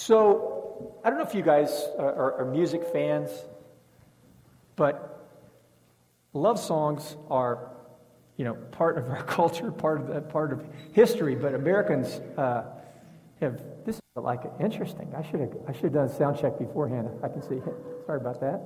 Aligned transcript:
So, 0.00 0.96
I 1.04 1.10
don't 1.10 1.18
know 1.18 1.26
if 1.26 1.34
you 1.34 1.42
guys 1.42 1.86
are, 1.98 2.40
are, 2.40 2.44
music 2.46 2.84
fans, 2.90 3.28
but 4.74 5.28
love 6.32 6.58
songs 6.58 7.16
are, 7.28 7.72
you 8.38 8.46
know, 8.46 8.54
part 8.54 8.96
of 8.96 9.10
our 9.10 9.22
culture, 9.38 9.70
part 9.70 10.00
of 10.00 10.06
the, 10.06 10.22
part 10.22 10.54
of 10.54 10.66
history. 10.92 11.34
But 11.34 11.52
Americans 11.52 12.18
uh, 12.38 12.62
have 13.42 13.60
this 13.84 13.96
is 13.96 14.00
like 14.16 14.40
interesting. 14.58 15.12
I 15.14 15.20
should 15.20 15.40
have 15.40 15.52
I 15.68 15.72
should 15.72 15.82
have 15.82 15.92
done 15.92 16.06
a 16.06 16.14
sound 16.16 16.38
check 16.40 16.58
beforehand. 16.58 17.10
I 17.22 17.28
can 17.28 17.42
see. 17.42 17.60
Sorry 18.06 18.18
about 18.18 18.40
that. 18.40 18.62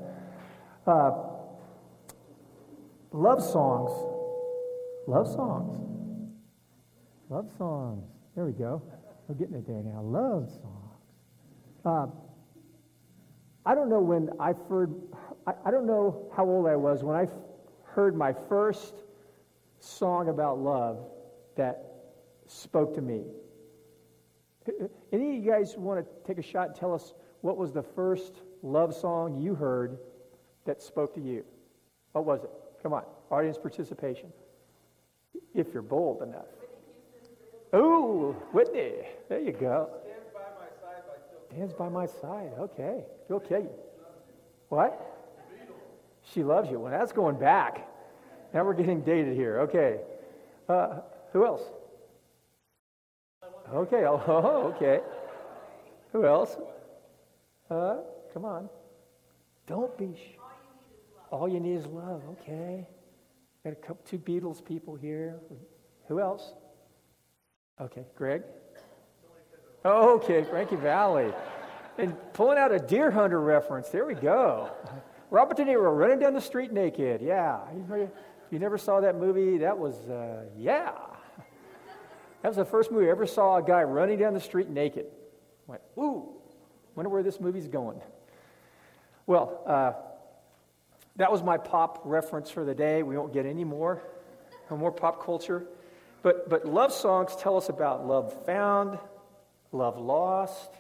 Uh, 0.87 1.11
love 3.11 3.43
songs, 3.43 3.91
love 5.09 5.27
songs, 5.27 5.81
love 7.29 7.51
songs. 7.59 8.05
There 8.37 8.45
we 8.45 8.53
go. 8.53 8.81
We're 9.27 9.35
getting 9.35 9.57
it 9.57 9.67
there 9.67 9.83
now. 9.83 10.01
Love 10.01 10.49
songs. 10.49 10.84
Uh, 11.85 12.07
I 13.67 13.75
don't 13.75 13.89
know 13.89 14.01
when 14.01 14.31
I 14.41 14.53
heard. 14.69 14.95
I, 15.47 15.53
I 15.67 15.71
don't 15.71 15.87
know 15.87 16.31
how 16.37 16.45
old 16.45 16.67
I 16.67 16.77
was 16.77 17.03
when 17.03 17.17
I 17.17 17.27
heard 17.85 18.17
my 18.17 18.33
first 18.49 18.95
song 19.81 20.29
about 20.29 20.59
love 20.59 20.99
that 21.57 21.85
spoke 22.47 22.95
to 22.95 23.03
me. 23.03 23.25
Any 25.13 25.29
of 25.37 25.45
you 25.45 25.51
guys 25.51 25.77
want 25.77 26.05
to 26.05 26.27
take 26.27 26.39
a 26.39 26.43
shot 26.43 26.69
and 26.69 26.77
tell 26.77 26.95
us 26.95 27.13
what 27.43 27.59
was 27.59 27.73
the 27.73 27.83
first 27.83 28.41
love 28.63 28.95
song 28.95 29.37
you 29.37 29.55
heard 29.55 29.99
that 30.65 30.83
spoke 30.83 31.15
to 31.15 31.21
you? 31.21 31.45
What 32.13 32.25
was 32.25 32.45
it? 32.45 32.51
Come 32.83 32.95
on, 32.95 33.05
audience 33.31 33.59
participation. 33.59 34.33
If 35.55 35.69
you're 35.75 35.83
bold 35.83 36.23
enough. 36.23 36.47
Oh, 37.73 38.33
Whitney. 38.53 38.93
There 39.29 39.41
you 39.41 39.53
go. 39.53 39.91
Stands 41.55 41.73
by 41.73 41.89
my 41.89 42.07
side. 42.07 42.51
Okay. 42.59 43.05
Phil 43.29 43.39
Keaggy. 43.39 43.71
What? 44.71 45.01
She 46.33 46.43
loves 46.43 46.69
you. 46.69 46.81
Well, 46.81 46.91
that's 46.91 47.13
going 47.13 47.39
back. 47.39 47.89
Now 48.53 48.65
we're 48.65 48.75
getting 48.75 49.03
dated 49.03 49.37
here. 49.37 49.61
Okay. 49.61 50.01
Uh, 50.69 51.01
who 51.33 51.47
else? 51.47 51.63
Okay. 53.73 54.05
Oh, 54.07 54.75
okay. 54.75 55.01
Who 56.13 56.27
else? 56.27 56.57
Uh, 57.71 57.99
come 58.33 58.45
on. 58.45 58.69
Don't 59.69 59.97
be. 59.97 60.17
All 61.31 61.49
you 61.49 61.61
need 61.61 61.77
is 61.77 61.87
love. 61.87 62.23
Okay. 62.31 62.89
Got 63.63 63.73
a 63.75 63.77
couple, 63.77 64.01
two 64.05 64.19
Beatles 64.19 64.65
people 64.65 64.97
here. 64.97 65.37
Who 66.09 66.21
else? 66.21 66.53
Okay, 67.81 68.05
Greg. 68.17 68.43
Okay, 69.85 70.45
Frankie 70.45 70.77
Valli. 70.77 71.33
And 71.99 72.17
pulling 72.33 72.59
out 72.59 72.73
a 72.73 72.79
deer 72.79 73.11
hunter 73.11 73.41
reference. 73.41 73.91
There 73.91 74.07
we 74.07 74.15
go. 74.15 74.71
Robert 75.31 75.57
De 75.57 75.65
Niro 75.65 75.97
running 75.97 76.19
down 76.19 76.33
the 76.33 76.41
street 76.41 76.73
naked. 76.73 77.21
Yeah. 77.21 77.61
You 78.51 78.59
never 78.59 78.79
saw 78.79 79.01
that 79.01 79.17
movie, 79.17 79.59
that 79.59 79.77
was, 79.77 79.97
uh, 80.09 80.45
yeah. 80.57 80.93
That 82.43 82.49
was 82.49 82.57
the 82.57 82.65
first 82.65 82.93
movie 82.93 83.09
I 83.09 83.11
ever 83.11 83.27
saw 83.27 83.57
a 83.57 83.63
guy 83.63 83.83
running 83.83 84.19
down 84.19 84.33
the 84.33 84.41
street 84.41 84.69
naked. 84.69 85.07
I 85.07 85.73
went, 85.73 85.83
ooh, 85.99 86.29
wonder 86.95 87.09
where 87.09 87.23
this 87.23 87.41
movie's 87.41 87.69
going. 87.69 88.01
Well, 89.27 89.63
uh, 89.67 89.93
that 91.17 91.33
was 91.33 91.43
my 91.43 91.59
pop 91.59 92.03
reference 92.05 92.51
for 92.51 92.65
the 92.65 92.75
day. 92.75 93.03
We 93.03 93.17
won't 93.17 93.33
get 93.33 93.47
any 93.47 93.65
more, 93.65 94.03
no 94.71 94.77
more 94.77 94.93
pop 94.93 95.25
culture. 95.25 95.67
But, 96.23 96.49
but 96.49 96.65
love 96.65 96.93
songs 96.93 97.35
tell 97.37 97.57
us 97.57 97.69
about 97.69 98.07
love 98.07 98.45
found, 98.47 98.99
love 99.75 99.99
lost, 99.99 100.71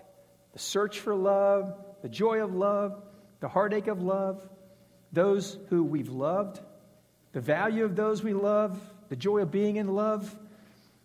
the 0.52 0.58
search 0.58 1.00
for 1.00 1.14
love, 1.14 1.74
the 2.02 2.08
joy 2.08 2.42
of 2.42 2.54
love, 2.54 3.02
the 3.40 3.48
heartache 3.48 3.88
of 3.88 4.00
love, 4.00 4.46
those 5.12 5.58
who 5.68 5.84
we've 5.84 6.08
loved, 6.08 6.60
the 7.32 7.40
value 7.40 7.84
of 7.84 7.96
those 7.96 8.22
we 8.22 8.32
love, 8.32 8.80
the 9.08 9.16
joy 9.16 9.40
of 9.40 9.50
being 9.50 9.76
in 9.76 9.94
love, 9.94 10.34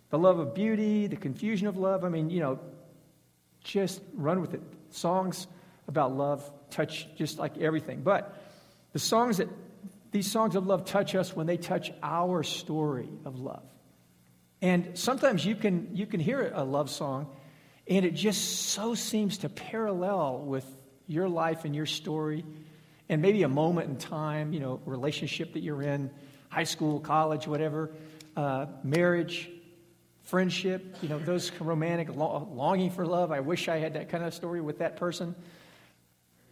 the 0.09 0.17
love 0.17 0.39
of 0.39 0.53
beauty, 0.53 1.07
the 1.07 1.15
confusion 1.15 1.67
of 1.67 1.77
love. 1.77 2.03
I 2.03 2.09
mean, 2.09 2.29
you 2.29 2.39
know, 2.39 2.59
just 3.63 4.01
run 4.13 4.41
with 4.41 4.53
it. 4.53 4.61
Songs 4.91 5.47
about 5.87 6.15
love 6.15 6.49
touch 6.69 7.07
just 7.15 7.39
like 7.39 7.57
everything. 7.57 8.01
But 8.01 8.35
the 8.93 8.99
songs 8.99 9.37
that 9.37 9.49
these 10.11 10.31
songs 10.31 10.55
of 10.55 10.65
love 10.65 10.85
touch 10.85 11.15
us 11.15 11.35
when 11.35 11.45
they 11.47 11.57
touch 11.57 11.91
our 12.01 12.43
story 12.43 13.09
of 13.25 13.39
love. 13.39 13.63
And 14.61 14.97
sometimes 14.97 15.45
you 15.45 15.55
can 15.55 15.95
you 15.95 16.05
can 16.05 16.19
hear 16.19 16.51
a 16.53 16.63
love 16.63 16.89
song 16.89 17.27
and 17.89 18.05
it 18.05 18.13
just 18.13 18.67
so 18.69 18.93
seems 18.93 19.39
to 19.39 19.49
parallel 19.49 20.39
with 20.39 20.65
your 21.07 21.27
life 21.27 21.65
and 21.65 21.75
your 21.75 21.87
story 21.87 22.45
and 23.09 23.21
maybe 23.21 23.41
a 23.41 23.49
moment 23.49 23.89
in 23.89 23.97
time, 23.97 24.53
you 24.53 24.59
know, 24.59 24.79
relationship 24.85 25.53
that 25.53 25.61
you're 25.61 25.81
in, 25.81 26.11
high 26.49 26.63
school, 26.63 26.99
college, 26.99 27.47
whatever, 27.47 27.89
uh, 28.37 28.67
marriage, 28.83 29.49
friendship, 30.21 30.97
you 31.01 31.09
know, 31.09 31.17
those 31.17 31.51
romantic, 31.59 32.15
longing 32.15 32.91
for 32.91 33.07
love. 33.07 33.31
I 33.31 33.39
wish 33.39 33.67
I 33.67 33.79
had 33.79 33.95
that 33.95 34.09
kind 34.09 34.23
of 34.23 34.35
story 34.35 34.61
with 34.61 34.77
that 34.77 34.97
person. 34.97 35.35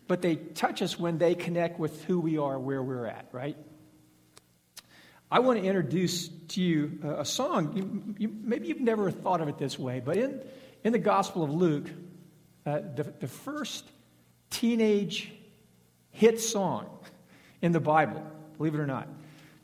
But 0.07 0.23
they 0.23 0.37
touch 0.37 0.81
us 0.81 0.97
when 0.97 1.19
they 1.19 1.35
connect 1.35 1.77
with 1.77 2.03
who 2.05 2.19
we 2.19 2.39
are, 2.39 2.57
where 2.57 2.81
we're 2.81 3.05
at, 3.05 3.27
right? 3.31 3.57
I 5.29 5.39
want 5.39 5.59
to 5.59 5.65
introduce 5.65 6.29
to 6.29 6.61
you 6.63 6.99
a 7.03 7.25
song. 7.25 7.73
You, 7.75 8.15
you, 8.17 8.35
maybe 8.41 8.67
you've 8.69 8.81
never 8.81 9.11
thought 9.11 9.41
of 9.41 9.49
it 9.49 9.59
this 9.59 9.77
way, 9.77 10.01
but 10.03 10.17
in, 10.17 10.41
in 10.83 10.93
the 10.93 10.99
Gospel 10.99 11.43
of 11.43 11.51
Luke, 11.51 11.89
uh, 12.65 12.79
the, 12.95 13.03
the 13.19 13.27
first 13.27 13.89
teenage 14.49 15.31
hit 16.11 16.39
song 16.39 16.87
in 17.61 17.71
the 17.71 17.79
Bible, 17.79 18.23
believe 18.57 18.75
it 18.75 18.79
or 18.79 18.87
not, 18.87 19.07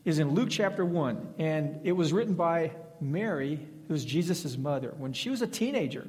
is 0.06 0.20
in 0.20 0.34
Luke 0.34 0.50
chapter 0.50 0.86
1. 0.86 1.36
And 1.40 1.80
it 1.84 1.94
was 1.94 2.14
written 2.14 2.34
by 2.34 2.72
Mary, 3.00 3.60
who 3.88 3.94
was 3.94 4.06
Jesus' 4.06 4.58
mother, 4.58 4.94
when 4.98 5.14
she 5.14 5.30
was 5.30 5.42
a 5.42 5.48
teenager. 5.48 6.08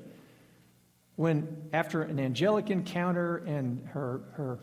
When, 1.16 1.68
after 1.72 2.02
an 2.02 2.18
angelic 2.18 2.70
encounter 2.70 3.36
and 3.38 3.86
her, 3.88 4.20
her, 4.32 4.58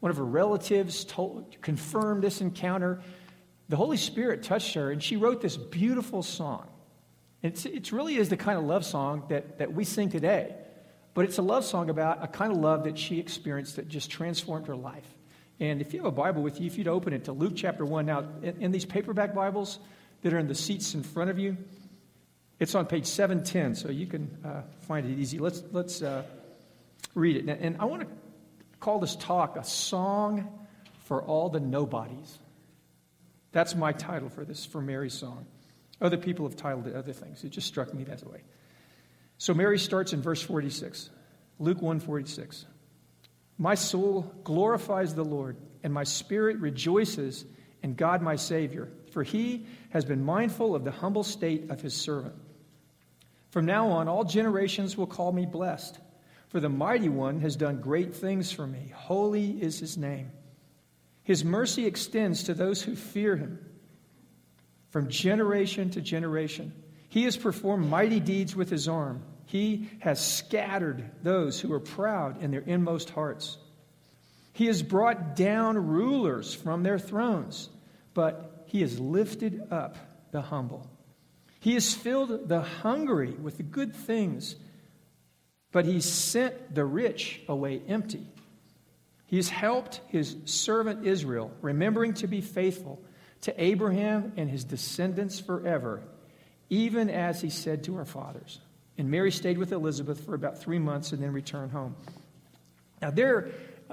one 0.00 0.10
of 0.10 0.16
her 0.16 0.24
relatives 0.24 1.04
told, 1.04 1.60
confirmed 1.60 2.24
this 2.24 2.40
encounter, 2.40 3.02
the 3.68 3.76
Holy 3.76 3.98
Spirit 3.98 4.42
touched 4.42 4.74
her 4.74 4.90
and 4.90 5.02
she 5.02 5.16
wrote 5.16 5.40
this 5.40 5.56
beautiful 5.56 6.22
song. 6.22 6.66
It's, 7.42 7.64
it 7.64 7.92
really 7.92 8.16
is 8.16 8.28
the 8.28 8.36
kind 8.36 8.58
of 8.58 8.64
love 8.64 8.84
song 8.84 9.24
that, 9.28 9.58
that 9.58 9.72
we 9.72 9.84
sing 9.84 10.10
today. 10.10 10.54
But 11.14 11.24
it's 11.24 11.38
a 11.38 11.42
love 11.42 11.64
song 11.64 11.90
about 11.90 12.22
a 12.22 12.28
kind 12.28 12.52
of 12.52 12.58
love 12.58 12.84
that 12.84 12.98
she 12.98 13.18
experienced 13.18 13.76
that 13.76 13.88
just 13.88 14.10
transformed 14.10 14.66
her 14.66 14.76
life. 14.76 15.06
And 15.58 15.80
if 15.80 15.92
you 15.92 16.00
have 16.00 16.06
a 16.06 16.12
Bible 16.12 16.42
with 16.42 16.60
you, 16.60 16.66
if 16.66 16.78
you'd 16.78 16.88
open 16.88 17.12
it 17.12 17.24
to 17.24 17.32
Luke 17.32 17.52
chapter 17.56 17.84
1. 17.84 18.06
Now, 18.06 18.24
in, 18.42 18.62
in 18.62 18.70
these 18.70 18.84
paperback 18.84 19.34
Bibles 19.34 19.78
that 20.22 20.32
are 20.32 20.38
in 20.38 20.48
the 20.48 20.54
seats 20.54 20.94
in 20.94 21.02
front 21.02 21.30
of 21.30 21.38
you, 21.38 21.56
it's 22.58 22.74
on 22.74 22.86
page 22.86 23.06
710, 23.06 23.74
so 23.74 23.90
you 23.90 24.06
can 24.06 24.36
uh, 24.44 24.62
find 24.82 25.06
it 25.06 25.18
easy. 25.18 25.38
Let's, 25.38 25.62
let's 25.72 26.02
uh, 26.02 26.22
read 27.14 27.36
it. 27.36 27.58
And 27.60 27.76
I 27.80 27.86
want 27.86 28.02
to 28.02 28.08
call 28.80 29.00
this 29.00 29.16
talk 29.16 29.56
a 29.56 29.64
song 29.64 30.48
for 31.04 31.22
all 31.22 31.48
the 31.48 31.60
nobodies. 31.60 32.38
That's 33.52 33.74
my 33.74 33.92
title 33.92 34.28
for 34.28 34.44
this, 34.44 34.64
for 34.64 34.80
Mary's 34.80 35.14
song. 35.14 35.46
Other 36.00 36.16
people 36.16 36.46
have 36.46 36.56
titled 36.56 36.86
it 36.86 36.94
other 36.94 37.12
things. 37.12 37.44
It 37.44 37.50
just 37.50 37.66
struck 37.66 37.92
me 37.92 38.04
that 38.04 38.26
way. 38.26 38.42
So 39.38 39.54
Mary 39.54 39.78
starts 39.78 40.12
in 40.12 40.22
verse 40.22 40.42
46, 40.42 41.10
Luke 41.58 41.80
146. 41.82 42.66
My 43.58 43.74
soul 43.74 44.32
glorifies 44.44 45.14
the 45.14 45.24
Lord, 45.24 45.56
and 45.82 45.92
my 45.92 46.04
spirit 46.04 46.58
rejoices 46.58 47.44
in 47.82 47.94
God 47.94 48.22
my 48.22 48.36
Savior, 48.36 48.88
for 49.12 49.22
he 49.22 49.66
has 49.90 50.04
been 50.04 50.24
mindful 50.24 50.74
of 50.74 50.84
the 50.84 50.90
humble 50.90 51.24
state 51.24 51.70
of 51.70 51.80
his 51.80 51.94
servant. 51.94 52.34
From 53.50 53.66
now 53.66 53.88
on, 53.88 54.08
all 54.08 54.24
generations 54.24 54.96
will 54.96 55.06
call 55.06 55.32
me 55.32 55.44
blessed, 55.44 55.98
for 56.48 56.60
the 56.60 56.68
mighty 56.68 57.08
one 57.08 57.40
has 57.40 57.56
done 57.56 57.80
great 57.80 58.14
things 58.14 58.52
for 58.52 58.66
me. 58.66 58.92
Holy 58.94 59.50
is 59.50 59.78
his 59.78 59.96
name. 59.96 60.30
His 61.22 61.44
mercy 61.44 61.86
extends 61.86 62.44
to 62.44 62.54
those 62.54 62.82
who 62.82 62.96
fear 62.96 63.36
him 63.36 63.58
from 64.90 65.08
generation 65.08 65.90
to 65.90 66.00
generation. 66.00 66.72
He 67.08 67.24
has 67.24 67.36
performed 67.36 67.88
mighty 67.88 68.20
deeds 68.20 68.54
with 68.54 68.70
his 68.70 68.88
arm. 68.88 69.22
He 69.46 69.88
has 70.00 70.24
scattered 70.24 71.10
those 71.22 71.60
who 71.60 71.72
are 71.72 71.80
proud 71.80 72.42
in 72.42 72.50
their 72.50 72.60
inmost 72.60 73.10
hearts. 73.10 73.58
He 74.52 74.66
has 74.66 74.82
brought 74.82 75.34
down 75.34 75.88
rulers 75.88 76.54
from 76.54 76.82
their 76.82 76.98
thrones, 76.98 77.68
but 78.14 78.64
he 78.66 78.82
has 78.82 79.00
lifted 79.00 79.72
up 79.72 79.96
the 80.30 80.42
humble. 80.42 80.88
He 81.60 81.74
has 81.74 81.94
filled 81.94 82.48
the 82.48 82.62
hungry 82.62 83.32
with 83.32 83.56
the 83.56 83.62
good 83.62 83.94
things, 83.94 84.56
but 85.72 85.84
he 85.84 86.00
sent 86.00 86.74
the 86.74 86.84
rich 86.84 87.40
away 87.48 87.82
empty. 87.88 88.26
He 89.26 89.36
has 89.36 89.48
helped 89.48 90.00
his 90.08 90.36
servant 90.44 91.06
Israel, 91.06 91.52
remembering 91.60 92.14
to 92.14 92.26
be 92.26 92.40
faithful 92.40 93.00
to 93.42 93.62
Abraham 93.62 94.32
and 94.36 94.50
his 94.50 94.64
descendants 94.64 95.40
forever, 95.40 96.02
even 96.68 97.10
as 97.10 97.40
he 97.40 97.50
said 97.50 97.84
to 97.84 97.96
our 97.96 98.04
fathers. 98.04 98.60
And 98.98 99.10
Mary 99.10 99.32
stayed 99.32 99.56
with 99.56 99.72
Elizabeth 99.72 100.24
for 100.24 100.34
about 100.34 100.58
three 100.58 100.78
months 100.78 101.12
and 101.12 101.22
then 101.22 101.32
returned 101.32 101.72
home. 101.72 101.96
Now, 103.00 103.10
there, 103.10 103.48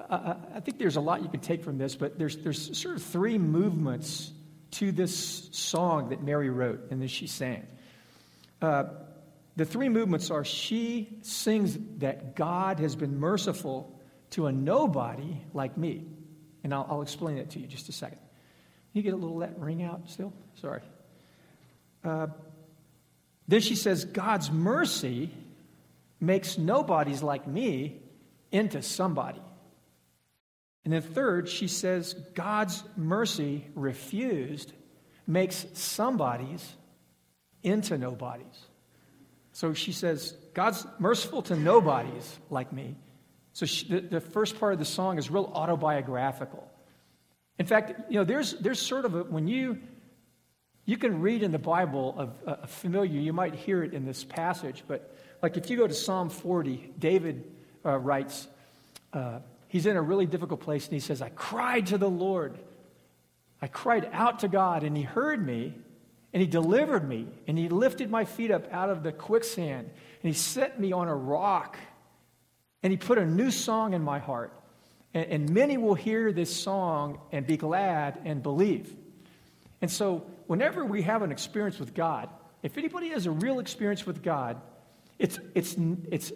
I 0.09 0.59
think 0.59 0.79
there's 0.79 0.97
a 0.97 1.01
lot 1.01 1.23
you 1.23 1.29
can 1.29 1.39
take 1.39 1.63
from 1.63 1.77
this, 1.77 1.95
but 1.95 2.19
there's, 2.19 2.37
there's 2.37 2.77
sort 2.77 2.97
of 2.97 3.03
three 3.03 3.37
movements 3.37 4.31
to 4.71 4.91
this 4.91 5.49
song 5.53 6.09
that 6.09 6.21
Mary 6.21 6.49
wrote 6.49 6.91
and 6.91 7.01
that 7.01 7.09
she 7.09 7.27
sang. 7.27 7.65
Uh, 8.61 8.83
the 9.55 9.65
three 9.65 9.89
movements 9.89 10.29
are 10.29 10.43
she 10.43 11.17
sings 11.21 11.77
that 11.99 12.35
God 12.35 12.79
has 12.79 12.95
been 12.95 13.19
merciful 13.19 13.99
to 14.31 14.47
a 14.47 14.51
nobody 14.51 15.41
like 15.53 15.77
me. 15.77 16.05
And 16.63 16.73
I'll, 16.73 16.85
I'll 16.89 17.01
explain 17.01 17.37
that 17.37 17.51
to 17.51 17.59
you 17.59 17.67
just 17.67 17.87
a 17.89 17.91
second. 17.93 18.19
You 18.97 19.03
get 19.03 19.13
a 19.13 19.17
little 19.17 19.37
that 19.39 19.59
ring 19.59 19.83
out 19.83 20.09
still? 20.09 20.33
Sorry. 20.55 20.81
Uh, 22.03 22.25
then 23.47 23.61
she 23.61 23.75
says, 23.75 24.05
God's 24.05 24.49
mercy 24.49 25.29
makes 26.19 26.57
nobodies 26.57 27.21
like 27.21 27.45
me 27.45 28.01
into 28.51 28.81
somebody. 28.81 29.39
And 30.83 30.91
then 30.91 31.03
third, 31.03 31.47
she 31.47 31.67
says, 31.67 32.15
God's 32.33 32.83
mercy 32.95 33.67
refused 33.75 34.73
makes 35.27 35.67
somebodies 35.73 36.67
into 37.61 37.99
nobodies. 37.99 38.65
So 39.51 39.75
she 39.75 39.91
says, 39.91 40.35
God's 40.55 40.87
merciful 40.97 41.43
to 41.43 41.55
nobodies 41.55 42.39
like 42.49 42.73
me. 42.73 42.95
So 43.53 43.67
she, 43.67 43.87
the, 43.87 43.99
the, 43.99 44.21
first 44.21 44.59
part 44.59 44.73
of 44.73 44.79
the 44.79 44.85
song 44.85 45.19
is 45.19 45.29
real 45.29 45.51
autobiographical. 45.53 46.67
In 47.59 47.65
fact, 47.65 48.11
you 48.11 48.17
know, 48.17 48.23
there's, 48.23 48.53
there's 48.53 48.79
sort 48.79 49.05
of 49.05 49.15
a, 49.15 49.23
when 49.23 49.47
you, 49.47 49.79
you 50.85 50.97
can 50.97 51.21
read 51.21 51.43
in 51.43 51.51
the 51.51 51.59
Bible 51.59 52.15
of 52.17 52.33
a 52.45 52.67
familiar, 52.67 53.19
you 53.19 53.33
might 53.33 53.55
hear 53.55 53.83
it 53.83 53.93
in 53.93 54.05
this 54.05 54.23
passage, 54.23 54.83
but 54.87 55.15
like 55.41 55.57
if 55.57 55.69
you 55.69 55.77
go 55.77 55.87
to 55.87 55.93
Psalm 55.93 56.29
40, 56.29 56.93
David 56.99 57.43
uh, 57.85 57.97
writes, 57.97 58.47
uh, 59.13 59.39
he's 59.67 59.85
in 59.85 59.95
a 59.95 60.01
really 60.01 60.25
difficult 60.25 60.61
place 60.61 60.85
and 60.85 60.93
he 60.93 60.99
says, 60.99 61.21
I 61.21 61.29
cried 61.29 61.87
to 61.87 61.97
the 61.97 62.09
Lord. 62.09 62.57
I 63.61 63.67
cried 63.67 64.09
out 64.13 64.39
to 64.39 64.47
God 64.47 64.83
and 64.83 64.95
he 64.95 65.03
heard 65.03 65.45
me 65.45 65.73
and 66.33 66.41
he 66.41 66.47
delivered 66.47 67.07
me, 67.07 67.25
and 67.47 67.57
he 67.57 67.69
lifted 67.69 68.11
my 68.11 68.25
feet 68.25 68.51
up 68.51 68.71
out 68.71 68.89
of 68.89 69.01
the 69.01 69.11
quicksand, 69.11 69.89
and 69.89 70.33
he 70.33 70.33
set 70.33 70.79
me 70.79 70.91
on 70.91 71.07
a 71.07 71.15
rock, 71.15 71.77
and 72.83 72.91
he 72.91 72.97
put 72.97 73.17
a 73.17 73.25
new 73.25 73.49
song 73.49 73.93
in 73.93 74.03
my 74.03 74.19
heart. 74.19 74.53
And, 75.13 75.25
and 75.25 75.49
many 75.49 75.77
will 75.77 75.95
hear 75.95 76.31
this 76.31 76.55
song 76.55 77.19
and 77.31 77.45
be 77.45 77.57
glad 77.57 78.19
and 78.25 78.41
believe. 78.41 78.95
And 79.81 79.91
so, 79.91 80.25
whenever 80.47 80.85
we 80.85 81.03
have 81.03 81.21
an 81.21 81.31
experience 81.31 81.79
with 81.79 81.93
God, 81.93 82.29
if 82.63 82.77
anybody 82.77 83.09
has 83.09 83.25
a 83.25 83.31
real 83.31 83.59
experience 83.59 84.05
with 84.05 84.23
God, 84.23 84.59
it's, 85.19 85.39
it's, 85.53 85.75
it's 86.09 86.31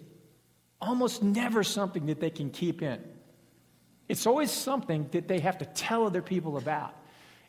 almost 0.79 1.23
never 1.23 1.63
something 1.63 2.07
that 2.07 2.19
they 2.19 2.29
can 2.29 2.49
keep 2.49 2.81
in. 2.81 2.99
It's 4.07 4.27
always 4.27 4.51
something 4.51 5.07
that 5.11 5.27
they 5.27 5.39
have 5.39 5.57
to 5.59 5.65
tell 5.65 6.05
other 6.05 6.21
people 6.21 6.57
about. 6.57 6.93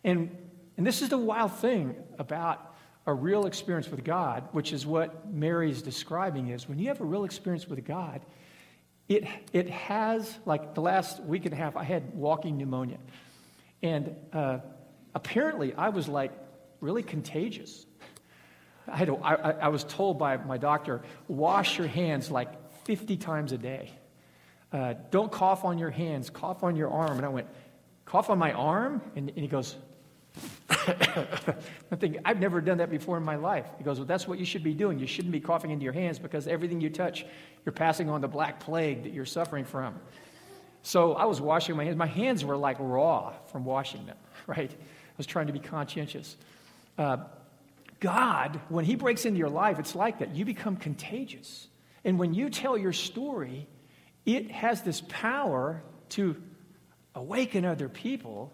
And 0.05 0.37
and 0.77 0.87
this 0.87 1.03
is 1.03 1.09
the 1.09 1.19
wild 1.19 1.53
thing 1.55 1.95
about 2.19 2.75
a 3.07 3.13
real 3.13 3.47
experience 3.47 3.91
with 3.91 4.05
God, 4.05 4.49
which 4.53 4.73
is 4.73 4.87
what 4.87 5.33
Mary 5.33 5.71
is 5.71 5.83
describing 5.83 6.49
is 6.49 6.69
when 6.69 6.79
you 6.79 6.89
have 6.89 7.01
a 7.01 7.05
real 7.05 7.25
experience 7.25 7.69
with 7.69 7.85
God, 7.85 8.21
it, 9.17 9.29
it 9.53 9.71
has, 9.71 10.39
like 10.47 10.75
the 10.75 10.81
last 10.81 11.23
week 11.23 11.45
and 11.45 11.55
a 11.55 11.57
half, 11.57 11.77
I 11.77 11.85
had 11.85 12.15
walking 12.15 12.57
pneumonia. 12.57 12.99
And 13.83 14.15
uh, 14.33 14.59
apparently, 15.15 15.75
I 15.75 15.91
was 15.91 16.09
like 16.09 16.33
really 16.81 17.03
contagious. 17.03 17.87
I, 18.89 18.97
had 18.97 19.11
I 19.11 19.69
was 19.69 19.85
told 19.85 20.19
by 20.19 20.37
my 20.37 20.59
doctor, 20.59 21.03
wash 21.29 21.79
your 21.79 21.87
hands 21.87 22.31
like 22.31 22.49
50 22.85 23.17
times 23.17 23.53
a 23.53 23.59
day. 23.59 23.93
Uh, 24.73 24.95
don't 25.11 25.31
cough 25.31 25.65
on 25.65 25.79
your 25.79 25.91
hands, 25.91 26.31
cough 26.31 26.65
on 26.65 26.77
your 26.77 26.91
arm. 26.91 27.17
And 27.19 27.27
I 27.27 27.29
went, 27.29 27.47
cough 28.05 28.31
on 28.31 28.39
my 28.39 28.53
arm? 28.53 29.03
And, 29.15 29.29
and 29.29 29.39
he 29.39 29.49
goes, 29.49 29.77
I'm 30.71 31.99
thinking, 31.99 32.21
I've 32.25 32.41
never 32.41 32.61
done 32.61 32.79
that 32.79 32.91
before 32.91 33.17
in 33.17 33.25
my 33.25 33.37
life. 33.37 33.67
He 33.79 33.85
goes, 33.85 33.99
Well, 33.99 34.07
that's 34.07 34.27
what 34.27 34.39
you 34.39 34.45
should 34.45 34.63
be 34.63 34.75
doing. 34.75 34.99
You 34.99 35.07
shouldn't 35.07 35.33
be 35.33 35.41
coughing 35.41 35.71
into 35.71 35.85
your 35.85 35.93
hands 35.93 36.19
because 36.19 36.47
everything 36.47 36.81
you 36.81 36.91
touch, 36.91 37.25
you're 37.65 37.73
passing 37.73 38.09
on 38.09 38.21
the 38.21 38.29
black 38.29 38.61
plague 38.61 39.05
that 39.05 39.13
you're 39.13 39.27
suffering 39.27 39.65
from. 39.65 39.99
So 40.83 41.13
I 41.13 41.27
was 41.27 41.41
washing 41.41 41.77
my 41.77 41.85
hands. 41.85 41.97
My 41.97 42.07
hands 42.07 42.45
were 42.45 42.57
like 42.57 42.77
raw 42.81 43.35
from 43.47 43.65
washing 43.65 44.07
them, 44.07 44.17
right? 44.47 44.71
I 44.71 45.15
was 45.17 45.27
trying 45.27 45.47
to 45.49 45.53
be 45.53 45.61
conscientious. 45.61 46.37
Uh, 46.99 47.19
God, 48.01 48.61
when 48.69 48.85
He 48.85 48.97
breaks 48.97 49.25
into 49.25 49.39
your 49.39 49.51
life, 49.51 49.79
it's 49.79 49.95
like 49.95 50.19
that. 50.19 50.35
You 50.35 50.45
become 50.45 50.77
contagious. 50.77 51.69
And 52.05 52.19
when 52.19 52.35
you 52.35 52.51
tell 52.51 52.77
your 52.77 52.93
story, 52.93 53.69
it 54.27 54.51
has 54.51 54.83
this 54.83 55.03
power 55.09 55.83
to 56.11 56.37
awaken 57.15 57.65
other 57.65 57.89
people 57.89 58.53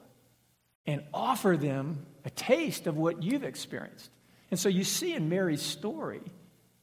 and 0.89 1.03
offer 1.13 1.55
them 1.59 2.07
a 2.25 2.31
taste 2.31 2.87
of 2.87 2.97
what 2.97 3.23
you've 3.23 3.45
experienced. 3.45 4.11
And 4.51 4.59
so 4.59 4.71
you 4.71 4.85
see 4.85 5.13
in 5.13 5.29
Mary's 5.29 5.61
story, 5.61 6.23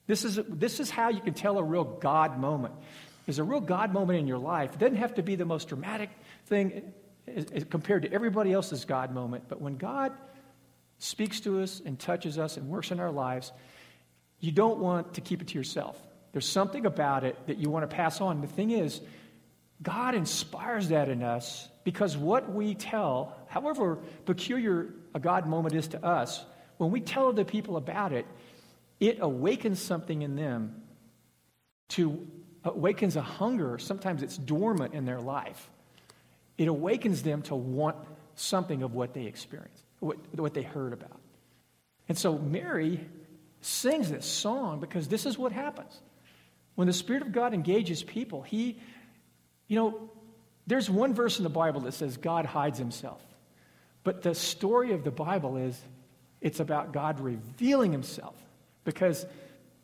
this 0.06 0.24
is, 0.24 0.40
this 0.48 0.80
is 0.80 0.92
how 0.92 1.10
you 1.10 1.19
can 1.19 1.34
tell 1.34 1.57
a 1.57 1.63
real 1.63 1.84
God 1.84 2.40
moment. 2.40 2.75
There's 3.25 3.40
a 3.40 3.44
real 3.44 3.60
God 3.62 3.92
moment 3.92 4.19
in 4.19 4.28
your 4.28 4.38
life. 4.38 4.74
It 4.74 4.80
doesn't 4.80 4.98
have 4.98 5.16
to 5.16 5.24
be 5.24 5.36
the 5.36 5.46
most 5.46 5.69
dramatic 5.69 6.12
thing 6.46 6.94
compared 7.72 8.04
to 8.04 8.13
everybody 8.13 8.54
else's 8.54 8.86
God 8.86 9.12
moment, 9.12 9.46
but 9.48 9.60
when 9.60 9.78
God 9.78 10.13
speaks 11.00 11.40
to 11.40 11.62
us 11.62 11.81
and 11.84 11.98
touches 11.98 12.38
us 12.38 12.58
and 12.58 12.69
works 12.69 12.92
in 12.92 13.00
our 13.00 13.12
lives, 13.12 13.51
you 14.40 14.51
don't 14.51 14.78
want 14.78 15.16
to 15.16 15.22
keep 15.22 15.42
it 15.42 15.48
to 15.48 15.58
yourself. 15.58 16.00
There's 16.31 16.48
something 16.48 16.86
about 16.86 17.24
it 17.24 17.36
that 17.48 17.58
you 17.58 17.72
want 17.72 17.90
to 17.90 17.96
pass 17.96 18.22
on. 18.22 18.42
The 18.42 18.48
thing 18.48 18.69
is, 18.69 19.01
God 19.81 20.13
inspires 20.13 20.90
that 20.90 21.10
in 21.10 21.24
us 21.24 21.68
because 21.84 22.16
what 22.16 22.54
we 22.54 22.75
tell, 22.75 23.36
however 23.56 24.00
peculiar 24.25 24.94
a 25.13 25.19
God 25.19 25.48
moment 25.48 25.74
is 25.75 25.88
to 25.88 26.06
us, 26.06 26.44
when 26.78 26.92
we 26.92 27.00
tell 27.00 27.30
other 27.30 27.46
people 27.46 27.78
about 27.78 28.12
it, 28.12 28.25
it 29.00 29.19
awakens 29.22 29.81
something 29.81 30.22
in 30.22 30.36
them 30.36 30.81
to 31.90 32.28
uh, 32.66 32.72
awakens 32.72 33.16
a 33.16 33.22
hunger. 33.22 33.78
Sometimes 33.78 34.22
it's 34.24 34.38
dormant 34.38 34.94
in 34.94 35.06
their 35.06 35.22
life. 35.22 35.69
It 36.57 36.68
awakens 36.68 37.24
them 37.24 37.44
to 37.44 37.56
want 37.56 37.96
something 38.36 38.84
of 38.84 38.94
what 38.94 39.13
they 39.13 39.24
experienced, 39.24 39.84
what, 40.00 40.18
what 40.38 40.54
they 40.54 40.63
heard 40.63 40.92
about. 40.92 41.22
And 42.10 42.18
so 42.18 42.38
Mary 42.38 43.00
sings 43.62 44.12
this 44.12 44.25
song 44.25 44.81
because 44.81 45.08
this 45.08 45.25
is 45.25 45.38
what 45.38 45.54
happens. 45.54 46.01
When 46.75 46.88
the 46.88 46.94
Spirit 46.94 47.22
of 47.22 47.31
God 47.31 47.54
engages 47.54 48.04
people, 48.04 48.42
He, 48.42 48.80
you 49.70 49.77
know, 49.77 50.10
there's 50.68 50.89
one 50.89 51.13
verse 51.13 51.38
in 51.38 51.44
the 51.44 51.50
Bible 51.50 51.82
that 51.82 51.94
says 51.94 52.18
God 52.18 52.46
hides 52.46 52.77
himself. 52.77 53.22
But 54.06 54.22
the 54.22 54.36
story 54.36 54.94
of 54.94 55.04
the 55.04 55.12
Bible 55.12 55.58
is 55.58 55.78
it's 56.40 56.62
about 56.62 56.94
God 56.94 57.20
revealing 57.20 57.92
himself 57.92 58.36
because 58.86 59.26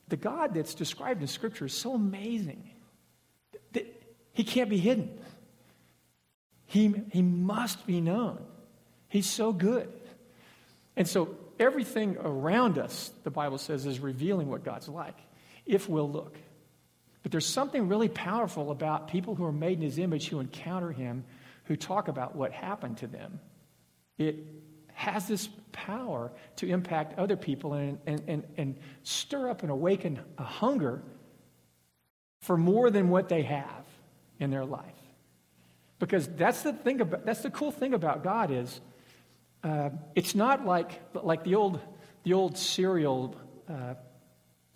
the 0.08 0.16
God 0.16 0.54
that's 0.54 0.76
described 0.76 1.22
in 1.22 1.28
Scripture 1.28 1.66
is 1.66 1.74
so 1.74 1.96
amazing 1.96 2.70
that 3.74 3.86
he 4.32 4.44
can't 4.44 4.70
be 4.70 4.78
hidden. 4.78 5.20
He, 6.68 6.94
he 7.12 7.24
must 7.24 7.86
be 7.88 8.00
known. 8.00 8.40
He's 9.10 9.28
so 9.28 9.52
good. 9.52 9.92
And 10.96 11.08
so 11.08 11.36
everything 11.60 12.16
around 12.20 12.78
us, 12.78 13.12
the 13.24 13.32
Bible 13.32 13.58
says, 13.58 13.88
is 13.88 14.00
revealing 14.00 14.50
what 14.50 14.64
God's 14.64 14.88
like 14.88 15.18
if 15.66 15.90
we'll 15.90 16.10
look. 16.10 16.38
But 17.24 17.32
there's 17.32 17.46
something 17.48 17.88
really 17.88 18.10
powerful 18.10 18.70
about 18.70 19.08
people 19.08 19.34
who 19.34 19.46
are 19.46 19.52
made 19.52 19.80
in 19.80 19.82
his 19.82 19.98
image 19.98 20.28
who 20.28 20.40
encounter 20.40 20.92
him, 20.92 21.24
who 21.66 21.76
talk 21.76 22.08
about 22.08 22.36
what 22.36 22.52
happened 22.52 22.98
to 22.98 23.08
them. 23.08 23.40
It 24.28 24.46
has 24.94 25.28
this 25.28 25.50
power 25.72 26.32
to 26.58 26.68
impact 26.68 27.18
other 27.18 27.36
people 27.36 27.74
and, 27.74 27.98
and, 28.06 28.22
and, 28.28 28.44
and 28.58 28.76
stir 29.04 29.50
up 29.50 29.64
and 29.64 29.72
awaken 29.72 30.20
a 30.38 30.44
hunger 30.44 31.02
for 32.42 32.58
more 32.58 32.90
than 32.90 33.10
what 33.10 33.30
they 33.30 33.44
have 33.44 33.86
in 34.40 34.52
their 34.52 34.66
life. 34.66 34.86
Because 36.00 36.28
that's 36.28 36.64
the 36.64 36.74
thing 36.74 37.02
about 37.02 37.26
that's 37.26 37.42
the 37.42 37.52
cool 37.52 37.72
thing 37.72 37.94
about 37.94 38.24
God 38.24 38.50
is 38.50 38.82
uh, 39.64 39.92
it's 40.16 40.34
not 40.34 40.66
like 40.66 41.00
like 41.14 41.44
the 41.44 41.54
old 41.54 41.80
the 42.24 42.34
old 42.34 42.58
serial 42.58 43.36
uh, 43.70 43.94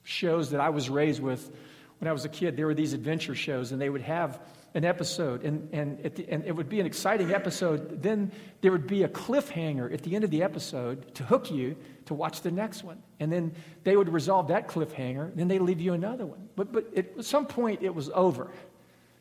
shows 0.03 0.51
that 0.51 0.61
I 0.61 0.69
was 0.69 0.87
raised 0.87 1.21
with 1.21 1.51
when 1.99 2.09
I 2.09 2.13
was 2.13 2.25
a 2.25 2.29
kid, 2.29 2.57
there 2.57 2.67
were 2.67 2.73
these 2.73 2.93
adventure 2.93 3.35
shows, 3.35 3.71
and 3.71 3.81
they 3.81 3.89
would 3.89 4.01
have 4.01 4.39
an 4.75 4.85
episode, 4.85 5.43
and, 5.43 5.69
and, 5.73 6.03
the, 6.03 6.29
and, 6.29 6.45
it 6.45 6.51
would 6.51 6.69
be 6.69 6.81
an 6.81 6.85
exciting 6.85 7.33
episode. 7.33 8.03
Then 8.03 8.31
there 8.61 8.71
would 8.71 8.85
be 8.85 9.03
a 9.03 9.07
cliffhanger 9.07 9.91
at 9.91 10.03
the 10.03 10.15
end 10.15 10.25
of 10.25 10.29
the 10.29 10.43
episode 10.43 11.15
to 11.15 11.23
hook 11.23 11.49
you 11.49 11.77
to 12.05 12.13
watch 12.13 12.41
the 12.41 12.51
next 12.51 12.83
one. 12.83 13.01
And 13.19 13.31
then 13.31 13.55
they 13.85 13.95
would 13.95 14.09
resolve 14.09 14.49
that 14.49 14.67
cliffhanger, 14.67 15.29
and 15.29 15.37
then 15.37 15.47
they 15.47 15.59
leave 15.59 15.79
you 15.79 15.93
another 15.93 16.25
one. 16.25 16.49
But, 16.57 16.73
but 16.73 16.95
at 16.97 17.23
some 17.23 17.47
point, 17.47 17.83
it 17.83 17.95
was 17.95 18.11
over, 18.13 18.51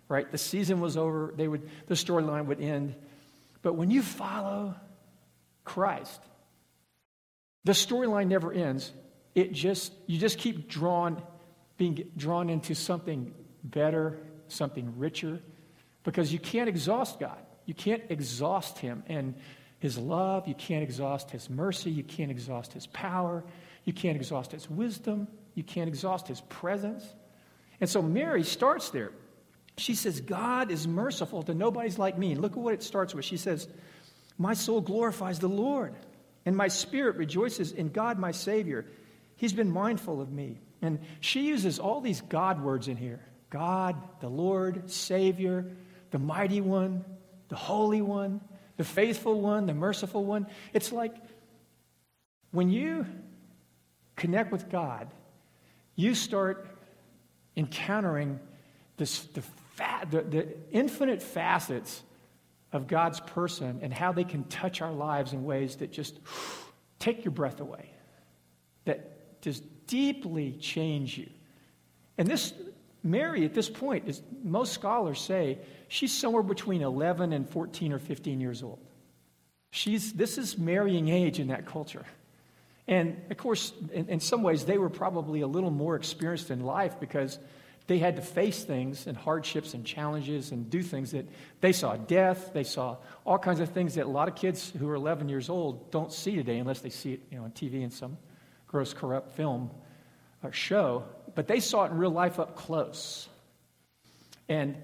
right? 0.09 0.31
The 0.31 0.39
season 0.39 0.81
was 0.81 0.97
over, 0.97 1.33
they 1.37 1.47
would, 1.47 1.71
the 1.87 1.95
storyline 1.95 2.47
would 2.47 2.61
end. 2.61 2.97
But 3.63 3.75
when 3.75 3.93
you 3.93 4.03
follow 4.03 4.75
Christ, 5.65 6.21
the 7.63 7.73
storyline 7.73 8.27
never 8.27 8.53
ends. 8.53 8.93
It 9.37 9.53
just, 9.53 9.93
you 10.07 10.19
just 10.19 10.39
keep 10.39 10.69
drawn 10.69 11.23
being 11.77 12.11
drawn 12.17 12.51
into 12.51 12.75
something 12.75 13.35
better, 13.63 14.19
something 14.49 14.99
richer, 14.99 15.41
because 16.03 16.33
you 16.33 16.39
can't 16.39 16.69
exhaust 16.69 17.19
God. 17.19 17.39
You 17.67 17.75
can't 17.75 18.03
exhaust 18.11 18.79
Him 18.79 19.03
and 19.07 19.35
His 19.79 19.99
love. 19.99 20.47
You 20.47 20.55
can't 20.55 20.83
exhaust 20.83 21.31
His 21.31 21.49
mercy. 21.49 21.91
You 21.91 22.05
can't 22.05 22.31
exhaust 22.31 22.73
His 22.73 22.87
power. 22.87 23.45
You 23.85 23.93
can't 23.93 24.17
exhaust 24.17 24.53
His 24.53 24.69
wisdom. 24.69 25.29
You 25.55 25.63
can't 25.63 25.89
exhaust 25.89 26.29
His 26.29 26.41
presence. 26.43 27.05
And 27.81 27.89
so 27.89 28.03
Mary 28.03 28.43
starts 28.43 28.91
there. 28.91 29.13
She 29.77 29.95
says, 29.95 30.21
God 30.21 30.71
is 30.71 30.87
merciful 30.87 31.43
to 31.45 31.55
nobody's 31.55 31.99
like 31.99 32.17
me. 32.17 32.33
And 32.33 32.41
look 32.41 32.53
at 32.53 32.59
what 32.59 32.75
it 32.75 32.83
starts 32.83 33.15
with. 33.15 33.25
She 33.25 33.37
says, 33.37 33.67
My 34.39 34.55
soul 34.55 34.81
glorifies 34.81 35.41
the 35.41 35.49
Lord, 35.49 35.95
and 36.47 36.57
my 36.57 36.69
spirit 36.69 37.17
rejoices 37.17 37.73
in 37.73 37.89
God, 37.89 38.19
my 38.19 38.31
Savior. 38.31 38.87
He's 39.37 39.53
been 39.53 39.71
mindful 39.71 40.21
of 40.21 40.31
me. 40.31 40.61
And 40.81 41.01
she 41.21 41.47
uses 41.47 41.79
all 41.79 42.01
these 42.01 42.21
God 42.21 42.63
words 42.63 42.89
in 42.89 42.97
here 42.97 43.21
God, 43.55 43.95
the 44.19 44.29
Lord, 44.29 44.91
Savior, 44.91 45.65
the 46.11 46.19
mighty 46.19 46.61
one, 46.61 47.05
the 47.49 47.55
holy 47.55 48.03
one, 48.03 48.41
the 48.77 48.83
faithful 48.83 49.41
one, 49.41 49.67
the 49.67 49.75
merciful 49.75 50.25
one. 50.25 50.49
It's 50.73 50.91
like 50.91 51.15
when 52.51 52.69
you 52.69 53.07
connect 54.17 54.51
with 54.51 54.69
God, 54.69 55.07
you 55.95 56.17
start 56.17 56.67
encountering 57.57 58.41
this, 58.97 59.21
the, 59.27 59.43
fa- 59.43 60.09
the, 60.11 60.23
the 60.23 60.49
infinite 60.73 61.23
facets 61.23 62.03
of 62.73 62.89
God's 62.89 63.21
person 63.21 63.79
and 63.83 63.95
how 63.95 64.11
they 64.11 64.25
can 64.25 64.43
touch 64.47 64.83
our 64.83 64.93
lives 64.93 65.33
in 65.33 65.45
ways 65.45 65.77
that 65.77 65.93
just 65.93 66.19
take 66.99 67.25
your 67.25 67.31
breath 67.31 67.61
away, 67.61 67.89
that 68.85 69.41
just 69.43 69.63
deeply 69.87 70.55
change 70.55 71.17
you. 71.17 71.31
And 72.19 72.27
this, 72.27 72.53
Mary, 73.05 73.45
at 73.45 73.53
this 73.53 73.69
point, 73.69 74.09
is, 74.09 74.23
most 74.43 74.73
scholars 74.73 75.21
say 75.21 75.59
she's 75.89 76.13
somewhere 76.13 76.43
between 76.43 76.81
11 76.81 77.35
and 77.35 77.49
14 77.49 77.93
or 77.93 77.99
15 77.99 78.41
years 78.41 78.63
old. 78.63 78.81
She's, 79.71 80.15
this 80.15 80.39
is 80.39 80.57
marrying 80.57 81.09
age 81.09 81.39
in 81.39 81.49
that 81.49 81.67
culture. 81.67 82.07
And 82.89 83.21
of 83.31 83.37
course, 83.37 83.73
in, 83.93 84.09
in, 84.09 84.21
some 84.21 84.43
ways, 84.43 84.65
they 84.65 84.79
were 84.79 84.89
probably 84.89 85.43
a 85.43 85.47
little 85.47 85.71
more 85.71 85.97
experienced 85.97 86.51
in 86.51 86.61
life 86.61 86.99
because 86.99 87.39
they 87.87 87.99
had 87.99 88.17
to 88.17 88.23
face 88.23 88.65
things 88.65 89.07
and 89.07 89.17
hardships 89.17 89.75
and 89.75 89.85
challenges 89.85 90.53
and 90.53 90.71
do 90.71 90.83
things 90.83 91.11
that 91.11 91.27
they 91.61 91.73
saw 91.73 91.97
death, 91.97 92.53
they 92.55 92.65
saw 92.65 92.97
all 93.27 93.39
kinds 93.39 93.61
of 93.61 93.69
things 93.71 93.95
that 93.97 94.07
a 94.07 94.09
lot 94.09 94.29
of 94.29 94.35
kids 94.35 94.73
who 94.79 94.89
are 94.89 94.95
11 94.95 95.29
years 95.29 95.51
old 95.51 95.91
don't 95.91 96.13
see 96.13 96.37
today 96.37 96.59
unless 96.59 96.81
they 96.81 96.89
see 96.89 97.15
it 97.15 97.21
you 97.31 97.37
know, 97.37 97.45
on 97.45 97.51
TV 97.51 97.83
in 97.83 97.91
some 97.91 98.17
gross, 98.67 98.95
corrupt 98.95 99.33
film 99.33 99.71
or 100.43 100.53
show. 100.53 101.05
But 101.35 101.49
they 101.49 101.61
saw 101.61 101.85
it 101.85 101.91
in 101.91 101.99
real 101.99 102.11
life 102.11 102.39
up 102.39 102.57
close. 102.57 103.29
And 104.49 104.77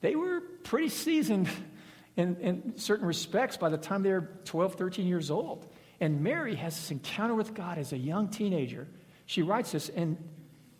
they 0.00 0.14
were 0.14 0.40
pretty 0.64 0.88
seasoned 0.88 1.48
in, 2.16 2.36
in 2.36 2.78
certain 2.78 3.06
respects 3.06 3.56
by 3.56 3.68
the 3.68 3.78
time 3.78 4.02
they 4.02 4.12
were 4.12 4.28
12, 4.44 4.74
13 4.74 5.06
years 5.06 5.30
old. 5.30 5.66
And 6.00 6.22
Mary 6.22 6.54
has 6.54 6.76
this 6.76 6.90
encounter 6.90 7.34
with 7.34 7.54
God 7.54 7.78
as 7.78 7.92
a 7.92 7.98
young 7.98 8.28
teenager. 8.28 8.88
She 9.26 9.42
writes 9.42 9.72
this, 9.72 9.88
and 9.90 10.16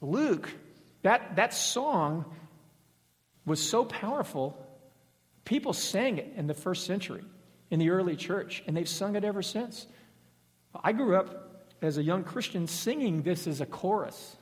Luke, 0.01 0.51
that, 1.03 1.37
that 1.37 1.55
song 1.55 2.25
was 3.45 3.61
so 3.61 3.85
powerful, 3.85 4.57
people 5.45 5.73
sang 5.73 6.19
it 6.19 6.33
in 6.37 6.47
the 6.47 6.55
first 6.55 6.87
century, 6.87 7.25
in 7.71 7.79
the 7.79 7.91
early 7.91 8.17
church, 8.17 8.63
and 8.67 8.77
they've 8.77 8.89
sung 8.89 9.17
it 9.17 9.25
ever 9.25 9.43
since. 9.43 9.87
I 10.83 10.93
grew 10.93 11.17
up 11.17 11.67
as 11.83 11.99
a 11.99 12.03
young 12.03 12.25
Christian 12.25 12.67
singing 12.67 13.23
this 13.23 13.47
as 13.47 13.61
a 13.61 13.67
chorus. 13.67 14.37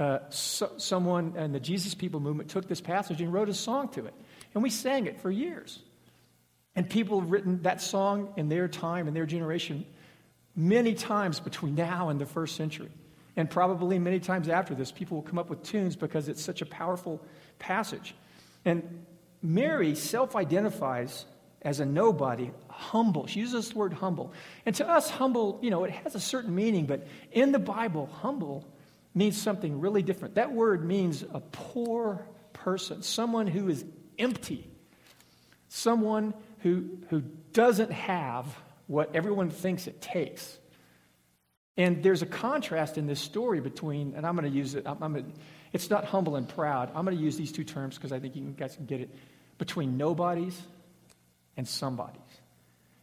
Uh, 0.00 0.18
so, 0.30 0.72
someone 0.78 1.36
in 1.36 1.52
the 1.52 1.60
Jesus 1.60 1.94
People 1.94 2.20
movement 2.20 2.48
took 2.48 2.66
this 2.66 2.80
passage 2.80 3.20
and 3.20 3.30
wrote 3.30 3.50
a 3.50 3.54
song 3.54 3.88
to 3.90 4.06
it. 4.06 4.14
And 4.54 4.62
we 4.62 4.70
sang 4.70 5.06
it 5.06 5.20
for 5.20 5.30
years. 5.30 5.78
And 6.74 6.88
people 6.88 7.20
have 7.20 7.30
written 7.30 7.62
that 7.62 7.82
song 7.82 8.32
in 8.38 8.48
their 8.48 8.66
time, 8.66 9.08
in 9.08 9.14
their 9.14 9.26
generation, 9.26 9.84
many 10.56 10.94
times 10.94 11.38
between 11.38 11.74
now 11.74 12.08
and 12.08 12.18
the 12.18 12.24
first 12.24 12.56
century. 12.56 12.88
And 13.36 13.50
probably 13.50 13.98
many 13.98 14.20
times 14.20 14.48
after 14.48 14.74
this, 14.74 14.90
people 14.90 15.18
will 15.18 15.22
come 15.22 15.38
up 15.38 15.50
with 15.50 15.62
tunes 15.64 15.96
because 15.96 16.28
it's 16.28 16.42
such 16.42 16.62
a 16.62 16.66
powerful 16.66 17.20
passage. 17.58 18.14
And 18.64 19.04
Mary 19.42 19.94
self 19.94 20.34
identifies 20.34 21.26
as 21.60 21.78
a 21.78 21.84
nobody, 21.84 22.50
humble. 22.68 23.26
She 23.26 23.40
uses 23.40 23.68
the 23.68 23.76
word 23.76 23.92
humble. 23.92 24.32
And 24.64 24.74
to 24.76 24.88
us, 24.88 25.10
humble, 25.10 25.58
you 25.60 25.68
know, 25.68 25.84
it 25.84 25.90
has 25.90 26.14
a 26.14 26.20
certain 26.20 26.54
meaning, 26.54 26.86
but 26.86 27.06
in 27.32 27.52
the 27.52 27.58
Bible, 27.58 28.06
humble 28.06 28.66
means 29.14 29.40
something 29.40 29.80
really 29.80 30.02
different. 30.02 30.36
That 30.36 30.52
word 30.52 30.84
means 30.84 31.22
a 31.22 31.40
poor 31.40 32.26
person, 32.52 33.02
someone 33.02 33.46
who 33.46 33.68
is 33.68 33.84
empty, 34.18 34.70
someone 35.68 36.34
who, 36.60 36.98
who 37.08 37.22
doesn't 37.52 37.90
have 37.90 38.46
what 38.86 39.14
everyone 39.14 39.50
thinks 39.50 39.86
it 39.86 40.00
takes. 40.00 40.58
And 41.76 42.02
there's 42.02 42.22
a 42.22 42.26
contrast 42.26 42.98
in 42.98 43.06
this 43.06 43.20
story 43.20 43.60
between, 43.60 44.14
and 44.14 44.26
I'm 44.26 44.36
going 44.36 44.50
to 44.50 44.56
use 44.56 44.74
it, 44.74 44.86
I'm, 44.86 45.02
I'm 45.02 45.32
it's 45.72 45.88
not 45.88 46.04
humble 46.04 46.36
and 46.36 46.48
proud. 46.48 46.90
I'm 46.94 47.04
going 47.04 47.16
to 47.16 47.22
use 47.22 47.36
these 47.36 47.52
two 47.52 47.64
terms 47.64 47.96
because 47.96 48.12
I 48.12 48.18
think 48.18 48.34
you 48.36 48.42
guys 48.56 48.74
can 48.76 48.86
get 48.86 49.00
it, 49.00 49.14
between 49.58 49.96
nobodies 49.96 50.60
and 51.56 51.66
somebodies. 51.68 52.20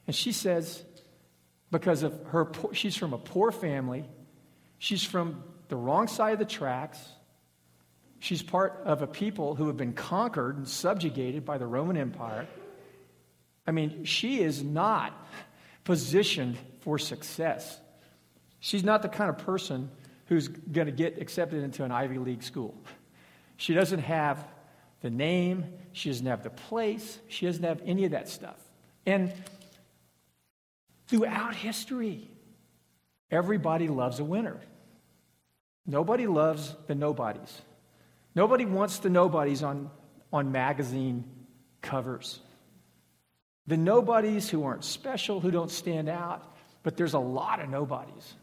And 0.06 0.16
she 0.16 0.32
says, 0.32 0.84
because 1.72 2.04
of 2.04 2.14
her, 2.28 2.52
she's 2.74 2.96
from 2.96 3.14
a 3.14 3.18
poor 3.18 3.52
family, 3.52 4.06
she's 4.80 5.04
from 5.04 5.44
the 5.70 5.76
wrong 5.76 6.08
side 6.08 6.34
of 6.34 6.40
the 6.40 6.46
tracks, 6.46 7.00
she's 8.20 8.42
part 8.42 8.82
of 8.86 9.02
a 9.02 9.08
people 9.08 9.56
who 9.56 9.68
have 9.68 9.78
been 9.78 9.94
conquered 9.94 10.58
and 10.58 10.68
subjugated 10.68 11.46
by 11.46 11.58
the 11.58 11.68
Roman 11.68 11.98
Empire. 11.98 12.48
I 13.66 13.72
mean, 13.72 14.06
she 14.06 14.42
is 14.42 14.64
not 14.64 15.14
positioned 15.84 16.58
for 16.82 16.98
success. 16.98 17.80
She's 18.60 18.84
not 18.84 19.02
the 19.02 19.10
kind 19.10 19.30
of 19.30 19.38
person 19.40 19.90
who's 20.28 20.48
going 20.48 20.88
to 20.88 20.92
get 20.92 21.22
accepted 21.22 21.64
into 21.64 21.84
an 21.84 21.92
Ivy 21.92 22.18
League 22.18 22.44
school. 22.44 22.76
She 23.58 23.74
doesn't 23.74 24.00
have 24.00 24.46
the 25.02 25.10
name, 25.10 25.66
she 25.94 26.10
doesn't 26.10 26.26
have 26.26 26.44
the 26.44 26.50
place, 26.50 27.20
she 27.28 27.46
doesn't 27.46 27.64
have 27.64 27.82
any 27.86 28.06
of 28.06 28.12
that 28.12 28.30
stuff. 28.30 28.58
And 29.06 29.32
throughout 31.08 31.56
history, 31.56 32.30
everybody 33.32 33.88
loves 33.88 34.20
a 34.20 34.24
winner. 34.24 34.60
Nobody 35.88 36.28
loves 36.28 36.76
the 36.88 36.96
nobodies. 36.96 37.62
Nobody 38.36 38.66
wants 38.66 39.00
the 39.00 39.10
nobodies 39.10 39.64
on, 39.64 39.90
on 40.32 40.52
magazine 40.52 41.24
covers. 41.82 42.40
The 43.66 43.78
nobodies 43.78 44.50
who 44.50 44.64
aren't 44.64 44.84
special, 44.84 45.40
who 45.40 45.50
don't 45.50 45.72
stand 45.72 46.10
out, 46.10 46.56
but 46.84 46.98
there's 46.98 47.14
a 47.14 47.20
lot 47.20 47.62
of 47.62 47.70
nobodies. 47.70 48.34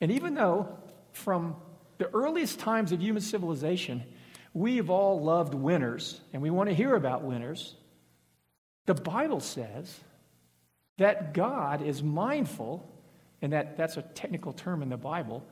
And 0.00 0.12
even 0.12 0.34
though 0.34 0.78
from 1.12 1.56
the 1.98 2.08
earliest 2.10 2.58
times 2.58 2.92
of 2.92 3.00
human 3.00 3.22
civilization, 3.22 4.02
we've 4.52 4.90
all 4.90 5.22
loved 5.22 5.54
winners 5.54 6.20
and 6.32 6.42
we 6.42 6.50
want 6.50 6.68
to 6.68 6.74
hear 6.74 6.94
about 6.94 7.22
winners, 7.22 7.74
the 8.86 8.94
Bible 8.94 9.40
says 9.40 9.98
that 10.98 11.34
God 11.34 11.82
is 11.82 12.02
mindful, 12.02 12.88
and 13.42 13.52
that, 13.52 13.76
that's 13.76 13.96
a 13.96 14.02
technical 14.02 14.52
term 14.52 14.82
in 14.82 14.88
the 14.88 14.96
Bible, 14.96 15.44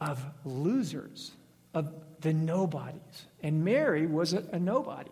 of 0.00 0.24
losers, 0.44 1.32
of 1.74 1.92
the 2.20 2.32
nobodies. 2.32 3.26
And 3.42 3.64
Mary 3.64 4.06
was 4.06 4.32
a, 4.32 4.44
a 4.52 4.58
nobody. 4.58 5.10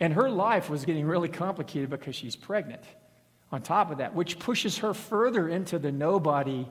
And 0.00 0.12
her 0.12 0.28
life 0.28 0.68
was 0.68 0.84
getting 0.84 1.06
really 1.06 1.28
complicated 1.28 1.90
because 1.90 2.14
she's 2.14 2.36
pregnant 2.36 2.82
on 3.50 3.62
top 3.62 3.90
of 3.90 3.98
that, 3.98 4.14
which 4.14 4.38
pushes 4.38 4.78
her 4.78 4.92
further 4.92 5.48
into 5.48 5.78
the 5.78 5.92
nobody 5.92 6.68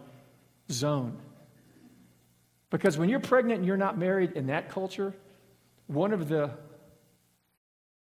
zone. 0.70 1.18
Because 2.70 2.98
when 2.98 3.10
you're 3.10 3.20
pregnant 3.20 3.60
and 3.60 3.68
you're 3.68 3.78
not 3.78 3.98
married 3.98 4.34
in 4.34 4.48
that 4.48 4.70
culture, 4.70 5.14
one 5.88 6.14
of 6.14 6.28
the 6.28 6.52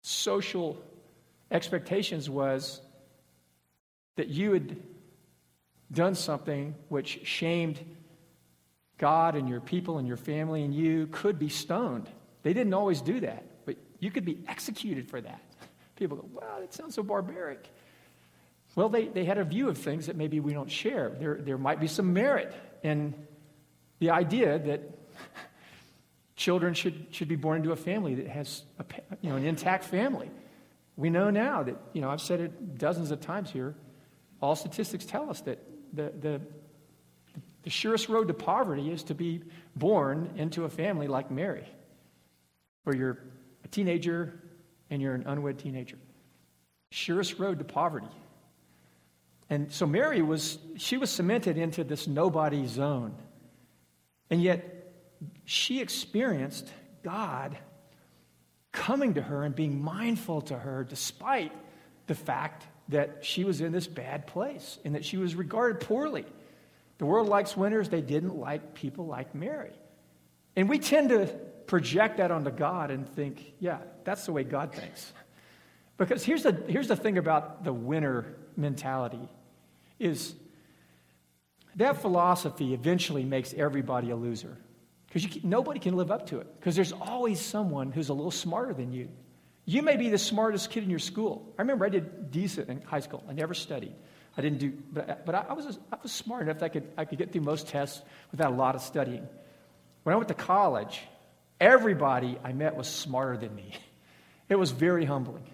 social 0.02 0.82
expectations 1.52 2.30
was 2.30 2.82
that 4.16 4.30
you 4.30 4.54
had 4.54 4.78
done 5.92 6.16
something 6.16 6.74
which 6.90 7.20
shamed 7.24 7.80
God 9.02 9.36
and 9.36 9.50
your 9.50 9.60
people 9.60 9.98
and 9.98 10.08
your 10.08 10.16
family, 10.16 10.64
and 10.64 10.74
you 10.74 11.08
could 11.08 11.40
be 11.40 11.50
stoned. 11.50 12.08
They 12.44 12.54
didn't 12.54 12.76
always 12.76 13.02
do 13.02 13.20
that. 13.22 13.44
But 13.66 13.78
you 14.00 14.12
could 14.12 14.24
be 14.24 14.38
executed 14.48 15.10
for 15.10 15.20
that. 15.20 15.42
People 15.96 16.18
go, 16.18 16.30
wow, 16.32 16.60
that 16.60 16.72
sounds 16.72 16.94
so 16.94 17.02
barbaric. 17.02 17.68
Well, 18.76 18.90
they, 18.90 19.08
they 19.08 19.26
had 19.26 19.40
a 19.40 19.44
view 19.44 19.70
of 19.70 19.78
things 19.80 20.06
that 20.06 20.16
maybe 20.16 20.40
we 20.40 20.54
don't 20.54 20.70
share. 20.70 21.10
There, 21.20 21.36
there 21.42 21.58
might 21.58 21.80
be 21.80 21.88
some 21.88 22.14
merit 22.14 22.54
in 22.84 23.16
the 23.98 24.12
idea 24.12 24.60
that 24.60 24.82
children 26.36 26.76
should, 26.76 27.08
should 27.10 27.28
be 27.28 27.36
born 27.36 27.58
into 27.58 27.72
a 27.72 27.76
family 27.76 28.16
that 28.16 28.28
has 28.28 28.64
a, 28.78 28.86
you 29.22 29.32
know, 29.32 29.36
an 29.36 29.46
intact 29.46 29.84
family. 29.84 30.30
We 30.96 31.10
know 31.10 31.32
now 31.32 31.64
that, 31.64 31.76
you 31.94 32.02
know, 32.02 32.10
I've 32.12 32.22
said 32.22 32.40
it 32.40 32.78
dozens 32.78 33.10
of 33.10 33.20
times 33.20 33.50
here, 33.50 33.74
all 34.42 34.56
statistics 34.56 35.06
tell 35.06 35.30
us 35.30 35.42
that 35.42 35.58
the, 35.92 36.14
the 36.20 36.42
The 37.64 37.70
surest 37.70 38.10
road 38.10 38.28
to 38.28 38.34
poverty 38.34 38.92
is 38.92 39.04
to 39.04 39.16
be 39.16 39.42
born 39.76 40.32
into 40.36 40.66
a 40.66 40.70
family 40.70 41.08
like 41.08 41.30
Mary, 41.30 41.66
where 42.84 42.96
you're 42.96 43.20
a 43.64 43.68
teenager 43.68 44.34
and 44.90 45.02
you're 45.02 45.14
an 45.14 45.24
unwed 45.28 45.60
teenager. 45.60 45.98
Surest 46.90 47.40
road 47.40 47.60
to 47.60 47.66
poverty. 47.66 48.08
And 49.50 49.72
so 49.72 49.86
Mary 49.86 50.22
was, 50.22 50.58
she 50.78 50.98
was 50.98 51.10
cemented 51.10 51.58
into 51.58 51.84
this 51.84 52.08
nobody 52.08 52.66
zone. 52.68 53.16
And 54.30 54.42
yet 54.42 54.94
she 55.46 55.82
experienced 55.82 56.72
God 57.04 57.58
coming 58.72 59.16
to 59.16 59.22
her 59.22 59.44
and 59.44 59.54
being 59.54 59.82
mindful 59.82 60.42
to 60.44 60.58
her 60.58 60.84
despite 60.84 61.52
the 62.08 62.16
fact 62.16 62.66
that 62.90 63.26
she 63.26 63.44
was 63.44 63.62
in 63.62 63.72
this 63.72 63.88
bad 63.88 64.26
place 64.28 64.80
and 64.84 64.96
that 64.96 65.06
she 65.06 65.18
was 65.18 65.36
regarded 65.36 65.86
poorly. 65.86 66.26
The 67.02 67.08
world 67.08 67.28
likes 67.28 67.58
winners, 67.58 67.90
they 67.90 68.04
didn't 68.04 68.38
like 68.38 68.76
people 68.76 69.08
like 69.08 69.34
Mary. 69.34 69.72
And 70.56 70.70
we 70.70 70.78
tend 70.78 71.10
to 71.10 71.26
project 71.66 72.18
that 72.18 72.30
onto 72.30 72.52
God 72.52 72.92
and 72.92 73.10
think, 73.10 73.56
yeah, 73.60 73.80
that's 74.04 74.28
the 74.28 74.32
way 74.32 74.44
God 74.44 74.72
thinks. 74.72 75.12
Because 75.98 76.24
here's 76.24 76.44
the, 76.44 76.52
here's 76.68 76.90
the 76.90 76.96
thing 76.96 77.18
about 77.18 77.64
the 77.64 77.74
winner 77.74 78.36
mentality 78.56 79.28
is 79.98 80.36
that 81.76 82.00
philosophy 82.00 82.76
eventually 82.76 83.24
makes 83.24 83.52
everybody 83.56 84.12
a 84.12 84.16
loser. 84.16 84.56
Because 85.12 85.44
nobody 85.44 85.80
can 85.80 85.96
live 85.96 86.12
up 86.12 86.28
to 86.28 86.38
it. 86.38 86.60
Because 86.60 86.76
there's 86.76 86.92
always 86.92 87.42
someone 87.42 87.92
who's 87.92 88.10
a 88.10 88.14
little 88.14 88.30
smarter 88.30 88.76
than 88.76 88.92
you. 88.92 89.10
You 89.66 89.82
may 89.82 89.98
be 89.98 90.10
the 90.10 90.20
smartest 90.20 90.70
kid 90.70 90.84
in 90.84 90.92
your 90.92 91.00
school. 91.00 91.52
I 91.58 91.64
remember 91.64 91.84
I 91.84 91.90
did 91.90 92.30
decent 92.30 92.70
in 92.70 92.84
high 92.84 93.00
school. 93.00 93.24
I 93.28 93.34
never 93.34 93.56
studied. 93.56 93.96
I 94.38 94.42
didn't 94.42 94.60
do, 94.60 94.74
but, 94.94 95.26
but 95.26 95.36
I, 95.36 95.54
was, 95.54 95.78
I 95.92 95.98
was 96.02 96.12
smart 96.12 96.44
enough 96.44 96.60
that 96.60 96.66
I 96.66 96.70
could, 96.70 96.88
I 96.98 97.06
could 97.06 97.18
get 97.18 97.32
through 97.32 97.42
most 97.42 97.68
tests 97.68 98.02
without 98.32 98.52
a 98.52 98.56
lot 98.56 98.76
of 98.76 98.82
studying. 98.82 99.28
When 100.04 100.14
I 100.14 100.16
went 100.16 100.30
to 100.30 100.34
college, 100.34 101.02
everybody 101.60 102.38
I 102.44 102.54
met 102.54 102.76
was 102.76 102.88
smarter 102.88 103.38
than 103.38 103.54
me. 103.54 103.74
It 104.50 104.58
was 104.58 104.72
very 104.72 105.06
humbling. 105.06 105.46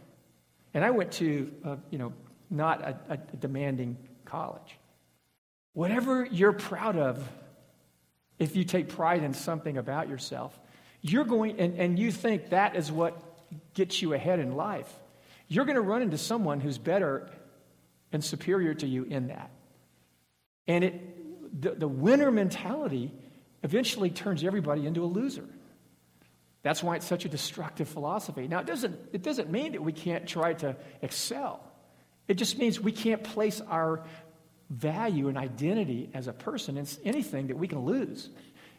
And 0.74 0.84
I 0.86 0.92
went 0.92 1.14
to, 1.14 1.52
you 1.92 1.98
know, 1.98 2.14
not 2.50 2.82
a, 2.82 2.98
a 3.10 3.18
demanding 3.18 3.98
college. 4.26 4.78
Whatever 5.74 6.26
you're 6.26 6.54
proud 6.54 6.98
of, 6.98 7.28
if 8.40 8.56
you 8.56 8.64
take 8.64 8.90
pride 8.90 9.24
in 9.24 9.34
something 9.34 9.78
about 9.78 10.10
yourself, 10.10 10.58
you're 11.02 11.26
going, 11.26 11.60
and, 11.60 11.78
and 11.80 12.00
you 12.00 12.12
think 12.12 12.50
that 12.50 12.76
is 12.76 12.92
what 12.92 13.22
gets 13.74 14.02
you 14.02 14.14
ahead 14.14 14.40
in 14.40 14.56
life, 14.56 14.92
you're 15.48 15.66
going 15.66 15.76
to 15.76 15.82
run 15.82 16.02
into 16.02 16.18
someone 16.18 16.60
who's 16.60 16.78
better 16.78 17.30
and 18.12 18.24
superior 18.24 18.74
to 18.74 18.88
you 18.88 19.04
in 19.04 19.28
that. 19.28 19.52
And 20.68 20.84
it, 20.84 21.62
the, 21.62 21.72
the 21.72 21.88
winner 21.88 22.32
mentality 22.32 23.12
eventually 23.64 24.10
turns 24.10 24.44
everybody 24.44 24.86
into 24.86 25.04
a 25.04 25.08
loser. 25.08 25.48
That's 26.64 26.84
why 26.84 26.98
it's 26.98 27.06
such 27.06 27.26
a 27.26 27.30
destructive 27.30 27.88
philosophy. 27.88 28.48
Now, 28.48 28.60
it 28.60 28.66
doesn't, 28.66 29.00
it 29.14 29.24
doesn't 29.24 29.50
mean 29.50 29.74
that 29.74 29.82
we 29.82 29.94
can't 29.94 30.28
try 30.28 30.54
to 30.56 30.76
excel. 31.02 31.64
It 32.28 32.36
just 32.36 32.58
means 32.58 32.80
we 32.80 32.92
can't 32.92 33.24
place 33.24 33.62
our 33.62 34.04
value 34.70 35.30
and 35.30 35.38
identity 35.38 36.10
as 36.14 36.28
a 36.28 36.34
person 36.34 36.78
in 36.78 36.86
anything 37.06 37.48
that 37.48 37.58
we 37.58 37.68
can 37.68 37.86
lose, 37.86 38.30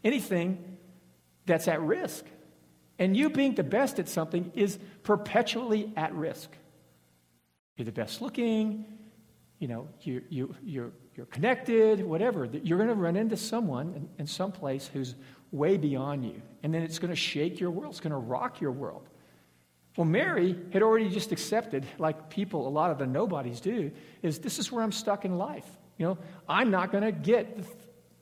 anything 0.04 0.76
that's 1.46 1.66
at 1.66 1.80
risk. 1.80 2.26
And 2.98 3.16
you 3.16 3.30
being 3.30 3.54
the 3.54 3.62
best 3.62 3.98
at 3.98 4.08
something 4.08 4.52
is 4.54 4.78
perpetually 5.02 5.90
at 5.96 6.14
risk. 6.14 6.50
You're 7.76 7.86
the 7.86 7.92
best 7.92 8.20
looking, 8.20 8.84
you 9.58 9.68
know, 9.68 9.88
you, 10.02 10.22
you, 10.28 10.54
you're, 10.64 10.92
you're 11.16 11.26
connected, 11.26 12.04
whatever. 12.04 12.48
You're 12.62 12.78
going 12.78 12.90
to 12.90 12.94
run 12.94 13.16
into 13.16 13.36
someone 13.36 13.94
in, 13.94 14.08
in 14.20 14.26
some 14.26 14.52
place 14.52 14.88
who's 14.92 15.14
way 15.50 15.76
beyond 15.76 16.24
you. 16.24 16.40
And 16.62 16.72
then 16.72 16.82
it's 16.82 16.98
going 16.98 17.10
to 17.10 17.16
shake 17.16 17.58
your 17.58 17.70
world, 17.70 17.92
it's 17.92 18.00
going 18.00 18.12
to 18.12 18.18
rock 18.18 18.60
your 18.60 18.72
world. 18.72 19.08
Well, 19.96 20.06
Mary 20.06 20.56
had 20.72 20.82
already 20.82 21.08
just 21.08 21.32
accepted, 21.32 21.84
like 21.98 22.30
people, 22.30 22.68
a 22.68 22.70
lot 22.70 22.92
of 22.92 22.98
the 22.98 23.06
nobodies 23.06 23.60
do, 23.60 23.90
is 24.22 24.38
this 24.38 24.60
is 24.60 24.70
where 24.70 24.84
I'm 24.84 24.92
stuck 24.92 25.24
in 25.24 25.38
life. 25.38 25.66
You 25.96 26.06
know, 26.06 26.18
I'm 26.48 26.70
not 26.70 26.92
going 26.92 27.02
to 27.02 27.10
get 27.10 27.56
the, 27.56 27.64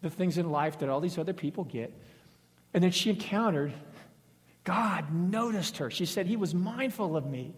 the 0.01 0.11
things 0.11 0.39
in 0.39 0.51
life 0.51 0.79
that 0.79 0.89
all 0.89 1.01
these 1.01 1.19
other 1.19 1.35
people 1.35 1.65
get. 1.65 1.93
And 2.73 2.83
then 2.83 2.93
she 2.93 3.11
encountered 3.11 3.75
God 4.67 5.15
noticed 5.15 5.77
her. 5.77 5.91
She 5.91 6.07
said, 6.07 6.27
He 6.27 6.37
was 6.37 6.53
mindful 6.53 7.17
of 7.17 7.25
me. 7.25 7.55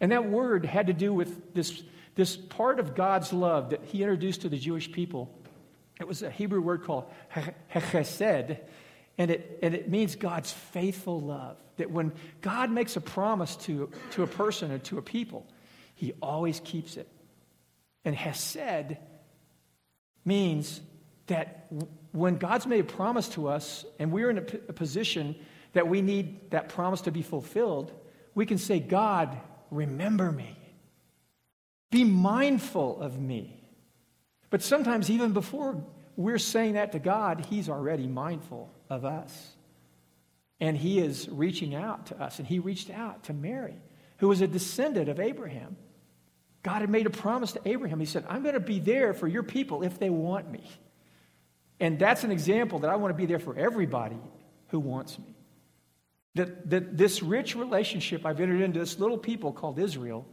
And 0.00 0.10
that 0.12 0.28
word 0.28 0.66
had 0.66 0.88
to 0.88 0.92
do 0.92 1.14
with 1.14 1.54
this 1.54 1.82
this 2.16 2.34
part 2.36 2.80
of 2.80 2.94
God's 2.94 3.32
love 3.32 3.70
that 3.70 3.84
he 3.84 4.02
introduced 4.02 4.42
to 4.42 4.48
the 4.48 4.58
Jewish 4.58 4.90
people, 4.90 5.32
it 6.00 6.08
was 6.08 6.22
a 6.22 6.30
Hebrew 6.30 6.60
word 6.60 6.82
called 6.82 7.04
chesed, 7.72 8.58
and 9.18 9.30
it, 9.30 9.58
and 9.62 9.74
it 9.74 9.88
means 9.88 10.16
God's 10.16 10.52
faithful 10.52 11.20
love. 11.20 11.56
That 11.76 11.90
when 11.90 12.12
God 12.40 12.70
makes 12.70 12.96
a 12.96 13.00
promise 13.00 13.56
to, 13.56 13.90
to 14.12 14.22
a 14.22 14.26
person 14.26 14.72
or 14.72 14.78
to 14.78 14.98
a 14.98 15.02
people, 15.02 15.46
he 15.94 16.14
always 16.20 16.58
keeps 16.60 16.96
it. 16.96 17.08
And 18.04 18.16
hesed 18.16 18.96
means 20.24 20.80
that 21.26 21.66
when 22.12 22.36
God's 22.36 22.66
made 22.66 22.80
a 22.80 22.84
promise 22.84 23.28
to 23.30 23.48
us 23.48 23.84
and 23.98 24.10
we're 24.10 24.30
in 24.30 24.38
a, 24.38 24.42
p- 24.42 24.58
a 24.68 24.72
position 24.72 25.36
that 25.74 25.88
we 25.88 26.00
need 26.00 26.50
that 26.50 26.70
promise 26.70 27.02
to 27.02 27.10
be 27.10 27.22
fulfilled, 27.22 27.92
we 28.34 28.46
can 28.46 28.58
say, 28.58 28.80
God, 28.80 29.36
remember 29.70 30.32
me. 30.32 30.56
Be 31.96 32.04
mindful 32.04 33.00
of 33.00 33.18
me. 33.18 33.58
But 34.50 34.60
sometimes, 34.60 35.08
even 35.08 35.32
before 35.32 35.82
we're 36.14 36.36
saying 36.36 36.74
that 36.74 36.92
to 36.92 36.98
God, 36.98 37.46
He's 37.48 37.70
already 37.70 38.06
mindful 38.06 38.70
of 38.90 39.06
us. 39.06 39.54
And 40.60 40.76
He 40.76 40.98
is 40.98 41.26
reaching 41.26 41.74
out 41.74 42.08
to 42.08 42.22
us. 42.22 42.38
And 42.38 42.46
He 42.46 42.58
reached 42.58 42.90
out 42.90 43.24
to 43.24 43.32
Mary, 43.32 43.76
who 44.18 44.28
was 44.28 44.42
a 44.42 44.46
descendant 44.46 45.08
of 45.08 45.18
Abraham. 45.18 45.78
God 46.62 46.82
had 46.82 46.90
made 46.90 47.06
a 47.06 47.10
promise 47.10 47.52
to 47.52 47.62
Abraham. 47.64 47.98
He 47.98 48.04
said, 48.04 48.26
I'm 48.28 48.42
going 48.42 48.52
to 48.52 48.60
be 48.60 48.78
there 48.78 49.14
for 49.14 49.26
your 49.26 49.42
people 49.42 49.82
if 49.82 49.98
they 49.98 50.10
want 50.10 50.50
me. 50.50 50.70
And 51.80 51.98
that's 51.98 52.24
an 52.24 52.30
example 52.30 52.80
that 52.80 52.90
I 52.90 52.96
want 52.96 53.14
to 53.14 53.16
be 53.16 53.24
there 53.24 53.38
for 53.38 53.56
everybody 53.56 54.20
who 54.68 54.80
wants 54.80 55.18
me. 55.18 55.34
That, 56.34 56.68
that 56.68 56.98
this 56.98 57.22
rich 57.22 57.56
relationship 57.56 58.26
I've 58.26 58.38
entered 58.38 58.60
into 58.60 58.80
this 58.80 58.98
little 58.98 59.16
people 59.16 59.50
called 59.50 59.78
Israel 59.78 60.26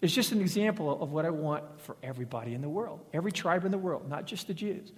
it's 0.00 0.12
just 0.12 0.32
an 0.32 0.40
example 0.40 1.02
of 1.02 1.10
what 1.12 1.24
I 1.24 1.30
want 1.30 1.64
for 1.80 1.96
everybody 2.02 2.54
in 2.54 2.60
the 2.60 2.68
world, 2.68 3.00
every 3.12 3.32
tribe 3.32 3.64
in 3.64 3.70
the 3.70 3.78
world, 3.78 4.08
not 4.08 4.26
just 4.26 4.46
the 4.46 4.54
Jews. 4.54 4.92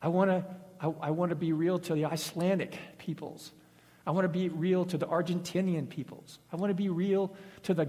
I 0.00 0.08
want 0.08 0.30
to 0.30 0.44
I, 0.82 0.92
I 1.00 1.10
want 1.10 1.30
to 1.30 1.36
be 1.36 1.52
real 1.52 1.78
to 1.78 1.94
the 1.94 2.06
Icelandic 2.06 2.76
peoples. 2.98 3.52
I 4.04 4.10
want 4.10 4.24
to 4.24 4.28
be 4.28 4.48
real 4.48 4.84
to 4.86 4.98
the 4.98 5.06
Argentinian 5.06 5.88
peoples. 5.88 6.40
I 6.52 6.56
want 6.56 6.70
to 6.70 6.74
be 6.74 6.88
real 6.88 7.32
to 7.62 7.74
the, 7.74 7.88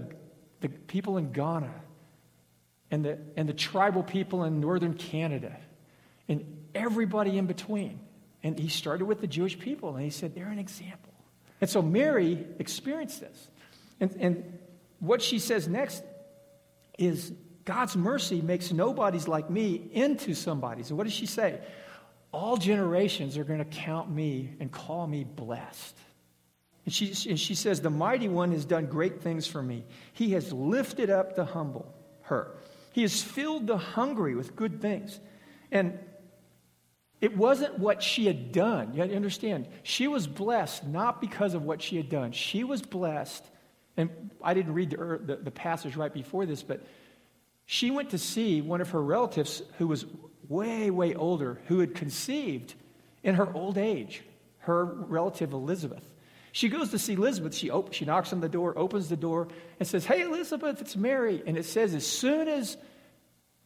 the 0.60 0.68
people 0.68 1.16
in 1.16 1.32
Ghana 1.32 1.74
and 2.92 3.04
the, 3.04 3.18
and 3.36 3.48
the 3.48 3.52
tribal 3.52 4.04
people 4.04 4.44
in 4.44 4.60
northern 4.60 4.94
Canada 4.94 5.56
and 6.28 6.66
everybody 6.72 7.36
in 7.36 7.46
between. 7.46 7.98
And 8.44 8.56
he 8.56 8.68
started 8.68 9.06
with 9.06 9.20
the 9.20 9.26
Jewish 9.26 9.58
people 9.58 9.96
and 9.96 10.04
he 10.04 10.10
said, 10.10 10.36
they're 10.36 10.46
an 10.46 10.60
example. 10.60 11.12
And 11.60 11.68
so 11.68 11.82
Mary 11.82 12.46
experienced 12.60 13.20
this. 13.20 13.48
And, 13.98 14.14
and 14.20 14.58
what 15.00 15.20
she 15.20 15.40
says 15.40 15.66
next 15.66 16.04
is 16.98 17.32
God's 17.64 17.96
mercy 17.96 18.40
makes 18.40 18.72
nobodies 18.72 19.26
like 19.26 19.48
me 19.48 19.88
into 19.92 20.34
somebodies. 20.34 20.90
And 20.90 20.98
what 20.98 21.04
does 21.04 21.12
she 21.12 21.26
say? 21.26 21.60
All 22.32 22.56
generations 22.56 23.38
are 23.38 23.44
going 23.44 23.60
to 23.60 23.64
count 23.64 24.10
me 24.10 24.54
and 24.60 24.70
call 24.70 25.06
me 25.06 25.24
blessed. 25.24 25.96
And 26.84 26.92
she, 26.92 27.30
and 27.30 27.40
she 27.40 27.54
says, 27.54 27.80
The 27.80 27.90
mighty 27.90 28.28
one 28.28 28.52
has 28.52 28.64
done 28.64 28.86
great 28.86 29.22
things 29.22 29.46
for 29.46 29.62
me. 29.62 29.84
He 30.12 30.32
has 30.32 30.52
lifted 30.52 31.10
up 31.10 31.36
the 31.36 31.44
humble, 31.44 31.94
her. 32.22 32.56
He 32.92 33.02
has 33.02 33.22
filled 33.22 33.66
the 33.66 33.78
hungry 33.78 34.34
with 34.34 34.54
good 34.54 34.82
things. 34.82 35.18
And 35.70 35.98
it 37.20 37.36
wasn't 37.36 37.78
what 37.78 38.02
she 38.02 38.26
had 38.26 38.52
done. 38.52 38.94
You 38.94 39.02
understand, 39.02 39.68
she 39.82 40.08
was 40.08 40.26
blessed 40.26 40.86
not 40.86 41.20
because 41.20 41.54
of 41.54 41.64
what 41.64 41.80
she 41.80 41.96
had 41.96 42.10
done. 42.10 42.32
She 42.32 42.64
was 42.64 42.82
blessed 42.82 43.44
and 43.96 44.30
I 44.42 44.54
didn't 44.54 44.74
read 44.74 44.90
the, 44.90 45.20
the, 45.22 45.36
the, 45.36 45.50
passage 45.50 45.96
right 45.96 46.12
before 46.12 46.46
this, 46.46 46.62
but 46.62 46.82
she 47.66 47.90
went 47.90 48.10
to 48.10 48.18
see 48.18 48.60
one 48.60 48.80
of 48.80 48.90
her 48.90 49.02
relatives 49.02 49.62
who 49.78 49.86
was 49.86 50.04
way, 50.48 50.90
way 50.90 51.14
older, 51.14 51.60
who 51.66 51.78
had 51.78 51.94
conceived 51.94 52.74
in 53.22 53.36
her 53.36 53.52
old 53.54 53.78
age, 53.78 54.22
her 54.58 54.84
relative 54.84 55.52
Elizabeth. 55.52 56.06
She 56.52 56.68
goes 56.68 56.90
to 56.90 56.98
see 56.98 57.14
Elizabeth. 57.14 57.54
She, 57.54 57.70
op- 57.70 57.92
she 57.92 58.04
knocks 58.04 58.32
on 58.32 58.40
the 58.40 58.48
door, 58.48 58.78
opens 58.78 59.08
the 59.08 59.16
door, 59.16 59.48
and 59.80 59.88
says, 59.88 60.04
Hey, 60.04 60.22
Elizabeth, 60.22 60.80
it's 60.80 60.94
Mary. 60.94 61.42
And 61.44 61.56
it 61.56 61.64
says, 61.64 61.94
as 61.94 62.06
soon 62.06 62.46
as 62.46 62.76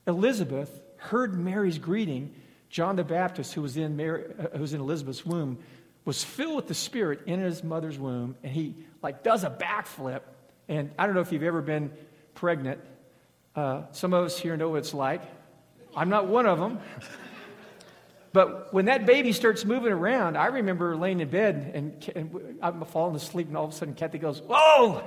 Elizabeth 0.07 0.81
heard 0.97 1.39
Mary's 1.39 1.79
greeting, 1.79 2.35
John 2.71 2.97
the 2.97 3.05
Baptist, 3.05 3.53
who 3.53 3.63
was 3.63 3.77
in, 3.77 3.97
Mary, 3.97 4.25
uh, 4.39 4.57
who 4.57 4.61
was 4.61 4.73
in 4.73 4.81
Elizabeth's 4.81 5.27
womb, 5.27 5.59
was 6.09 6.25
filled 6.25 6.57
with 6.57 6.67
the 6.67 6.75
Spirit 6.75 7.21
in 7.27 7.39
his 7.39 7.63
mother's 7.63 7.99
womb, 7.99 8.35
and 8.43 8.51
he 8.51 8.75
like 9.03 9.23
does 9.23 9.45
a 9.45 9.51
backflip. 9.51 10.23
And 10.67 10.91
I 10.99 11.05
don't 11.05 11.15
know 11.15 11.21
if 11.21 11.33
you've 11.33 11.43
ever 11.43 11.61
been 11.61 11.93
pregnant. 12.35 12.81
Uh, 13.55 13.83
some 13.93 14.15
of 14.15 14.25
us 14.25 14.39
here 14.39 14.57
know 14.57 14.71
what 14.71 14.79
it's 14.79 14.95
like. 14.95 15.21
I'm 15.95 16.09
not 16.09 16.27
one 16.27 16.47
of 16.47 16.59
them. 16.59 16.81
But 18.33 18.73
when 18.73 18.87
that 18.87 19.05
baby 19.05 19.33
starts 19.33 19.67
moving 19.67 19.93
around, 19.93 20.39
I 20.39 20.47
remember 20.47 20.97
laying 20.97 21.21
in 21.21 21.29
bed 21.29 21.73
and, 21.75 22.13
and 22.17 22.59
I'm 22.63 22.83
falling 22.87 23.15
asleep, 23.15 23.49
and 23.49 23.57
all 23.57 23.67
of 23.67 23.73
a 23.73 23.75
sudden 23.75 23.93
Kathy 23.95 24.17
goes, 24.17 24.41
Whoa! 24.41 25.03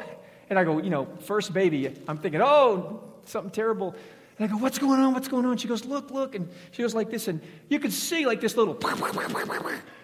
And 0.51 0.59
I 0.59 0.63
go, 0.63 0.79
You 0.83 0.91
know, 0.91 1.07
first 1.21 1.51
baby. 1.51 1.91
I'm 2.07 2.19
thinking, 2.19 2.41
Oh, 2.43 3.01
something 3.25 3.51
terrible. 3.51 3.95
And 4.37 4.47
I 4.47 4.53
go, 4.53 4.59
What's 4.59 4.77
going 4.77 4.99
on? 4.99 5.15
What's 5.15 5.29
going 5.29 5.45
on? 5.45 5.57
She 5.57 5.67
goes, 5.67 5.83
Look, 5.83 6.11
look. 6.11 6.35
And 6.35 6.47
she 6.71 6.83
goes 6.83 6.93
like 6.93 7.09
this. 7.09 7.27
And 7.27 7.41
you 7.69 7.79
could 7.79 7.93
see 7.93 8.27
like 8.27 8.39
this 8.39 8.55
little, 8.55 8.75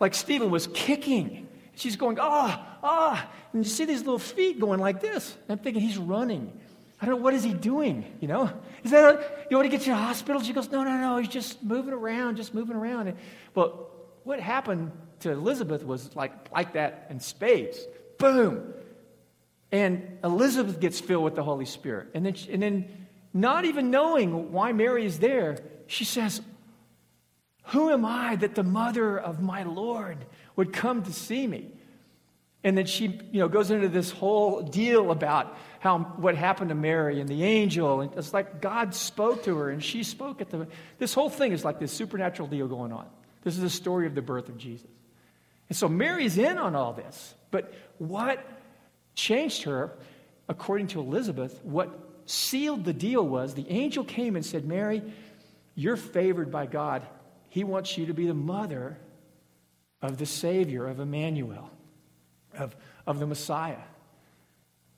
like 0.00 0.14
Stephen 0.14 0.50
was 0.50 0.66
kicking. 0.68 1.48
She's 1.76 1.96
going, 1.96 2.18
Ah, 2.20 2.78
ah. 2.82 3.30
And 3.52 3.64
you 3.64 3.70
see 3.70 3.84
these 3.84 4.00
little 4.00 4.18
feet 4.18 4.60
going 4.60 4.80
like 4.80 5.00
this. 5.00 5.32
And 5.32 5.58
I'm 5.58 5.64
thinking, 5.64 5.82
He's 5.82 5.98
running. 5.98 6.52
I 7.00 7.06
don't 7.06 7.16
know, 7.16 7.22
what 7.22 7.34
is 7.34 7.42
he 7.42 7.52
doing? 7.52 8.04
You 8.20 8.28
know? 8.28 8.50
Is 8.82 8.92
that, 8.92 9.04
a, 9.04 9.46
you 9.50 9.58
want 9.58 9.66
to 9.66 9.70
get 9.70 9.82
to 9.82 9.90
the 9.90 9.96
hospital? 9.96 10.40
She 10.40 10.54
goes, 10.54 10.70
no, 10.70 10.84
no, 10.84 10.96
no, 10.96 11.18
he's 11.18 11.28
just 11.28 11.62
moving 11.62 11.92
around, 11.92 12.36
just 12.36 12.54
moving 12.54 12.76
around. 12.76 13.08
And, 13.08 13.18
well, 13.54 13.90
what 14.22 14.40
happened 14.40 14.92
to 15.20 15.30
Elizabeth 15.30 15.84
was 15.84 16.16
like, 16.16 16.32
like 16.50 16.72
that 16.74 17.08
in 17.10 17.20
spades. 17.20 17.78
Boom. 18.18 18.72
And 19.70 20.18
Elizabeth 20.24 20.80
gets 20.80 21.00
filled 21.00 21.24
with 21.24 21.34
the 21.34 21.42
Holy 21.42 21.66
Spirit. 21.66 22.08
And 22.14 22.24
then, 22.24 22.36
and 22.50 22.62
then 22.62 23.06
not 23.34 23.64
even 23.64 23.90
knowing 23.90 24.52
why 24.52 24.72
Mary 24.72 25.04
is 25.04 25.18
there, 25.18 25.58
she 25.86 26.04
says, 26.04 26.40
Who 27.68 27.90
am 27.90 28.04
I 28.04 28.36
that 28.36 28.54
the 28.54 28.62
mother 28.62 29.18
of 29.18 29.40
my 29.40 29.62
Lord 29.62 30.18
would 30.56 30.72
come 30.72 31.02
to 31.02 31.12
see 31.12 31.46
me? 31.46 31.72
And 32.62 32.78
then 32.78 32.86
she, 32.86 33.20
you 33.30 33.40
know, 33.40 33.48
goes 33.48 33.70
into 33.70 33.88
this 33.88 34.10
whole 34.10 34.62
deal 34.62 35.10
about 35.10 35.56
how 35.80 35.98
what 35.98 36.34
happened 36.34 36.70
to 36.70 36.74
Mary 36.74 37.20
and 37.20 37.28
the 37.28 37.44
angel. 37.44 38.00
And 38.00 38.12
it's 38.14 38.32
like 38.32 38.62
God 38.62 38.94
spoke 38.94 39.44
to 39.44 39.56
her 39.58 39.70
and 39.70 39.84
she 39.84 40.02
spoke 40.02 40.40
at 40.40 40.48
the. 40.48 40.66
This 40.98 41.12
whole 41.12 41.28
thing 41.28 41.52
is 41.52 41.62
like 41.64 41.78
this 41.78 41.92
supernatural 41.92 42.48
deal 42.48 42.66
going 42.66 42.90
on. 42.90 43.06
This 43.42 43.54
is 43.54 43.60
the 43.60 43.70
story 43.70 44.06
of 44.06 44.14
the 44.14 44.22
birth 44.22 44.48
of 44.48 44.56
Jesus. 44.56 44.88
And 45.68 45.76
so 45.76 45.88
Mary's 45.88 46.38
in 46.38 46.56
on 46.56 46.74
all 46.74 46.94
this. 46.94 47.34
But 47.50 47.72
what 47.98 48.44
changed 49.14 49.64
her, 49.64 49.92
according 50.48 50.88
to 50.88 51.00
Elizabeth, 51.00 51.60
what 51.62 51.90
sealed 52.26 52.84
the 52.84 52.94
deal 52.94 53.26
was 53.26 53.54
the 53.54 53.70
angel 53.70 54.04
came 54.04 54.36
and 54.36 54.44
said, 54.44 54.64
Mary, 54.64 55.02
you're 55.74 55.96
favored 55.96 56.50
by 56.50 56.64
God. 56.64 57.06
He 57.54 57.62
wants 57.62 57.96
you 57.96 58.06
to 58.06 58.14
be 58.14 58.26
the 58.26 58.34
mother 58.34 58.98
of 60.02 60.18
the 60.18 60.26
Savior, 60.26 60.88
of 60.88 60.98
Emmanuel 60.98 61.70
of, 62.52 62.74
of 63.06 63.20
the 63.20 63.28
Messiah. 63.28 63.78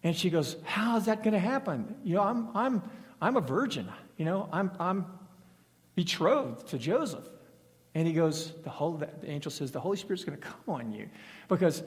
And 0.02 0.16
she 0.16 0.30
goes, 0.30 0.56
How 0.64 0.96
is 0.96 1.04
that 1.04 1.22
going 1.22 1.34
to 1.34 1.38
happen? 1.38 1.96
You 2.02 2.14
know, 2.14 2.22
I'm, 2.22 2.48
I'm, 2.54 2.82
I'm 3.20 3.36
a 3.36 3.42
virgin. 3.42 3.86
You 4.16 4.24
know, 4.24 4.48
I'm, 4.50 4.70
I'm 4.80 5.04
betrothed 5.96 6.68
to 6.68 6.78
Joseph. 6.78 7.28
And 7.94 8.06
he 8.06 8.14
goes, 8.14 8.54
the, 8.64 8.70
whole, 8.70 8.92
the 8.92 9.10
angel 9.30 9.50
says, 9.50 9.70
The 9.70 9.80
Holy 9.80 9.98
Spirit's 9.98 10.24
going 10.24 10.38
to 10.38 10.42
come 10.42 10.74
on 10.74 10.92
you 10.92 11.10
because 11.48 11.82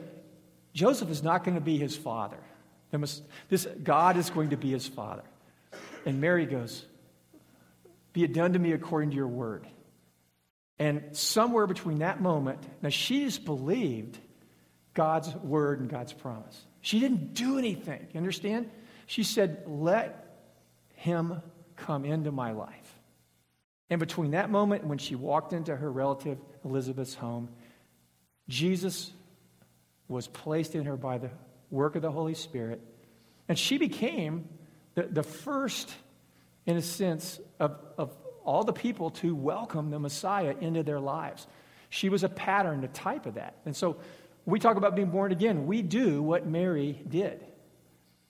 Joseph 0.72 1.10
is 1.10 1.24
not 1.24 1.42
going 1.42 1.56
to 1.56 1.60
be 1.60 1.78
his 1.78 1.96
father. 1.96 2.38
Must, 2.92 3.24
this, 3.48 3.66
God 3.82 4.16
is 4.16 4.30
going 4.30 4.50
to 4.50 4.56
be 4.56 4.70
his 4.70 4.86
father. 4.86 5.24
And 6.06 6.20
Mary 6.20 6.46
goes, 6.46 6.86
Be 8.12 8.22
it 8.22 8.32
done 8.32 8.52
to 8.52 8.60
me 8.60 8.70
according 8.70 9.10
to 9.10 9.16
your 9.16 9.26
word. 9.26 9.66
And 10.80 11.14
somewhere 11.14 11.66
between 11.66 11.98
that 11.98 12.22
moment, 12.22 12.58
now 12.80 12.88
she's 12.88 13.38
believed 13.38 14.18
God's 14.94 15.32
word 15.36 15.78
and 15.78 15.90
God's 15.90 16.14
promise. 16.14 16.58
She 16.80 16.98
didn't 16.98 17.34
do 17.34 17.58
anything. 17.58 18.08
You 18.12 18.18
understand? 18.18 18.70
She 19.04 19.22
said, 19.22 19.64
Let 19.66 20.26
him 20.94 21.42
come 21.76 22.06
into 22.06 22.32
my 22.32 22.52
life. 22.52 22.98
And 23.90 24.00
between 24.00 24.30
that 24.30 24.50
moment 24.50 24.84
when 24.84 24.96
she 24.96 25.16
walked 25.16 25.52
into 25.52 25.76
her 25.76 25.92
relative 25.92 26.38
Elizabeth's 26.64 27.14
home, 27.14 27.50
Jesus 28.48 29.12
was 30.08 30.28
placed 30.28 30.74
in 30.74 30.86
her 30.86 30.96
by 30.96 31.18
the 31.18 31.30
work 31.70 31.94
of 31.94 32.00
the 32.00 32.10
Holy 32.10 32.34
Spirit. 32.34 32.80
And 33.48 33.58
she 33.58 33.76
became 33.76 34.48
the, 34.94 35.02
the 35.02 35.22
first, 35.22 35.92
in 36.64 36.78
a 36.78 36.82
sense, 36.82 37.38
of, 37.58 37.76
of 37.98 38.16
all 38.44 38.64
the 38.64 38.72
people 38.72 39.10
to 39.10 39.34
welcome 39.34 39.90
the 39.90 39.98
Messiah 39.98 40.54
into 40.60 40.82
their 40.82 41.00
lives. 41.00 41.46
She 41.88 42.08
was 42.08 42.24
a 42.24 42.28
pattern, 42.28 42.84
a 42.84 42.88
type 42.88 43.26
of 43.26 43.34
that. 43.34 43.56
And 43.64 43.76
so 43.76 43.96
we 44.46 44.58
talk 44.58 44.76
about 44.76 44.96
being 44.96 45.10
born 45.10 45.32
again, 45.32 45.66
we 45.66 45.82
do 45.82 46.22
what 46.22 46.46
Mary 46.46 47.00
did. 47.08 47.44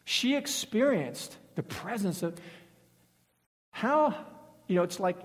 She 0.05 0.35
experienced 0.37 1.37
the 1.55 1.63
presence 1.63 2.23
of 2.23 2.35
how, 3.71 4.15
you 4.67 4.77
know, 4.77 4.83
it's 4.83 4.99
like, 5.01 5.19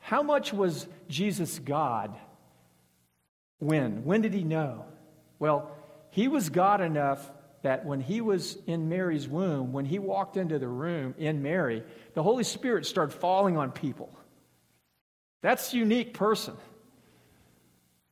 how 0.00 0.22
much 0.22 0.52
was 0.52 0.86
Jesus 1.08 1.58
God? 1.58 2.16
When? 3.58 4.04
When 4.04 4.22
did 4.22 4.32
he 4.32 4.44
know? 4.44 4.84
Well, 5.38 5.70
he 6.10 6.28
was 6.28 6.48
God 6.48 6.80
enough 6.80 7.30
that 7.62 7.84
when 7.84 8.00
he 8.00 8.20
was 8.20 8.56
in 8.66 8.88
Mary's 8.88 9.28
womb, 9.28 9.72
when 9.72 9.84
he 9.84 9.98
walked 9.98 10.36
into 10.36 10.58
the 10.58 10.68
room 10.68 11.14
in 11.18 11.42
Mary, 11.42 11.82
the 12.14 12.22
Holy 12.22 12.44
Spirit 12.44 12.86
started 12.86 13.12
falling 13.12 13.56
on 13.56 13.72
people. 13.72 14.10
That's 15.42 15.74
unique 15.74 16.14
person. 16.14 16.54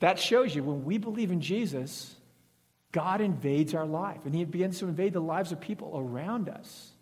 That 0.00 0.18
shows 0.18 0.54
you 0.54 0.62
when 0.62 0.84
we 0.84 0.98
believe 0.98 1.30
in 1.30 1.40
Jesus, 1.40 2.14
God 2.92 3.20
invades 3.20 3.74
our 3.74 3.86
life 3.86 4.20
and 4.24 4.34
he 4.34 4.44
begins 4.44 4.78
to 4.80 4.86
invade 4.86 5.12
the 5.12 5.20
lives 5.20 5.52
of 5.52 5.60
people 5.60 5.92
around 5.96 6.48
us. 6.48 6.92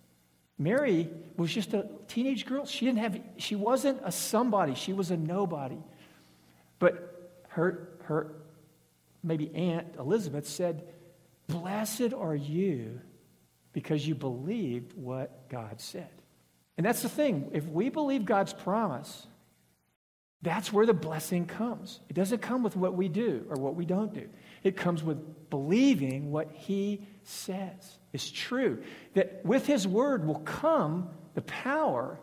Mary 0.58 1.10
was 1.36 1.52
just 1.52 1.74
a 1.74 1.88
teenage 2.06 2.46
girl. 2.46 2.64
She 2.64 2.86
didn't 2.86 2.98
have 2.98 3.20
she 3.38 3.56
wasn't 3.56 4.00
a 4.04 4.12
somebody, 4.12 4.74
she 4.74 4.92
was 4.92 5.10
a 5.10 5.16
nobody. 5.16 5.78
But 6.78 7.42
her 7.48 7.88
her 8.04 8.36
maybe 9.22 9.52
aunt 9.54 9.96
Elizabeth 9.98 10.46
said, 10.46 10.86
"Blessed 11.46 12.12
are 12.12 12.34
you 12.34 13.00
because 13.72 14.06
you 14.06 14.14
believed 14.14 14.92
what 14.94 15.48
God 15.48 15.80
said." 15.80 16.10
And 16.76 16.84
that's 16.84 17.02
the 17.02 17.08
thing. 17.08 17.50
If 17.52 17.66
we 17.66 17.88
believe 17.88 18.24
God's 18.24 18.52
promise, 18.52 19.26
that's 20.42 20.72
where 20.72 20.86
the 20.86 20.94
blessing 20.94 21.46
comes. 21.46 22.00
It 22.08 22.14
doesn't 22.14 22.42
come 22.42 22.62
with 22.62 22.76
what 22.76 22.94
we 22.94 23.08
do 23.08 23.46
or 23.48 23.56
what 23.56 23.74
we 23.76 23.86
don't 23.86 24.12
do. 24.12 24.28
It 24.62 24.76
comes 24.76 25.02
with 25.02 25.50
believing 25.50 26.30
what 26.30 26.50
he 26.50 27.06
says 27.22 27.98
is 28.12 28.30
true. 28.30 28.82
That 29.14 29.44
with 29.44 29.66
his 29.66 29.86
word 29.86 30.26
will 30.26 30.40
come 30.40 31.10
the 31.34 31.42
power 31.42 32.20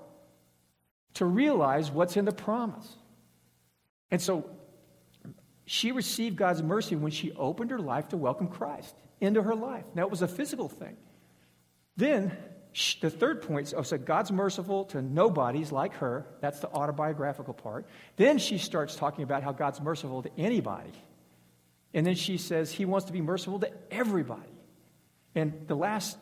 to 1.16 1.26
realize 1.26 1.92
what's 1.92 2.18
in 2.18 2.26
the 2.26 2.32
promise. 2.32 2.96
And 4.12 4.22
so 4.22 4.50
she 5.66 5.92
received 5.92 6.36
God's 6.36 6.62
mercy 6.62 6.96
when 6.96 7.12
she 7.12 7.32
opened 7.34 7.72
her 7.72 7.80
life 7.80 8.10
to 8.10 8.18
welcome 8.18 8.48
Christ 8.48 8.96
into 9.22 9.42
her 9.42 9.56
life. 9.56 9.86
Now, 9.96 10.04
it 10.04 10.12
was 10.12 10.22
a 10.22 10.28
physical 10.28 10.68
thing. 10.68 10.98
Then 11.96 12.36
the 13.02 13.10
third 13.10 13.42
point 13.42 13.74
oh, 13.76 13.82
so 13.82 13.98
God's 13.98 14.32
merciful 14.32 14.86
to 14.86 15.02
nobodies 15.02 15.72
like 15.72 15.94
her. 15.96 16.26
That's 16.42 16.60
the 16.60 16.70
autobiographical 16.70 17.54
part. 17.54 17.86
Then 18.16 18.38
she 18.38 18.58
starts 18.58 18.96
talking 18.96 19.24
about 19.24 19.44
how 19.44 19.52
God's 19.52 19.82
merciful 19.82 20.24
to 20.24 20.32
anybody. 20.38 20.92
And 21.94 22.06
then 22.06 22.16
she 22.16 22.38
says 22.38 22.72
he 22.72 22.86
wants 22.86 23.08
to 23.08 23.14
be 23.14 23.22
merciful 23.22 23.60
to 23.60 23.72
everybody. 23.92 24.42
And 25.36 25.68
the 25.68 25.76
last 25.76 26.18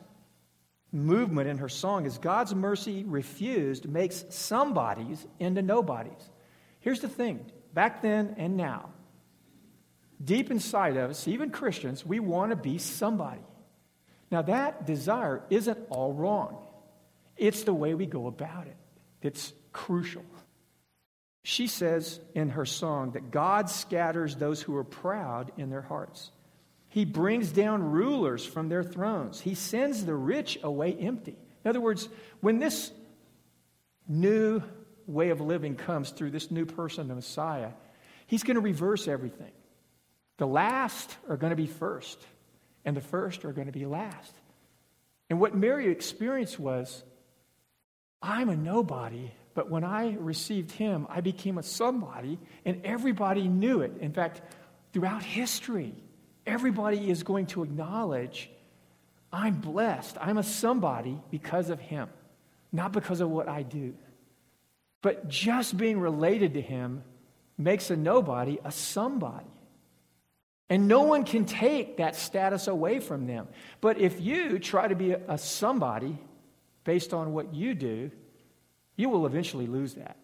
movement 0.92 1.48
in 1.48 1.58
her 1.58 1.68
song 1.68 2.04
is 2.04 2.18
God's 2.18 2.54
mercy 2.54 3.04
refused 3.04 3.88
makes 3.88 4.24
somebodies 4.30 5.24
into 5.38 5.62
nobodies. 5.62 6.30
Here's 6.80 7.00
the 7.00 7.08
thing 7.08 7.46
back 7.72 8.02
then 8.02 8.34
and 8.38 8.56
now, 8.56 8.90
deep 10.22 10.50
inside 10.50 10.96
of 10.96 11.10
us, 11.10 11.26
even 11.28 11.50
Christians, 11.50 12.04
we 12.04 12.20
want 12.20 12.50
to 12.50 12.56
be 12.56 12.78
somebody. 12.78 13.40
Now, 14.30 14.42
that 14.42 14.86
desire 14.86 15.42
isn't 15.50 15.78
all 15.90 16.12
wrong, 16.12 16.58
it's 17.36 17.64
the 17.64 17.74
way 17.74 17.94
we 17.94 18.06
go 18.06 18.26
about 18.26 18.66
it. 18.66 18.76
It's 19.22 19.52
crucial. 19.72 20.24
She 21.42 21.66
says 21.66 22.20
in 22.34 22.50
her 22.50 22.66
song 22.66 23.12
that 23.12 23.30
God 23.30 23.70
scatters 23.70 24.36
those 24.36 24.60
who 24.60 24.76
are 24.76 24.84
proud 24.84 25.52
in 25.56 25.70
their 25.70 25.82
hearts. 25.82 26.30
He 26.88 27.04
brings 27.04 27.50
down 27.50 27.82
rulers 27.82 28.44
from 28.44 28.68
their 28.68 28.82
thrones. 28.82 29.40
He 29.40 29.54
sends 29.54 30.04
the 30.04 30.14
rich 30.14 30.58
away 30.62 30.94
empty. 30.94 31.36
In 31.64 31.68
other 31.68 31.80
words, 31.80 32.08
when 32.40 32.58
this 32.58 32.90
new 34.06 34.62
way 35.06 35.30
of 35.30 35.40
living 35.40 35.76
comes 35.76 36.10
through 36.10 36.30
this 36.30 36.50
new 36.50 36.66
person, 36.66 37.08
the 37.08 37.14
Messiah, 37.14 37.70
he's 38.26 38.42
going 38.42 38.56
to 38.56 38.60
reverse 38.60 39.08
everything. 39.08 39.52
The 40.40 40.46
last 40.46 41.18
are 41.28 41.36
going 41.36 41.50
to 41.50 41.56
be 41.56 41.66
first 41.66 42.18
and 42.86 42.96
the 42.96 43.02
first 43.02 43.44
are 43.44 43.52
going 43.52 43.66
to 43.66 43.74
be 43.74 43.84
last. 43.84 44.32
And 45.28 45.38
what 45.38 45.54
Mary 45.54 45.88
experienced 45.88 46.58
was 46.58 47.04
I'm 48.22 48.48
a 48.48 48.56
nobody, 48.56 49.32
but 49.52 49.70
when 49.70 49.84
I 49.84 50.16
received 50.18 50.70
him, 50.70 51.06
I 51.10 51.20
became 51.20 51.58
a 51.58 51.62
somebody, 51.62 52.38
and 52.64 52.80
everybody 52.84 53.48
knew 53.48 53.82
it. 53.82 53.92
In 54.00 54.14
fact, 54.14 54.40
throughout 54.94 55.22
history, 55.22 55.92
everybody 56.46 57.10
is 57.10 57.22
going 57.22 57.44
to 57.48 57.62
acknowledge 57.62 58.50
I'm 59.30 59.56
blessed. 59.56 60.16
I'm 60.18 60.38
a 60.38 60.42
somebody 60.42 61.20
because 61.30 61.68
of 61.68 61.80
him, 61.80 62.08
not 62.72 62.92
because 62.92 63.20
of 63.20 63.28
what 63.28 63.46
I 63.46 63.62
do. 63.62 63.92
But 65.02 65.28
just 65.28 65.76
being 65.76 66.00
related 66.00 66.54
to 66.54 66.62
him 66.62 67.04
makes 67.58 67.90
a 67.90 67.96
nobody 67.96 68.58
a 68.64 68.72
somebody. 68.72 69.44
And 70.70 70.86
no 70.86 71.02
one 71.02 71.24
can 71.24 71.46
take 71.46 71.96
that 71.96 72.14
status 72.14 72.68
away 72.68 73.00
from 73.00 73.26
them. 73.26 73.48
But 73.80 73.98
if 73.98 74.20
you 74.20 74.60
try 74.60 74.86
to 74.86 74.94
be 74.94 75.10
a, 75.10 75.36
somebody 75.36 76.16
based 76.84 77.12
on 77.12 77.32
what 77.32 77.52
you 77.52 77.74
do, 77.74 78.12
you 78.96 79.08
will 79.08 79.26
eventually 79.26 79.66
lose 79.66 79.94
that. 79.94 80.16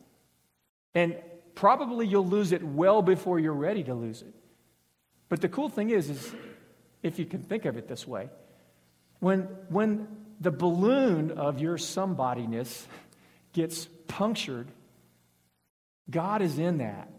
And 0.94 1.16
probably 1.56 2.06
you'll 2.06 2.26
lose 2.26 2.52
it 2.52 2.62
well 2.62 3.02
before 3.02 3.40
you're 3.40 3.52
ready 3.52 3.82
to 3.84 3.94
lose 3.94 4.22
it. 4.22 4.32
But 5.28 5.40
the 5.40 5.48
cool 5.48 5.68
thing 5.68 5.90
is, 5.90 6.08
is 6.08 6.32
if 7.02 7.18
you 7.18 7.26
can 7.26 7.42
think 7.42 7.64
of 7.64 7.76
it 7.76 7.88
this 7.88 8.06
way, 8.06 8.30
when, 9.18 9.42
when 9.68 10.06
the 10.40 10.52
balloon 10.52 11.32
of 11.32 11.60
your 11.60 11.76
somebodyness 11.76 12.84
gets 13.52 13.86
punctured, 14.06 14.68
God 16.08 16.40
is 16.40 16.56
in 16.60 16.78
that. 16.78 17.10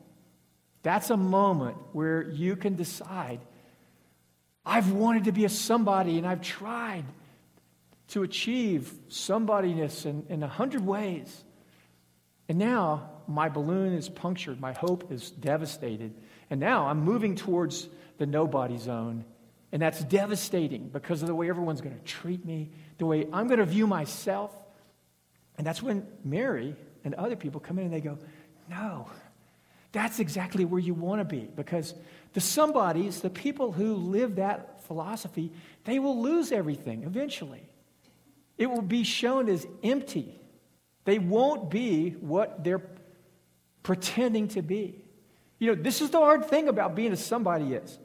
That's 0.83 1.09
a 1.09 1.17
moment 1.17 1.77
where 1.93 2.29
you 2.29 2.55
can 2.55 2.75
decide 2.75 3.39
I've 4.67 4.91
wanted 4.91 5.23
to 5.25 5.31
be 5.31 5.45
a 5.45 5.49
somebody 5.49 6.17
and 6.17 6.27
I've 6.27 6.41
tried 6.41 7.05
to 8.09 8.23
achieve 8.23 8.91
somebodyness 9.09 10.05
in, 10.05 10.25
in 10.27 10.43
a 10.43 10.47
hundred 10.47 10.85
ways. 10.85 11.43
And 12.49 12.57
now 12.57 13.09
my 13.27 13.47
balloon 13.47 13.93
is 13.93 14.09
punctured, 14.09 14.59
my 14.59 14.73
hope 14.73 15.11
is 15.11 15.31
devastated. 15.31 16.13
And 16.49 16.59
now 16.59 16.87
I'm 16.87 16.99
moving 16.99 17.35
towards 17.35 17.87
the 18.17 18.25
nobody 18.25 18.77
zone. 18.77 19.23
And 19.71 19.81
that's 19.81 20.03
devastating 20.03 20.89
because 20.89 21.21
of 21.21 21.27
the 21.27 21.35
way 21.35 21.49
everyone's 21.49 21.81
going 21.81 21.97
to 21.97 22.03
treat 22.03 22.45
me, 22.45 22.71
the 22.97 23.05
way 23.05 23.27
I'm 23.31 23.47
going 23.47 23.59
to 23.59 23.65
view 23.65 23.87
myself. 23.87 24.53
And 25.57 25.65
that's 25.65 25.81
when 25.81 26.05
Mary 26.23 26.75
and 27.03 27.13
other 27.15 27.35
people 27.35 27.59
come 27.59 27.77
in 27.79 27.85
and 27.85 27.93
they 27.93 28.01
go, 28.01 28.17
No, 28.69 29.09
that's 29.97 30.19
exactly 30.19 30.63
where 30.63 30.79
you 30.79 30.93
want 30.93 31.21
to 31.21 31.25
be 31.25 31.49
because 31.55 31.95
the 32.33 32.39
somebodies, 32.39 33.21
the 33.21 33.31
people 33.31 33.71
who 33.71 33.95
live 33.95 34.35
that 34.35 34.83
philosophy, 34.83 35.51
they 35.85 35.97
will 35.97 36.21
lose 36.21 36.51
everything 36.51 37.01
eventually. 37.01 37.67
It 38.59 38.67
will 38.67 38.83
be 38.83 39.03
shown 39.03 39.49
as 39.49 39.65
empty. 39.83 40.39
They 41.05 41.17
won't 41.17 41.71
be 41.71 42.11
what 42.11 42.63
they're 42.63 42.83
pretending 43.81 44.49
to 44.49 44.61
be. 44.61 45.01
You 45.57 45.75
know, 45.75 45.81
this 45.81 45.99
is 46.01 46.11
the 46.11 46.19
hard 46.19 46.45
thing 46.45 46.67
about 46.67 46.93
being 46.93 47.11
a 47.11 47.17
somebody 47.17 47.73
is. 47.73 47.97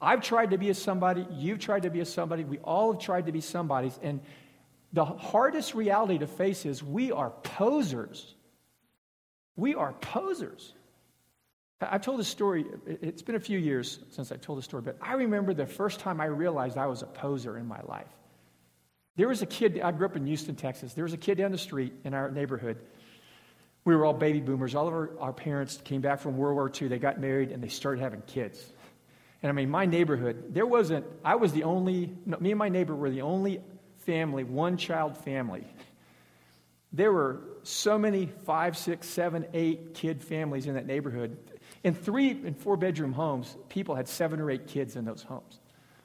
I've 0.00 0.22
tried 0.22 0.50
to 0.50 0.58
be 0.58 0.70
a 0.70 0.74
somebody, 0.74 1.24
you've 1.30 1.60
tried 1.60 1.84
to 1.84 1.90
be 1.90 2.00
a 2.00 2.04
somebody, 2.04 2.42
we 2.42 2.58
all 2.58 2.94
have 2.94 3.00
tried 3.00 3.26
to 3.26 3.32
be 3.32 3.40
somebodies, 3.40 3.96
and 4.02 4.20
the 4.92 5.04
hardest 5.04 5.72
reality 5.76 6.18
to 6.18 6.26
face 6.26 6.66
is 6.66 6.82
we 6.82 7.12
are 7.12 7.30
posers. 7.30 8.34
We 9.54 9.76
are 9.76 9.92
posers. 9.92 10.74
I've 11.90 12.02
told 12.02 12.20
this 12.20 12.28
story, 12.28 12.64
it's 12.86 13.22
been 13.22 13.34
a 13.34 13.40
few 13.40 13.58
years 13.58 14.00
since 14.10 14.30
I've 14.30 14.40
told 14.40 14.58
this 14.58 14.64
story, 14.64 14.82
but 14.82 14.96
I 15.00 15.14
remember 15.14 15.54
the 15.54 15.66
first 15.66 16.00
time 16.00 16.20
I 16.20 16.26
realized 16.26 16.76
I 16.76 16.86
was 16.86 17.02
a 17.02 17.06
poser 17.06 17.58
in 17.58 17.66
my 17.66 17.80
life. 17.82 18.08
There 19.16 19.28
was 19.28 19.42
a 19.42 19.46
kid, 19.46 19.80
I 19.80 19.92
grew 19.92 20.06
up 20.06 20.16
in 20.16 20.26
Houston, 20.26 20.56
Texas. 20.56 20.94
There 20.94 21.04
was 21.04 21.12
a 21.12 21.18
kid 21.18 21.38
down 21.38 21.52
the 21.52 21.58
street 21.58 21.92
in 22.04 22.14
our 22.14 22.30
neighborhood. 22.30 22.78
We 23.84 23.96
were 23.96 24.04
all 24.04 24.14
baby 24.14 24.40
boomers. 24.40 24.74
All 24.74 24.86
of 24.86 24.94
our, 24.94 25.10
our 25.18 25.32
parents 25.32 25.80
came 25.84 26.00
back 26.00 26.20
from 26.20 26.36
World 26.36 26.54
War 26.54 26.70
II. 26.80 26.88
They 26.88 26.98
got 26.98 27.20
married 27.20 27.50
and 27.50 27.62
they 27.62 27.68
started 27.68 28.00
having 28.00 28.22
kids. 28.22 28.64
And 29.42 29.50
I 29.50 29.52
mean, 29.52 29.70
my 29.70 29.86
neighborhood, 29.86 30.54
there 30.54 30.66
wasn't, 30.66 31.04
I 31.24 31.34
was 31.34 31.52
the 31.52 31.64
only, 31.64 32.14
no, 32.24 32.38
me 32.38 32.52
and 32.52 32.58
my 32.58 32.68
neighbor 32.68 32.94
were 32.94 33.10
the 33.10 33.22
only 33.22 33.60
family, 33.98 34.44
one 34.44 34.76
child 34.76 35.16
family. 35.16 35.66
There 36.92 37.12
were 37.12 37.40
so 37.64 37.98
many 37.98 38.26
five, 38.44 38.76
six, 38.76 39.08
seven, 39.08 39.46
eight 39.52 39.94
kid 39.94 40.22
families 40.22 40.66
in 40.66 40.74
that 40.74 40.86
neighborhood. 40.86 41.36
In 41.84 41.94
three 41.94 42.30
and 42.30 42.56
four 42.56 42.76
bedroom 42.76 43.12
homes, 43.12 43.56
people 43.68 43.94
had 43.94 44.08
seven 44.08 44.40
or 44.40 44.50
eight 44.50 44.66
kids 44.66 44.96
in 44.96 45.04
those 45.04 45.22
homes. 45.22 45.60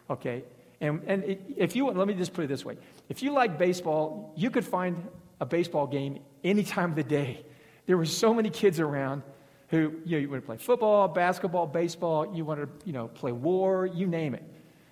Okay? 0.10 0.44
And, 0.82 1.02
and 1.08 1.38
if 1.56 1.76
you, 1.76 1.90
let 1.90 2.08
me 2.08 2.14
just 2.14 2.34
put 2.34 2.46
it 2.46 2.48
this 2.48 2.64
way 2.64 2.78
if 3.10 3.24
you 3.24 3.32
like 3.32 3.58
baseball, 3.58 4.34
you 4.36 4.50
could 4.50 4.66
find 4.66 5.08
a 5.40 5.46
baseball 5.46 5.88
game 5.88 6.20
any 6.44 6.64
time 6.64 6.92
of 6.92 6.96
the 6.96 7.04
day. 7.04 7.46
There 7.86 7.98
were 7.98 8.06
so 8.06 8.34
many 8.34 8.50
kids 8.50 8.80
around 8.80 9.24
who, 9.70 9.94
you 10.06 10.18
know, 10.18 10.18
you 10.18 10.30
want 10.30 10.44
to 10.44 10.46
play 10.46 10.58
football, 10.58 11.08
basketball, 11.08 11.68
baseball, 11.68 12.36
you 12.36 12.46
want 12.46 12.62
to, 12.62 12.88
you 12.88 12.94
know, 12.94 13.08
play 13.08 13.32
war, 13.32 13.86
you 13.86 14.08
name 14.08 14.34
it. 14.34 14.44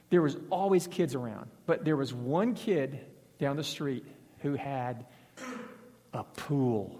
There 0.10 0.22
was 0.22 0.38
always 0.50 0.88
kids 0.88 1.16
around. 1.16 1.50
But 1.66 1.84
there 1.84 1.96
was 1.96 2.14
one 2.14 2.54
kid 2.54 3.00
down 3.40 3.56
the 3.58 3.64
street 3.64 4.06
who 4.40 4.54
had 4.56 5.06
a 6.14 6.24
pool. 6.24 7.00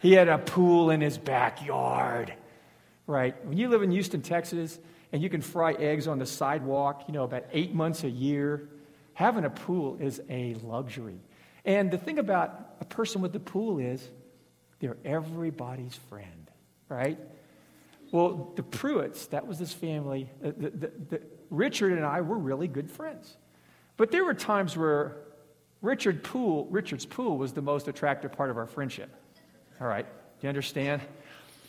He 0.00 0.12
had 0.12 0.28
a 0.28 0.38
pool 0.38 0.90
in 0.90 1.00
his 1.00 1.18
backyard 1.18 2.32
right? 3.10 3.44
When 3.44 3.58
you 3.58 3.68
live 3.68 3.82
in 3.82 3.90
Houston, 3.90 4.22
Texas, 4.22 4.78
and 5.12 5.20
you 5.20 5.28
can 5.28 5.40
fry 5.40 5.72
eggs 5.72 6.06
on 6.06 6.18
the 6.18 6.26
sidewalk, 6.26 7.04
you 7.08 7.12
know, 7.12 7.24
about 7.24 7.44
eight 7.52 7.74
months 7.74 8.04
a 8.04 8.08
year, 8.08 8.68
having 9.14 9.44
a 9.44 9.50
pool 9.50 9.98
is 10.00 10.22
a 10.30 10.54
luxury. 10.62 11.18
And 11.64 11.90
the 11.90 11.98
thing 11.98 12.18
about 12.18 12.76
a 12.80 12.84
person 12.84 13.20
with 13.20 13.34
a 13.34 13.40
pool 13.40 13.78
is 13.78 14.08
they're 14.78 14.96
everybody's 15.04 15.96
friend, 16.08 16.50
right? 16.88 17.18
Well, 18.12 18.52
the 18.54 18.62
Pruitts, 18.62 19.28
that 19.30 19.46
was 19.46 19.58
this 19.58 19.72
family, 19.72 20.30
the, 20.40 20.52
the, 20.52 20.92
the, 21.08 21.22
Richard 21.50 21.92
and 21.92 22.04
I 22.04 22.20
were 22.20 22.38
really 22.38 22.68
good 22.68 22.90
friends. 22.90 23.36
But 23.96 24.12
there 24.12 24.24
were 24.24 24.34
times 24.34 24.76
where 24.76 25.16
Richard 25.82 26.22
Poole, 26.22 26.66
Richard's 26.70 27.06
pool 27.06 27.36
was 27.36 27.52
the 27.52 27.62
most 27.62 27.88
attractive 27.88 28.32
part 28.32 28.50
of 28.50 28.56
our 28.56 28.66
friendship. 28.66 29.10
All 29.80 29.88
right, 29.88 30.06
do 30.06 30.46
you 30.46 30.48
understand? 30.48 31.02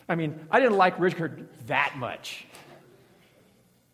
I 0.07 0.15
mean, 0.15 0.39
I 0.49 0.59
didn't 0.59 0.77
like 0.77 0.99
Richard 0.99 1.47
that 1.67 1.97
much. 1.97 2.45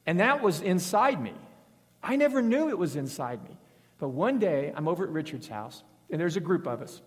And 0.06 0.20
that 0.20 0.42
was 0.42 0.62
inside 0.62 1.22
me. 1.22 1.34
I 2.02 2.16
never 2.16 2.42
knew 2.42 2.70
it 2.70 2.78
was 2.78 2.96
inside 2.96 3.44
me. 3.44 3.58
But 4.00 4.10
one 4.10 4.40
day, 4.40 4.72
I'm 4.76 4.88
over 4.88 5.04
at 5.04 5.10
Richard's 5.10 5.48
house, 5.48 5.84
and 6.10 6.20
there's 6.20 6.38
a 6.38 6.40
group 6.40 6.68
of 6.68 6.82
us. 6.82 7.02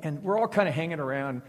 And 0.00 0.22
we're 0.22 0.38
all 0.38 0.48
kind 0.48 0.68
of 0.68 0.74
hanging 0.74 1.00
around 1.00 1.42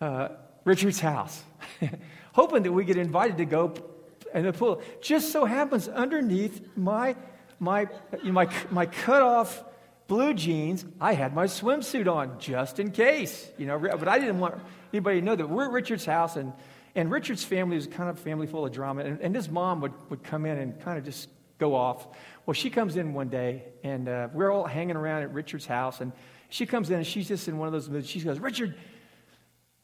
uh, 0.00 0.28
Richard's 0.64 1.00
house, 1.00 1.42
hoping 2.32 2.62
that 2.62 2.72
we 2.72 2.84
get 2.84 2.96
invited 2.96 3.36
to 3.38 3.44
go 3.44 3.74
in 4.34 4.44
the 4.44 4.52
pool. 4.52 4.80
Just 5.00 5.32
so 5.32 5.44
happens 5.44 5.88
underneath 5.88 6.66
my, 6.76 7.16
my, 7.58 7.88
my, 8.22 8.48
my 8.70 8.86
cut 8.86 9.22
off 9.22 9.64
blue 10.06 10.34
jeans, 10.34 10.84
I 11.00 11.14
had 11.14 11.34
my 11.34 11.46
swimsuit 11.46 12.10
on 12.10 12.38
just 12.38 12.78
in 12.78 12.90
case, 12.90 13.48
you 13.58 13.66
know, 13.66 13.78
but 13.78 14.08
I 14.08 14.18
didn't 14.18 14.38
want 14.38 14.54
anybody 14.92 15.20
to 15.20 15.24
know 15.24 15.36
that 15.36 15.48
we're 15.48 15.64
at 15.64 15.72
Richard's 15.72 16.04
house 16.04 16.36
and, 16.36 16.52
and 16.94 17.10
Richard's 17.10 17.44
family 17.44 17.76
was 17.76 17.86
kind 17.86 18.08
of 18.08 18.18
family 18.18 18.46
full 18.46 18.64
of 18.64 18.72
drama 18.72 19.02
and, 19.02 19.20
and 19.20 19.34
his 19.34 19.48
mom 19.48 19.80
would, 19.80 19.92
would 20.10 20.22
come 20.22 20.46
in 20.46 20.58
and 20.58 20.80
kind 20.80 20.98
of 20.98 21.04
just 21.04 21.28
go 21.58 21.74
off. 21.74 22.06
Well, 22.44 22.54
she 22.54 22.70
comes 22.70 22.96
in 22.96 23.14
one 23.14 23.28
day 23.28 23.64
and 23.82 24.08
uh, 24.08 24.28
we're 24.32 24.50
all 24.50 24.66
hanging 24.66 24.96
around 24.96 25.22
at 25.22 25.32
Richard's 25.32 25.66
house 25.66 26.00
and 26.00 26.12
she 26.48 26.66
comes 26.66 26.90
in 26.90 26.96
and 26.96 27.06
she's 27.06 27.28
just 27.28 27.48
in 27.48 27.58
one 27.58 27.66
of 27.66 27.72
those 27.72 27.88
moods. 27.88 28.08
She 28.08 28.20
goes, 28.20 28.38
Richard, 28.38 28.76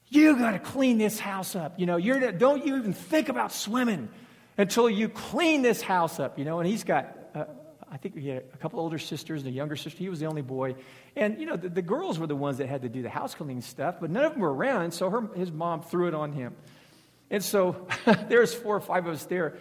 you 0.08 0.36
got 0.36 0.52
to 0.52 0.58
clean 0.58 0.98
this 0.98 1.18
house 1.18 1.56
up. 1.56 1.80
You 1.80 1.86
know, 1.86 1.96
you're, 1.96 2.32
don't 2.32 2.64
you 2.64 2.76
even 2.76 2.92
think 2.92 3.28
about 3.28 3.52
swimming 3.52 4.08
until 4.58 4.88
you 4.88 5.08
clean 5.08 5.62
this 5.62 5.80
house 5.80 6.20
up, 6.20 6.38
you 6.38 6.44
know, 6.44 6.60
and 6.60 6.68
he's 6.68 6.84
got 6.84 7.16
I 7.92 7.98
think 7.98 8.16
he 8.16 8.30
had 8.30 8.44
a 8.54 8.56
couple 8.56 8.80
older 8.80 8.98
sisters 8.98 9.42
and 9.42 9.50
a 9.50 9.52
younger 9.52 9.76
sister. 9.76 9.98
He 9.98 10.08
was 10.08 10.18
the 10.18 10.24
only 10.24 10.40
boy. 10.40 10.76
And, 11.14 11.38
you 11.38 11.44
know, 11.44 11.56
the, 11.56 11.68
the, 11.68 11.82
girls 11.82 12.18
were 12.18 12.26
the 12.26 12.34
ones 12.34 12.56
that 12.56 12.66
had 12.66 12.80
to 12.82 12.88
do 12.88 13.02
the 13.02 13.10
house 13.10 13.34
cleaning 13.34 13.60
stuff, 13.60 13.96
but 14.00 14.10
none 14.10 14.24
of 14.24 14.32
them 14.32 14.40
were 14.40 14.52
around. 14.52 14.92
So 14.92 15.10
her, 15.10 15.28
his 15.36 15.52
mom 15.52 15.82
threw 15.82 16.08
it 16.08 16.14
on 16.14 16.32
him. 16.32 16.56
And 17.30 17.44
so 17.44 17.86
there's 18.28 18.54
four 18.54 18.74
or 18.74 18.80
five 18.80 19.06
of 19.06 19.12
us 19.12 19.24
there. 19.26 19.58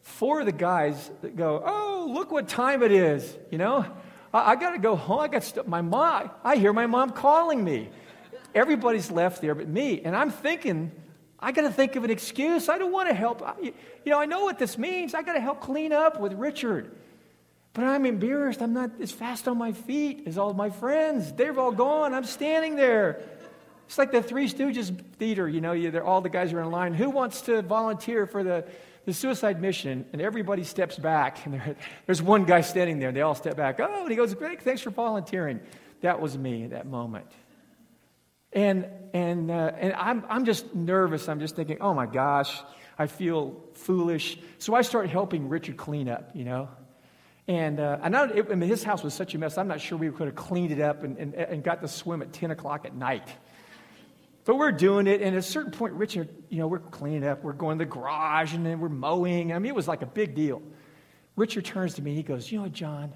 Four 0.00 0.40
of 0.40 0.46
the 0.46 0.52
guys 0.52 1.10
that 1.20 1.36
go, 1.36 1.62
Oh, 1.62 2.10
look 2.10 2.30
what 2.30 2.48
time 2.48 2.82
it 2.82 2.90
is. 2.90 3.36
You 3.50 3.58
know, 3.58 3.84
I, 4.32 4.52
I 4.52 4.56
got 4.56 4.70
to 4.70 4.78
go 4.78 4.96
home. 4.96 5.20
I 5.20 5.28
got 5.28 5.44
st- 5.44 5.68
my 5.68 5.82
mom. 5.82 6.30
I 6.42 6.56
hear 6.56 6.72
my 6.72 6.86
mom 6.86 7.10
calling 7.10 7.62
me. 7.62 7.90
Everybody's 8.54 9.10
left 9.10 9.42
there 9.42 9.54
but 9.54 9.68
me. 9.68 10.00
And 10.00 10.16
I'm 10.16 10.30
thinking, 10.30 10.90
I 11.38 11.52
got 11.52 11.62
to 11.62 11.70
think 11.70 11.96
of 11.96 12.04
an 12.04 12.10
excuse. 12.10 12.70
I 12.70 12.78
don't 12.78 12.92
want 12.92 13.10
to 13.10 13.14
help. 13.14 13.46
You 13.60 13.74
know, 14.06 14.18
I 14.18 14.24
know 14.24 14.44
what 14.44 14.58
this 14.58 14.78
means. 14.78 15.12
I 15.12 15.20
got 15.20 15.34
to 15.34 15.40
help 15.40 15.60
clean 15.60 15.92
up 15.92 16.18
with 16.18 16.32
Richard. 16.32 16.96
But 17.72 17.84
I'm 17.84 18.06
embarrassed. 18.06 18.60
I'm 18.62 18.72
not 18.72 18.90
as 19.00 19.12
fast 19.12 19.46
on 19.46 19.58
my 19.58 19.72
feet 19.72 20.24
as 20.26 20.38
all 20.38 20.52
my 20.54 20.70
friends. 20.70 21.32
They've 21.32 21.56
all 21.56 21.72
gone. 21.72 22.14
I'm 22.14 22.24
standing 22.24 22.76
there. 22.76 23.20
It's 23.86 23.98
like 23.98 24.10
the 24.10 24.22
Three 24.22 24.48
Stooges 24.48 24.94
theater, 25.16 25.48
you 25.48 25.60
know, 25.60 25.72
you, 25.72 25.96
all 26.00 26.20
the 26.20 26.28
guys 26.28 26.52
are 26.52 26.60
in 26.60 26.70
line. 26.70 26.92
Who 26.92 27.08
wants 27.08 27.42
to 27.42 27.62
volunteer 27.62 28.26
for 28.26 28.42
the, 28.42 28.66
the 29.06 29.14
suicide 29.14 29.62
mission? 29.62 30.04
And 30.12 30.20
everybody 30.20 30.64
steps 30.64 30.98
back. 30.98 31.46
And 31.46 31.76
there's 32.06 32.20
one 32.20 32.44
guy 32.44 32.60
standing 32.60 32.98
there. 32.98 33.08
And 33.08 33.16
they 33.16 33.22
all 33.22 33.34
step 33.34 33.56
back. 33.56 33.80
Oh, 33.80 34.02
and 34.02 34.10
he 34.10 34.16
goes, 34.16 34.34
Great, 34.34 34.62
thanks 34.62 34.82
for 34.82 34.90
volunteering. 34.90 35.60
That 36.00 36.20
was 36.20 36.36
me 36.36 36.64
at 36.64 36.70
that 36.70 36.86
moment. 36.86 37.26
And, 38.52 38.86
and, 39.12 39.50
uh, 39.50 39.72
and 39.78 39.92
I'm, 39.94 40.24
I'm 40.28 40.44
just 40.44 40.74
nervous. 40.74 41.28
I'm 41.28 41.40
just 41.40 41.56
thinking, 41.56 41.78
oh 41.80 41.94
my 41.94 42.06
gosh, 42.06 42.60
I 42.98 43.06
feel 43.06 43.60
foolish. 43.74 44.38
So 44.58 44.74
I 44.74 44.82
start 44.82 45.08
helping 45.10 45.48
Richard 45.48 45.76
clean 45.76 46.08
up, 46.08 46.30
you 46.34 46.44
know. 46.44 46.68
And, 47.48 47.80
uh, 47.80 47.98
I, 48.02 48.24
it, 48.26 48.46
I 48.50 48.54
mean, 48.54 48.68
his 48.68 48.84
house 48.84 49.02
was 49.02 49.14
such 49.14 49.34
a 49.34 49.38
mess, 49.38 49.56
I'm 49.56 49.68
not 49.68 49.80
sure 49.80 49.96
we 49.96 50.10
could 50.10 50.26
have 50.26 50.36
cleaned 50.36 50.70
it 50.70 50.80
up 50.80 51.02
and, 51.02 51.16
and, 51.16 51.34
and 51.34 51.64
got 51.64 51.80
to 51.80 51.88
swim 51.88 52.20
at 52.20 52.32
10 52.32 52.50
o'clock 52.50 52.84
at 52.84 52.94
night. 52.94 53.26
But 54.44 54.56
we're 54.56 54.72
doing 54.72 55.06
it, 55.06 55.22
and 55.22 55.34
at 55.34 55.38
a 55.38 55.42
certain 55.42 55.72
point, 55.72 55.94
Richard, 55.94 56.28
you 56.50 56.58
know, 56.58 56.68
we're 56.68 56.78
cleaning 56.78 57.26
up, 57.26 57.42
we're 57.42 57.54
going 57.54 57.78
to 57.78 57.84
the 57.84 57.90
garage, 57.90 58.54
and 58.54 58.64
then 58.64 58.80
we're 58.80 58.88
mowing. 58.88 59.52
I 59.52 59.58
mean, 59.58 59.70
it 59.70 59.74
was 59.74 59.88
like 59.88 60.02
a 60.02 60.06
big 60.06 60.34
deal. 60.34 60.62
Richard 61.36 61.64
turns 61.64 61.94
to 61.94 62.02
me 62.02 62.10
and 62.10 62.16
he 62.16 62.22
goes, 62.22 62.50
You 62.50 62.60
know 62.60 62.68
John? 62.68 63.12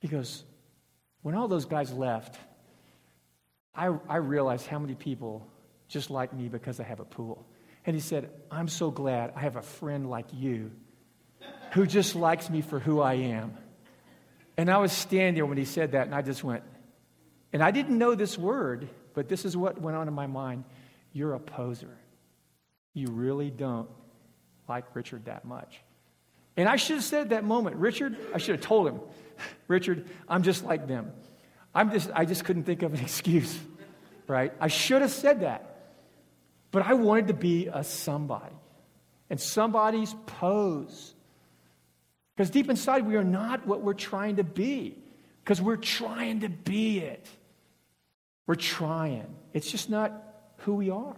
He 0.00 0.08
goes, 0.08 0.44
When 1.22 1.34
all 1.34 1.48
those 1.48 1.64
guys 1.64 1.92
left, 1.92 2.36
I, 3.74 3.96
I 4.08 4.16
realized 4.16 4.66
how 4.66 4.78
many 4.78 4.94
people 4.94 5.46
just 5.88 6.10
like 6.10 6.32
me 6.32 6.48
because 6.48 6.80
I 6.80 6.84
have 6.84 7.00
a 7.00 7.04
pool. 7.04 7.46
And 7.86 7.94
he 7.94 8.00
said, 8.00 8.30
I'm 8.50 8.68
so 8.68 8.90
glad 8.90 9.32
I 9.36 9.40
have 9.40 9.56
a 9.56 9.62
friend 9.62 10.10
like 10.10 10.26
you 10.32 10.70
who 11.74 11.86
just 11.86 12.14
likes 12.14 12.48
me 12.48 12.60
for 12.60 12.78
who 12.78 13.00
I 13.00 13.14
am. 13.14 13.56
And 14.56 14.70
I 14.70 14.78
was 14.78 14.92
standing 14.92 15.34
there 15.34 15.44
when 15.44 15.58
he 15.58 15.64
said 15.64 15.92
that, 15.92 16.06
and 16.06 16.14
I 16.14 16.22
just 16.22 16.44
went, 16.44 16.62
and 17.52 17.62
I 17.62 17.72
didn't 17.72 17.98
know 17.98 18.14
this 18.14 18.38
word, 18.38 18.88
but 19.12 19.28
this 19.28 19.44
is 19.44 19.56
what 19.56 19.80
went 19.80 19.96
on 19.96 20.06
in 20.06 20.14
my 20.14 20.28
mind. 20.28 20.64
You're 21.12 21.34
a 21.34 21.40
poser. 21.40 21.98
You 22.92 23.08
really 23.08 23.50
don't 23.50 23.88
like 24.68 24.84
Richard 24.94 25.24
that 25.24 25.44
much. 25.44 25.80
And 26.56 26.68
I 26.68 26.76
should 26.76 26.96
have 26.96 27.04
said 27.04 27.22
at 27.22 27.28
that 27.30 27.44
moment, 27.44 27.76
Richard, 27.76 28.16
I 28.32 28.38
should 28.38 28.54
have 28.54 28.64
told 28.64 28.86
him, 28.86 29.00
Richard, 29.68 30.06
I'm 30.28 30.44
just 30.44 30.64
like 30.64 30.86
them. 30.86 31.10
I'm 31.74 31.90
just, 31.90 32.08
I 32.14 32.24
just 32.24 32.44
couldn't 32.44 32.64
think 32.64 32.82
of 32.82 32.94
an 32.94 33.00
excuse, 33.02 33.58
right? 34.28 34.52
I 34.60 34.68
should 34.68 35.02
have 35.02 35.10
said 35.10 35.40
that. 35.40 35.90
But 36.70 36.86
I 36.86 36.94
wanted 36.94 37.28
to 37.28 37.34
be 37.34 37.66
a 37.66 37.82
somebody. 37.82 38.54
And 39.28 39.40
somebody's 39.40 40.14
pose. 40.26 41.14
Because 42.36 42.50
deep 42.50 42.68
inside, 42.68 43.06
we 43.06 43.16
are 43.16 43.24
not 43.24 43.66
what 43.66 43.80
we're 43.80 43.94
trying 43.94 44.36
to 44.36 44.44
be. 44.44 44.98
Because 45.42 45.60
we're 45.60 45.76
trying 45.76 46.40
to 46.40 46.48
be 46.48 46.98
it. 46.98 47.28
We're 48.46 48.54
trying. 48.54 49.26
It's 49.52 49.70
just 49.70 49.88
not 49.88 50.12
who 50.58 50.74
we 50.74 50.90
are. 50.90 51.16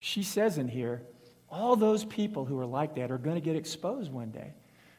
She 0.00 0.22
says 0.22 0.58
in 0.58 0.68
here, 0.68 1.02
all 1.50 1.76
those 1.76 2.04
people 2.04 2.44
who 2.44 2.58
are 2.58 2.66
like 2.66 2.94
that 2.94 3.10
are 3.10 3.18
going 3.18 3.36
to 3.36 3.40
get 3.40 3.56
exposed 3.56 4.12
one 4.12 4.30
day 4.30 4.52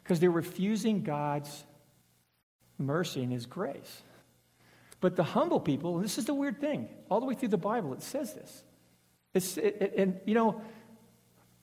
because 0.04 0.20
they're 0.20 0.30
refusing 0.30 1.04
God's 1.04 1.64
mercy 2.78 3.24
and 3.24 3.32
His 3.32 3.46
grace. 3.46 4.02
But 5.00 5.16
the 5.16 5.24
humble 5.24 5.60
people, 5.60 5.96
and 5.96 6.04
this 6.04 6.18
is 6.18 6.26
the 6.26 6.34
weird 6.34 6.60
thing, 6.60 6.90
all 7.10 7.20
the 7.20 7.26
way 7.26 7.34
through 7.34 7.50
the 7.50 7.58
Bible, 7.58 7.94
it 7.94 8.04
says 8.04 8.34
this. 8.34 8.64
It's, 9.34 9.58
it, 9.58 9.78
it, 9.80 9.94
and, 9.98 10.20
you 10.26 10.34
know, 10.34 10.62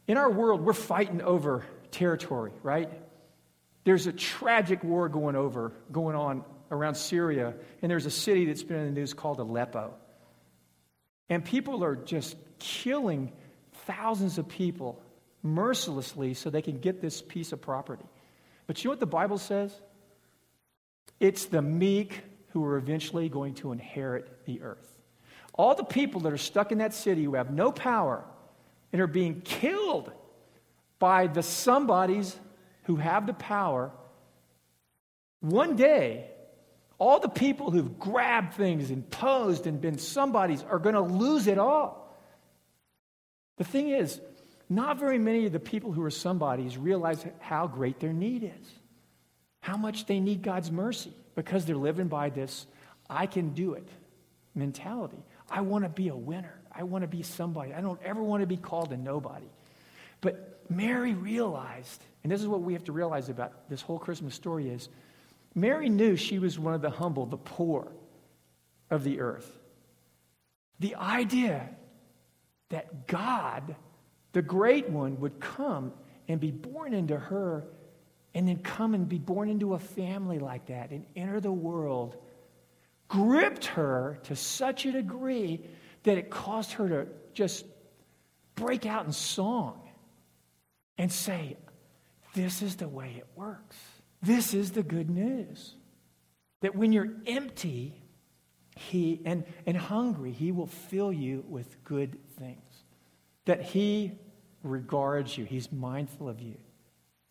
in 0.07 0.17
our 0.17 0.31
world, 0.31 0.63
we're 0.63 0.73
fighting 0.73 1.21
over 1.23 1.65
territory, 1.91 2.53
right? 2.63 2.91
There's 3.89 4.07
a 4.07 4.13
tragic 4.13 4.85
war 4.85 5.09
going 5.09 5.35
over, 5.35 5.73
going 5.91 6.15
on 6.15 6.45
around 6.71 6.97
Syria, 6.97 7.55
and 7.81 7.91
there's 7.91 8.05
a 8.05 8.11
city 8.11 8.45
that's 8.45 8.63
been 8.63 8.77
in 8.77 8.85
the 8.85 9.01
news 9.01 9.15
called 9.15 9.41
Aleppo. 9.41 9.95
And 11.31 11.43
people 11.43 11.83
are 11.83 11.97
just 11.97 12.37
killing 12.59 13.33
thousands 13.87 14.37
of 14.37 14.47
people 14.47 15.03
mercilessly 15.43 16.35
so 16.35 16.51
they 16.51 16.61
can 16.61 16.81
get 16.81 17.01
this 17.01 17.23
piece 17.23 17.53
of 17.53 17.63
property. 17.63 18.05
But 18.67 18.85
you 18.85 18.89
know 18.89 18.93
what 18.93 19.01
the 19.01 19.07
Bible 19.07 19.39
says? 19.39 19.73
It's 21.19 21.47
the 21.47 21.63
meek 21.63 22.21
who 22.49 22.67
are 22.67 22.77
eventually 22.77 23.31
going 23.31 23.55
to 23.55 23.73
inherit 23.73 24.45
the 24.45 24.61
earth. 24.61 24.99
All 25.55 25.75
the 25.75 25.83
people 25.83 26.21
that 26.21 26.33
are 26.35 26.37
stuck 26.37 26.73
in 26.73 26.79
that 26.79 26.93
city 26.93 27.25
who 27.25 27.37
have 27.37 27.51
no 27.51 27.73
power 27.73 28.23
and 28.93 29.01
are 29.01 29.07
being 29.07 29.41
killed 29.41 30.13
by 30.99 31.27
the 31.27 31.43
somebodies 31.43 32.39
who 32.89 32.97
have 32.97 33.27
the 33.27 33.35
power, 33.35 33.93
one 35.41 35.77
day, 35.77 36.25
all 36.97 37.21
the 37.21 37.29
people 37.29 37.71
who've 37.71 37.99
grabbed 37.99 38.55
things 38.55 38.91
and 38.91 39.09
posed 39.09 39.67
and 39.67 39.79
been 39.79 39.99
somebodies 39.99 40.63
are 40.63 40.79
going 40.79 40.95
to 40.95 41.03
lose 41.03 41.47
it 41.47 41.59
all. 41.59 42.17
The 43.59 43.65
thing 43.65 43.91
is, 43.91 44.19
not 44.71 44.99
very 44.99 45.19
many 45.19 45.45
of 45.45 45.53
the 45.53 45.61
people 45.61 45.93
who 45.93 46.03
are 46.03 46.11
somebodies 46.11 46.79
realize 46.79 47.25
how 47.41 47.67
great 47.67 48.01
their 48.01 48.15
need 48.15 48.43
is, 48.43 48.73
how 49.61 49.77
much 49.77 50.07
they 50.07 50.19
need 50.19 50.41
God's 50.43 50.73
mercy 50.73 51.13
because 51.35 51.67
they're 51.67 51.77
living 51.77 52.09
by 52.09 52.31
this 52.31 52.67
I 53.11 53.27
can 53.27 53.51
do 53.51 53.75
it 53.75 53.89
mentality. 54.55 55.23
I 55.51 55.61
want 55.61 55.85
to 55.85 55.89
be 55.91 56.09
a 56.09 56.17
winner. 56.17 56.59
I 56.73 56.85
want 56.85 57.03
to 57.03 57.09
be 57.09 57.23
somebody. 57.23 57.75
I 57.75 57.81
don't 57.83 58.01
ever 58.03 58.23
want 58.23 58.43
to 58.43 58.47
be 58.47 58.57
called 58.57 58.93
a 58.93 58.97
nobody. 58.97 59.47
But 60.21 60.58
Mary 60.71 61.15
realized, 61.15 62.03
and 62.23 62.33
this 62.33 62.41
is 62.41 62.49
what 62.49 62.63
we 62.63 62.73
have 62.73 62.85
to 62.85 62.93
realize 62.93 63.29
about 63.29 63.69
this 63.69 63.81
whole 63.81 63.99
Christmas 63.99 64.35
story 64.35 64.69
is 64.69 64.89
Mary 65.55 65.89
knew 65.89 66.17
she 66.17 66.39
was 66.39 66.59
one 66.59 66.75
of 66.75 66.83
the 66.83 66.91
humble, 66.91 67.27
the 67.27 67.37
poor 67.37 67.91
of 68.91 69.05
the 69.05 69.21
earth. 69.21 69.59
The 70.81 70.95
idea 70.95 71.69
that 72.69 73.07
God, 73.07 73.75
the 74.33 74.43
great 74.43 74.89
one, 74.89 75.19
would 75.21 75.41
come 75.41 75.93
and 76.29 76.39
be 76.39 76.51
born 76.51 76.95
into 76.95 77.17
her 77.17 77.65
and 78.35 78.47
then 78.47 78.59
come 78.59 78.95
and 78.95 79.09
be 79.09 79.19
born 79.19 79.49
into 79.49 79.75
a 79.75 79.79
family 79.79 80.39
like 80.39 80.67
that 80.67 80.91
and 80.91 81.05
enter 81.17 81.41
the 81.41 81.51
world 81.51 82.17
gripped 83.09 83.65
her 83.65 84.21
to 84.25 84.37
such 84.37 84.85
a 84.87 84.93
degree 84.93 85.65
that 86.03 86.19
it 86.19 86.31
caused 86.31 86.73
her 86.73 86.89
to 86.89 87.07
just 87.33 87.65
break 88.55 88.87
out 88.87 89.07
in 89.07 89.13
song 89.13 89.88
and 90.99 91.11
say, 91.11 91.57
This 92.35 92.61
is 92.61 92.77
the 92.77 92.89
way 92.89 93.15
it 93.17 93.27
works. 93.35 93.77
This 94.21 94.53
is 94.53 94.73
the 94.73 94.83
good 94.83 95.09
news. 95.09 95.75
That 96.61 96.75
when 96.75 96.93
you're 96.93 97.13
empty 97.27 98.03
he, 98.77 99.21
and, 99.25 99.45
and 99.67 99.77
hungry, 99.77 100.33
He 100.33 100.53
will 100.53 100.67
fill 100.67 101.13
you 101.13 101.45
with 101.49 101.83
good 101.85 102.19
things. 102.39 102.85
That 103.45 103.63
He 103.63 104.13
regards 104.63 105.37
you, 105.37 105.45
He's 105.45 105.73
mindful 105.73 106.29
of 106.29 106.41
you. 106.41 106.57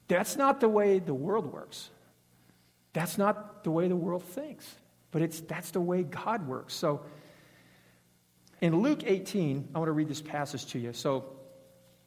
That's 0.08 0.36
not 0.36 0.60
the 0.60 0.70
way 0.70 1.00
the 1.00 1.14
world 1.14 1.52
works. 1.52 1.90
That's 2.94 3.18
not 3.18 3.64
the 3.64 3.72
way 3.72 3.88
the 3.88 3.96
world 3.96 4.24
thinks. 4.24 4.66
But 5.12 5.22
it's, 5.22 5.40
that's 5.42 5.72
the 5.72 5.82
way 5.82 6.04
God 6.04 6.48
works. 6.48 6.74
So 6.74 7.02
in 8.62 8.82
Luke 8.82 9.04
18, 9.06 9.70
I 9.74 9.80
want 9.80 9.88
to 9.88 9.94
read 9.94 10.08
this 10.08 10.22
passage 10.22 10.66
to 10.68 10.80
you. 10.80 10.94
So, 10.94 11.26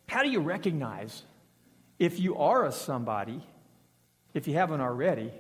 how 0.09 0.23
do 0.23 0.29
you 0.29 0.41
recognize 0.41 1.23
if 2.01 2.19
you 2.19 2.37
are 2.39 2.65
a 2.65 2.73
somebody, 2.73 3.41
if 4.35 4.49
you 4.49 4.55
haven't 4.55 4.81
already? 4.81 5.33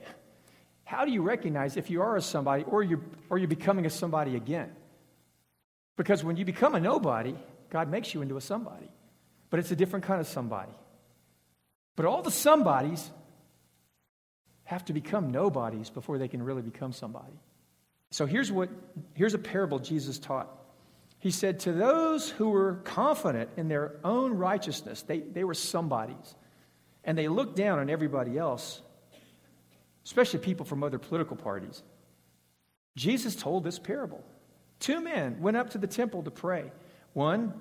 How 0.84 1.04
do 1.04 1.10
you 1.10 1.22
recognize 1.22 1.76
if 1.76 1.90
you 1.90 2.02
are 2.02 2.16
a 2.16 2.22
somebody 2.22 2.64
or 2.64 2.82
you're, 2.84 3.00
or 3.30 3.38
you're 3.38 3.48
becoming 3.48 3.86
a 3.86 3.90
somebody 3.90 4.36
again? 4.36 4.70
Because 5.96 6.22
when 6.22 6.36
you 6.36 6.44
become 6.44 6.74
a 6.74 6.80
nobody, 6.80 7.34
God 7.70 7.90
makes 7.90 8.14
you 8.14 8.22
into 8.22 8.36
a 8.36 8.40
somebody. 8.40 8.88
But 9.48 9.58
it's 9.58 9.70
a 9.70 9.76
different 9.76 10.04
kind 10.04 10.20
of 10.20 10.26
somebody. 10.26 10.72
But 11.96 12.06
all 12.06 12.22
the 12.22 12.30
somebodies 12.30 13.10
have 14.64 14.84
to 14.84 14.92
become 14.92 15.30
nobodies 15.32 15.90
before 15.90 16.18
they 16.18 16.28
can 16.28 16.42
really 16.42 16.62
become 16.62 16.92
somebody. 16.92 17.40
So 18.10 18.26
here's 18.26 18.52
what 18.52 18.68
here's 19.14 19.34
a 19.34 19.38
parable 19.38 19.78
Jesus 19.78 20.18
taught. 20.18 20.48
He 21.20 21.30
said, 21.30 21.60
To 21.60 21.72
those 21.72 22.30
who 22.30 22.50
were 22.50 22.74
confident 22.84 23.50
in 23.56 23.68
their 23.68 23.96
own 24.04 24.34
righteousness, 24.34 25.02
they, 25.02 25.20
they 25.20 25.44
were 25.44 25.54
somebodies, 25.54 26.34
and 27.04 27.16
they 27.16 27.28
look 27.28 27.54
down 27.54 27.78
on 27.78 27.90
everybody 27.90 28.38
else, 28.38 28.80
especially 30.04 30.40
people 30.40 30.66
from 30.66 30.82
other 30.82 30.98
political 30.98 31.36
parties. 31.36 31.82
Jesus 32.96 33.36
told 33.36 33.64
this 33.64 33.78
parable. 33.78 34.24
Two 34.78 35.00
men 35.00 35.40
went 35.40 35.56
up 35.56 35.70
to 35.70 35.78
the 35.78 35.86
temple 35.86 36.22
to 36.22 36.30
pray. 36.30 36.72
One, 37.12 37.54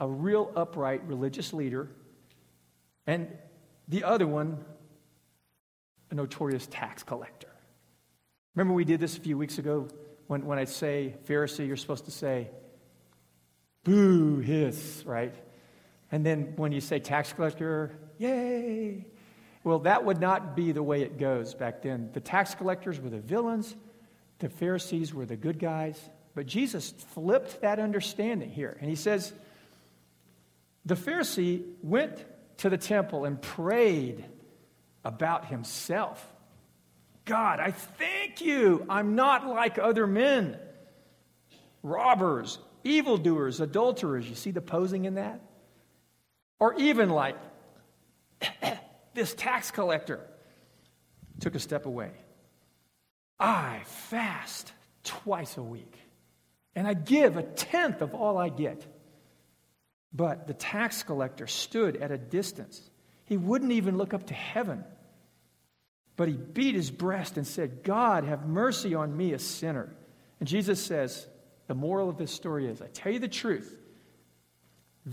a 0.00 0.08
real 0.08 0.52
upright 0.54 1.06
religious 1.06 1.52
leader, 1.52 1.88
and 3.06 3.28
the 3.88 4.04
other 4.04 4.26
one, 4.26 4.64
a 6.10 6.14
notorious 6.14 6.66
tax 6.66 7.02
collector. 7.02 7.48
Remember, 8.54 8.74
we 8.74 8.84
did 8.84 9.00
this 9.00 9.16
a 9.16 9.20
few 9.20 9.38
weeks 9.38 9.58
ago 9.58 9.88
when, 10.26 10.44
when 10.46 10.58
I 10.58 10.64
say 10.64 11.14
Pharisee, 11.26 11.66
you're 11.66 11.76
supposed 11.76 12.04
to 12.06 12.10
say, 12.10 12.48
boo, 13.84 14.38
hiss, 14.38 15.02
right? 15.06 15.34
And 16.10 16.24
then 16.24 16.54
when 16.56 16.72
you 16.72 16.80
say 16.80 16.98
tax 16.98 17.32
collector, 17.32 17.92
yay. 18.18 19.04
Well, 19.64 19.80
that 19.80 20.04
would 20.04 20.20
not 20.20 20.56
be 20.56 20.72
the 20.72 20.82
way 20.82 21.02
it 21.02 21.18
goes 21.18 21.54
back 21.54 21.82
then. 21.82 22.10
The 22.12 22.20
tax 22.20 22.54
collectors 22.54 23.00
were 23.00 23.10
the 23.10 23.18
villains, 23.18 23.74
the 24.38 24.48
Pharisees 24.48 25.12
were 25.12 25.26
the 25.26 25.36
good 25.36 25.58
guys. 25.58 26.00
But 26.34 26.46
Jesus 26.46 26.90
flipped 26.90 27.62
that 27.62 27.80
understanding 27.80 28.50
here. 28.50 28.76
And 28.80 28.88
he 28.88 28.96
says, 28.96 29.32
the 30.86 30.94
Pharisee 30.94 31.64
went 31.82 32.24
to 32.58 32.70
the 32.70 32.78
temple 32.78 33.24
and 33.24 33.42
prayed 33.42 34.24
about 35.04 35.46
himself. 35.46 36.26
God, 37.24 37.60
I 37.60 37.72
thank 37.72 38.40
you. 38.40 38.86
I'm 38.88 39.14
not 39.14 39.46
like 39.46 39.78
other 39.78 40.06
men, 40.06 40.56
robbers, 41.82 42.58
evildoers, 42.84 43.60
adulterers. 43.60 44.28
You 44.28 44.34
see 44.34 44.50
the 44.50 44.62
posing 44.62 45.04
in 45.04 45.16
that? 45.16 45.40
Or 46.60 46.74
even 46.74 47.10
like 47.10 47.36
this 49.14 49.34
tax 49.34 49.70
collector 49.70 50.20
took 51.40 51.54
a 51.54 51.60
step 51.60 51.86
away. 51.86 52.10
I 53.38 53.82
fast 53.84 54.72
twice 55.04 55.56
a 55.56 55.62
week 55.62 55.96
and 56.74 56.86
I 56.86 56.94
give 56.94 57.36
a 57.36 57.42
tenth 57.42 58.02
of 58.02 58.14
all 58.14 58.38
I 58.38 58.48
get. 58.48 58.86
But 60.12 60.46
the 60.46 60.54
tax 60.54 61.02
collector 61.02 61.46
stood 61.46 61.96
at 61.96 62.10
a 62.10 62.18
distance. 62.18 62.80
He 63.24 63.36
wouldn't 63.36 63.72
even 63.72 63.98
look 63.98 64.14
up 64.14 64.26
to 64.28 64.34
heaven, 64.34 64.84
but 66.16 66.28
he 66.28 66.34
beat 66.34 66.74
his 66.74 66.90
breast 66.90 67.36
and 67.36 67.46
said, 67.46 67.82
God, 67.82 68.24
have 68.24 68.46
mercy 68.46 68.94
on 68.94 69.16
me, 69.16 69.32
a 69.32 69.38
sinner. 69.38 69.94
And 70.40 70.48
Jesus 70.48 70.82
says, 70.82 71.26
the 71.66 71.74
moral 71.74 72.08
of 72.08 72.16
this 72.16 72.32
story 72.32 72.66
is 72.66 72.80
I 72.80 72.86
tell 72.86 73.12
you 73.12 73.18
the 73.18 73.28
truth. 73.28 73.76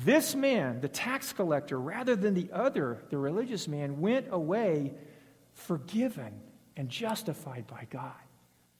This 0.03 0.35
man, 0.35 0.81
the 0.81 0.89
tax 0.89 1.31
collector, 1.31 1.79
rather 1.79 2.17
than 2.17 2.33
the 2.33 2.49
other, 2.51 3.01
the 3.09 3.17
religious 3.17 3.65
man, 3.65 4.01
went 4.01 4.27
away 4.29 4.93
forgiven 5.53 6.33
and 6.75 6.89
justified 6.89 7.65
by 7.65 7.87
God. 7.89 8.11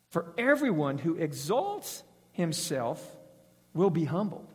For 0.09 0.34
everyone 0.38 0.97
who 0.97 1.16
exalts 1.16 2.03
himself 2.34 3.01
will 3.74 3.89
be 3.89 4.03
humbled. 4.03 4.47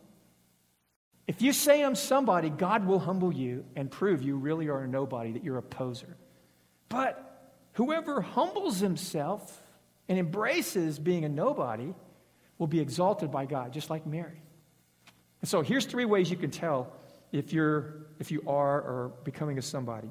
If 1.27 1.41
you 1.41 1.55
say 1.55 1.83
I'm 1.83 1.95
somebody, 1.95 2.51
God 2.51 2.87
will 2.87 2.99
humble 2.99 3.33
you 3.33 3.65
and 3.75 3.91
prove 3.91 4.21
you 4.21 4.37
really 4.37 4.69
are 4.69 4.83
a 4.83 4.89
nobody, 4.89 5.33
that 5.33 5.45
you're 5.45 5.57
a 5.57 5.63
poser. 5.63 6.15
But 6.91 7.55
whoever 7.73 8.21
humbles 8.21 8.81
himself 8.81 9.63
and 10.11 10.19
embraces 10.19 10.99
being 10.99 11.25
a 11.25 11.29
nobody 11.31 11.95
will 12.59 12.67
be 12.67 12.81
exalted 12.81 13.31
by 13.31 13.47
God, 13.47 13.73
just 13.73 13.89
like 13.89 14.07
Mary. 14.07 14.43
And 15.41 15.49
so 15.49 15.63
here's 15.63 15.87
three 15.87 16.05
ways 16.05 16.31
you 16.31 16.37
can 16.37 16.51
tell 16.51 16.93
if 17.33 17.53
you're 17.53 18.07
if 18.19 18.31
you 18.31 18.43
are 18.47 18.81
or 18.81 19.13
becoming 19.25 19.59
a 19.59 19.63
somebody. 19.63 20.11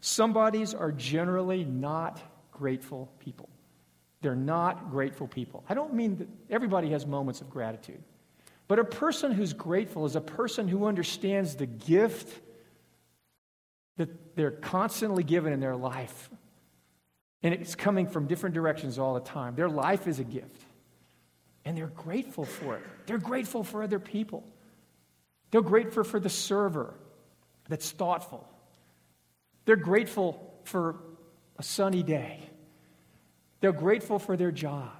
Somebodies 0.00 0.74
are 0.74 0.90
generally 0.90 1.64
not 1.64 2.20
grateful 2.50 3.12
people. 3.20 3.48
They're 4.20 4.34
not 4.34 4.90
grateful 4.90 5.28
people. 5.28 5.64
I 5.68 5.74
don't 5.74 5.94
mean 5.94 6.16
that 6.18 6.28
everybody 6.50 6.90
has 6.90 7.06
moments 7.06 7.40
of 7.40 7.50
gratitude. 7.50 8.02
But 8.68 8.78
a 8.78 8.84
person 8.84 9.32
who's 9.32 9.52
grateful 9.52 10.06
is 10.06 10.16
a 10.16 10.20
person 10.20 10.68
who 10.68 10.86
understands 10.86 11.56
the 11.56 11.66
gift 11.66 12.40
that 13.96 14.34
they're 14.36 14.50
constantly 14.50 15.22
given 15.22 15.52
in 15.52 15.60
their 15.60 15.76
life. 15.76 16.30
And 17.42 17.52
it's 17.52 17.74
coming 17.74 18.06
from 18.06 18.26
different 18.26 18.54
directions 18.54 18.98
all 18.98 19.14
the 19.14 19.20
time. 19.20 19.56
Their 19.56 19.68
life 19.68 20.06
is 20.06 20.20
a 20.20 20.24
gift. 20.24 20.64
And 21.64 21.76
they're 21.76 21.88
grateful 21.88 22.44
for 22.44 22.76
it. 22.76 22.82
They're 23.06 23.18
grateful 23.18 23.62
for 23.62 23.82
other 23.82 23.98
people. 23.98 24.44
They're 25.52 25.60
grateful 25.60 26.02
for 26.02 26.18
the 26.18 26.30
server 26.30 26.94
that's 27.68 27.90
thoughtful. 27.92 28.48
They're 29.64 29.76
grateful 29.76 30.52
for 30.64 30.96
a 31.58 31.62
sunny 31.62 32.02
day. 32.02 32.40
They're 33.60 33.72
grateful 33.72 34.18
for 34.18 34.36
their 34.36 34.50
job. 34.50 34.90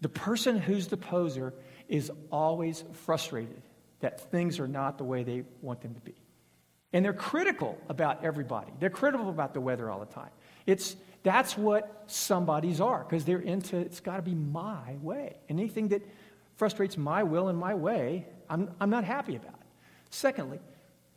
The 0.00 0.08
person 0.08 0.58
who's 0.58 0.86
the 0.86 0.96
poser 0.96 1.52
is 1.88 2.10
always 2.30 2.82
frustrated 3.04 3.62
that 4.00 4.30
things 4.30 4.58
are 4.58 4.68
not 4.68 4.96
the 4.96 5.04
way 5.04 5.22
they 5.22 5.44
want 5.60 5.82
them 5.82 5.94
to 5.94 6.00
be. 6.00 6.14
And 6.92 7.04
they're 7.04 7.12
critical 7.12 7.78
about 7.88 8.24
everybody. 8.24 8.72
They're 8.78 8.90
critical 8.90 9.28
about 9.28 9.54
the 9.54 9.60
weather 9.60 9.90
all 9.90 10.00
the 10.00 10.12
time. 10.12 10.30
It's, 10.66 10.96
that's 11.22 11.56
what 11.56 12.04
somebodies 12.06 12.80
are 12.80 13.04
because 13.04 13.24
they're 13.24 13.40
into 13.40 13.76
it's 13.76 14.00
got 14.00 14.16
to 14.16 14.22
be 14.22 14.34
my 14.34 14.96
way. 15.00 15.36
Anything 15.48 15.88
that 15.88 16.02
frustrates 16.62 16.96
my 16.96 17.24
will 17.24 17.48
and 17.48 17.58
my 17.58 17.74
way, 17.74 18.24
I'm, 18.48 18.70
I'm 18.80 18.88
not 18.88 19.02
happy 19.02 19.34
about. 19.34 19.54
It. 19.54 19.66
Secondly, 20.10 20.60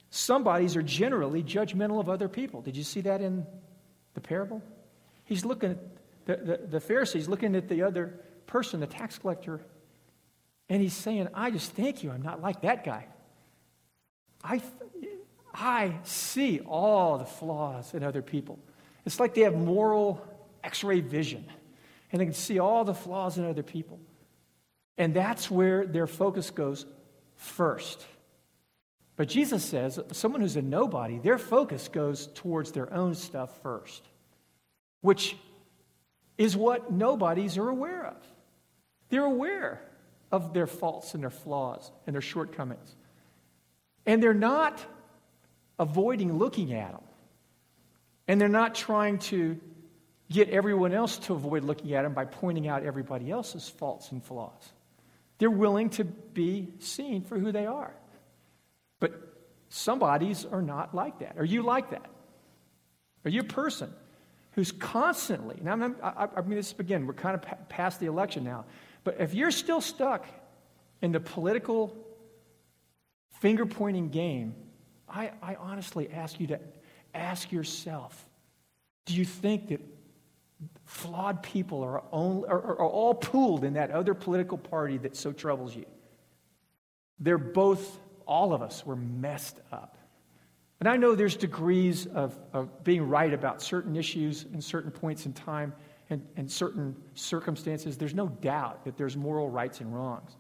somebodies 0.10 0.76
are 0.76 0.82
generally 0.82 1.44
judgmental 1.44 2.00
of 2.00 2.10
other 2.10 2.28
people. 2.28 2.64
Did 2.64 2.76
you 2.76 2.82
see 2.82 3.02
that 3.02 3.22
in 3.22 3.46
the 4.16 4.22
parable? 4.22 4.64
He's 5.24 5.46
looking 5.46 5.70
at 5.70 5.78
the, 6.26 6.36
the, 6.38 6.68
the 6.68 6.80
Pharisees 6.80 7.30
looking 7.30 7.56
at 7.56 7.70
the 7.70 7.84
other 7.84 8.20
person, 8.48 8.80
the 8.80 8.88
tax 8.88 9.20
collector, 9.20 9.62
and 10.68 10.82
he's 10.82 10.96
saying, 10.96 11.28
I 11.36 11.52
just 11.52 11.74
thank 11.74 12.02
you, 12.02 12.10
I'm 12.10 12.24
not 12.24 12.42
like 12.42 12.62
that 12.62 12.84
guy. 12.84 13.06
I, 14.44 14.64
I 15.54 15.94
see 16.06 16.62
all 16.62 17.20
the 17.20 17.26
flaws 17.26 17.94
in 17.94 18.04
other 18.04 18.24
people. 18.24 18.58
It's 19.06 19.20
like 19.20 19.36
they 19.36 19.42
have 19.42 19.54
moral 19.54 20.26
x 20.64 20.84
ray 20.84 21.02
vision, 21.02 21.46
and 22.12 22.20
they 22.20 22.26
can 22.26 22.34
see 22.34 22.58
all 22.58 22.84
the 22.84 22.96
flaws 22.96 23.38
in 23.38 23.46
other 23.46 23.62
people. 23.62 24.00
And 24.98 25.14
that's 25.14 25.52
where 25.52 25.86
their 25.86 26.08
focus 26.08 26.52
goes 26.52 26.86
first. 27.36 28.06
But 29.16 29.28
Jesus 29.30 29.64
says 29.64 30.00
someone 30.12 30.42
who's 30.42 30.56
a 30.56 30.62
nobody, 30.62 31.20
their 31.20 31.38
focus 31.38 31.88
goes 31.88 32.28
towards 32.28 32.72
their 32.72 32.94
own 32.94 33.16
stuff 33.16 33.62
first, 33.62 34.04
which 35.02 35.38
is 36.38 36.56
what 36.58 36.92
nobodies 36.92 37.58
are 37.58 37.70
aware 37.70 38.06
of. 38.06 38.18
They're 39.10 39.24
aware 39.24 39.82
of 40.32 40.54
their 40.54 40.68
faults 40.68 41.14
and 41.14 41.24
their 41.24 41.30
flaws 41.30 41.92
and 42.06 42.14
their 42.14 42.22
shortcomings. 42.22 42.96
And 44.06 44.22
they're 44.22 44.34
not 44.34 44.84
avoiding 45.80 46.38
looking 46.38 46.74
at 46.74 46.92
them. 46.92 47.04
And 48.28 48.42
they're 48.42 48.50
not 48.50 48.76
trying 48.76 49.20
to 49.20 49.60
get 50.30 50.50
everyone 50.50 50.94
else 50.94 51.18
to 51.20 51.34
avoid 51.34 51.64
looking 51.64 51.94
at 51.94 52.02
them 52.02 52.14
by 52.14 52.26
pointing 52.26 52.68
out 52.68 52.84
everybody 52.84 53.30
else's 53.30 53.70
faults 53.70 54.12
and 54.12 54.24
flaws. 54.24 54.74
They're 55.38 55.50
willing 55.50 55.90
to 55.92 56.04
be 56.04 56.74
seen 56.80 57.24
for 57.24 57.38
who 57.38 57.52
they 57.52 57.66
are. 57.66 57.94
But 59.00 59.14
somebodies 59.70 60.46
are 60.46 60.62
not 60.62 60.96
like 60.96 61.20
that. 61.20 61.38
Are 61.38 61.46
you 61.46 61.62
like 61.62 61.92
that? 61.92 62.10
Are 63.26 63.30
you 63.30 63.42
a 63.42 63.46
person 63.46 63.92
who's 64.52 64.72
constantly, 64.72 65.60
now 65.62 65.74
I'm, 65.74 65.96
I, 66.02 66.28
I 66.38 66.42
mean, 66.42 66.56
this 66.56 66.74
again, 66.80 67.06
we're 67.08 67.14
kind 67.14 67.36
of 67.36 67.70
past 67.70 68.00
the 68.00 68.06
election 68.06 68.44
now, 68.44 68.66
but 69.04 69.20
if 69.20 69.34
you're 69.34 69.52
still 69.52 69.82
stuck 69.82 70.26
in 71.02 71.12
the 71.12 71.20
political 71.20 71.96
finger 73.42 73.66
pointing 73.66 74.10
game, 74.10 74.56
I, 75.10 75.32
I 75.42 75.56
honestly 75.56 76.10
ask 76.12 76.40
you 76.40 76.48
to 76.48 76.60
ask 77.14 77.52
yourself 77.52 78.28
do 79.06 79.14
you 79.14 79.26
think 79.26 79.68
that 79.68 79.82
flawed 80.86 81.42
people 81.44 81.84
are, 81.84 82.04
only, 82.12 82.48
are, 82.48 82.62
are 82.62 82.90
all 82.90 83.14
pooled 83.14 83.64
in 83.64 83.74
that 83.74 83.92
other 83.92 84.14
political 84.14 84.58
party 84.58 84.98
that 85.00 85.16
so 85.16 85.32
troubles 85.32 85.76
you? 85.76 85.86
They're 87.20 87.38
both, 87.38 88.00
all 88.26 88.54
of 88.54 88.62
us, 88.62 88.86
were 88.86 88.96
messed 88.96 89.60
up. 89.72 89.98
And 90.80 90.90
I 90.90 90.98
know 90.98 91.16
there's 91.16 91.38
degrees 91.38 92.06
of, 92.06 92.38
of 92.54 92.84
being 92.84 93.08
right 93.08 93.34
about 93.34 93.62
certain 93.62 93.96
issues 93.96 94.46
in 94.54 94.62
certain 94.62 94.92
points 94.92 95.26
in 95.26 95.34
time 95.34 95.74
and, 96.10 96.26
and 96.36 96.52
certain 96.52 96.96
circumstances. 97.14 97.98
There's 97.98 98.14
no 98.14 98.28
doubt 98.28 98.86
that 98.86 98.98
there's 98.98 99.16
moral 99.16 99.50
rights 99.50 99.80
and 99.80 99.94
wrongs. 99.94 100.36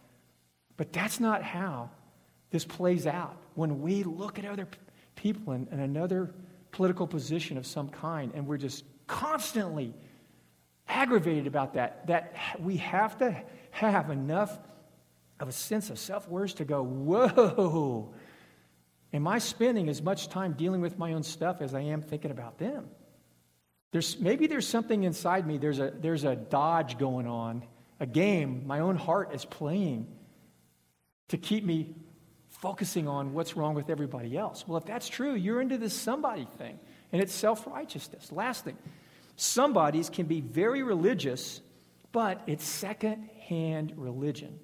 But 0.78 0.91
that's 0.91 1.20
not 1.20 1.41
how 1.41 1.89
this 2.51 2.66
plays 2.66 3.07
out. 3.07 3.38
When 3.55 3.82
we 3.82 4.03
look 4.03 4.38
at 4.38 4.45
other 4.45 4.68
people 5.16 5.53
in, 5.53 5.68
in 5.72 5.80
another 5.80 6.34
political 6.72 7.07
position 7.07 7.57
of 7.57 7.66
some 7.66 7.88
kind 7.88 8.34
and 8.36 8.45
we're 8.45 8.57
just 8.57 8.84
constantly 9.07 9.93
aggravated 10.87 11.47
about 11.47 11.73
that, 11.73 12.07
that 12.07 12.35
we 12.59 12.77
have 12.77 13.17
to 13.17 13.35
have 13.71 14.09
enough 14.09 14.57
of 15.39 15.47
a 15.47 15.51
sense 15.51 15.89
of 15.89 15.99
self 15.99 16.27
worth 16.29 16.55
to 16.55 16.65
go, 16.65 16.83
whoa, 16.83 18.13
am 19.13 19.27
I 19.27 19.39
spending 19.39 19.89
as 19.89 20.01
much 20.01 20.29
time 20.29 20.53
dealing 20.53 20.81
with 20.81 20.97
my 20.97 21.13
own 21.13 21.23
stuff 21.23 21.61
as 21.61 21.73
I 21.73 21.81
am 21.81 22.01
thinking 22.01 22.31
about 22.31 22.57
them? 22.57 22.87
There's, 23.91 24.19
maybe 24.19 24.47
there's 24.47 24.67
something 24.67 25.03
inside 25.03 25.47
me, 25.47 25.57
there's 25.57 25.79
a, 25.79 25.91
there's 26.01 26.23
a 26.23 26.35
dodge 26.35 26.97
going 26.97 27.27
on, 27.27 27.63
a 27.99 28.05
game 28.05 28.63
my 28.65 28.79
own 28.79 28.97
heart 28.97 29.33
is 29.33 29.45
playing 29.45 30.07
to 31.29 31.37
keep 31.37 31.63
me 31.63 31.95
focusing 32.49 33.07
on 33.07 33.33
what's 33.33 33.55
wrong 33.55 33.73
with 33.73 33.89
everybody 33.89 34.37
else. 34.37 34.67
Well, 34.67 34.77
if 34.77 34.85
that's 34.85 35.07
true, 35.07 35.33
you're 35.33 35.61
into 35.61 35.77
this 35.77 35.93
somebody 35.93 36.47
thing, 36.57 36.79
and 37.11 37.21
it's 37.21 37.33
self 37.33 37.67
righteousness. 37.67 38.31
Last 38.31 38.65
thing, 38.65 38.77
somebodies 39.35 40.09
can 40.09 40.25
be 40.25 40.41
very 40.41 40.83
religious, 40.83 41.61
but 42.11 42.41
it's 42.47 42.65
second 42.65 43.29
hand 43.47 43.93
religion. 43.95 44.59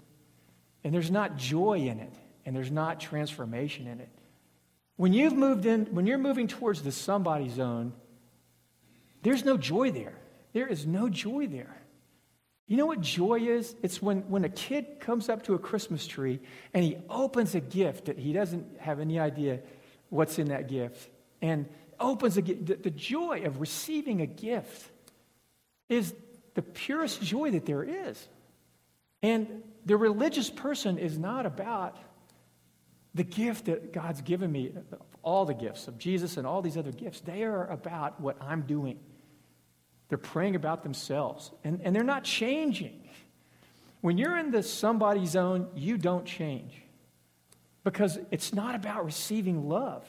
And 0.83 0.93
there's 0.93 1.11
not 1.11 1.37
joy 1.37 1.79
in 1.79 1.99
it, 1.99 2.13
and 2.45 2.55
there's 2.55 2.71
not 2.71 2.99
transformation 2.99 3.87
in 3.87 3.99
it. 3.99 4.09
When 4.95 5.13
you've 5.13 5.33
moved 5.33 5.65
in, 5.65 5.85
when 5.87 6.05
you're 6.05 6.17
moving 6.17 6.47
towards 6.47 6.81
the 6.81 6.91
somebody 6.91 7.49
zone, 7.49 7.93
there's 9.23 9.45
no 9.45 9.57
joy 9.57 9.91
there. 9.91 10.17
There 10.53 10.67
is 10.67 10.85
no 10.85 11.09
joy 11.09 11.47
there. 11.47 11.81
You 12.67 12.77
know 12.77 12.85
what 12.85 13.01
joy 13.01 13.39
is? 13.39 13.75
It's 13.81 14.01
when, 14.01 14.29
when 14.29 14.45
a 14.45 14.49
kid 14.49 14.99
comes 14.99 15.27
up 15.27 15.43
to 15.43 15.55
a 15.55 15.59
Christmas 15.59 16.07
tree 16.07 16.39
and 16.73 16.83
he 16.83 16.97
opens 17.09 17.53
a 17.53 17.59
gift 17.59 18.05
that 18.05 18.17
he 18.17 18.31
doesn't 18.31 18.79
have 18.79 18.99
any 18.99 19.19
idea 19.19 19.59
what's 20.09 20.39
in 20.39 20.47
that 20.49 20.69
gift. 20.69 21.09
And 21.41 21.67
opens 22.01 22.37
a. 22.37 22.41
The, 22.41 22.75
the 22.75 22.91
joy 22.91 23.43
of 23.45 23.61
receiving 23.61 24.21
a 24.21 24.25
gift 24.25 24.89
is 25.87 26.13
the 26.55 26.61
purest 26.61 27.21
joy 27.21 27.51
that 27.51 27.65
there 27.65 27.83
is. 27.83 28.27
And 29.23 29.63
the 29.85 29.97
religious 29.97 30.49
person 30.49 30.97
is 30.97 31.17
not 31.17 31.45
about 31.45 31.97
the 33.13 33.23
gift 33.23 33.65
that 33.65 33.93
God's 33.93 34.21
given 34.21 34.51
me, 34.51 34.73
all 35.21 35.45
the 35.45 35.53
gifts 35.53 35.87
of 35.87 35.97
Jesus 35.97 36.37
and 36.37 36.47
all 36.47 36.61
these 36.61 36.77
other 36.77 36.91
gifts. 36.91 37.19
They 37.21 37.43
are 37.43 37.67
about 37.67 38.19
what 38.19 38.37
I'm 38.41 38.61
doing. 38.61 38.99
They're 40.09 40.17
praying 40.17 40.55
about 40.55 40.83
themselves, 40.83 41.51
and, 41.63 41.81
and 41.83 41.95
they're 41.95 42.03
not 42.03 42.23
changing. 42.23 42.99
When 44.01 44.17
you're 44.17 44.37
in 44.37 44.51
the 44.51 44.63
somebody 44.63 45.25
zone, 45.25 45.67
you 45.75 45.97
don't 45.97 46.25
change 46.25 46.73
because 47.83 48.19
it's 48.31 48.53
not 48.53 48.75
about 48.75 49.05
receiving 49.05 49.69
love. 49.69 50.03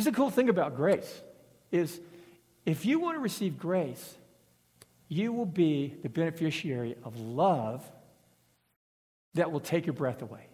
This 0.00 0.06
is 0.06 0.12
the 0.12 0.16
cool 0.16 0.30
thing 0.30 0.48
about 0.48 0.76
grace 0.76 1.20
is 1.70 2.00
if 2.64 2.86
you 2.86 3.00
want 3.00 3.16
to 3.16 3.20
receive 3.20 3.58
grace, 3.58 4.16
you 5.08 5.30
will 5.30 5.44
be 5.44 5.94
the 6.02 6.08
beneficiary 6.08 6.96
of 7.04 7.20
love 7.20 7.84
that 9.34 9.52
will 9.52 9.60
take 9.60 9.84
your 9.84 9.92
breath 9.92 10.22
away 10.22 10.46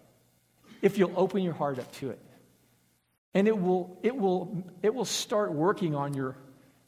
if 0.82 0.98
you'll 0.98 1.12
open 1.14 1.44
your 1.44 1.54
heart 1.54 1.78
up 1.78 1.92
to 1.98 2.10
it. 2.10 2.18
And 3.34 3.46
it 3.46 3.56
will, 3.56 4.00
it 4.02 4.16
will, 4.16 4.64
it 4.82 4.92
will 4.92 5.04
start 5.04 5.52
working 5.52 5.94
on 5.94 6.12
your, 6.12 6.36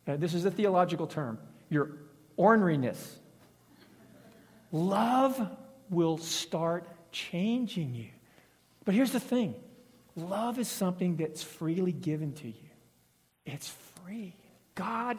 uh, 0.09 0.16
this 0.16 0.34
is 0.34 0.44
a 0.44 0.50
theological 0.50 1.06
term, 1.06 1.38
your 1.70 1.90
orneriness. 2.36 2.98
Love 4.72 5.48
will 5.90 6.18
start 6.18 6.88
changing 7.12 7.94
you. 7.94 8.09
But 8.84 8.96
here's 8.96 9.12
the 9.12 9.20
thing 9.20 9.54
love 10.19 10.59
is 10.59 10.69
something 10.69 11.16
that's 11.16 11.43
freely 11.43 11.93
given 11.93 12.33
to 12.35 12.49
you, 12.49 12.71
it's 13.47 13.69
free. 14.05 14.37
God, 14.75 15.19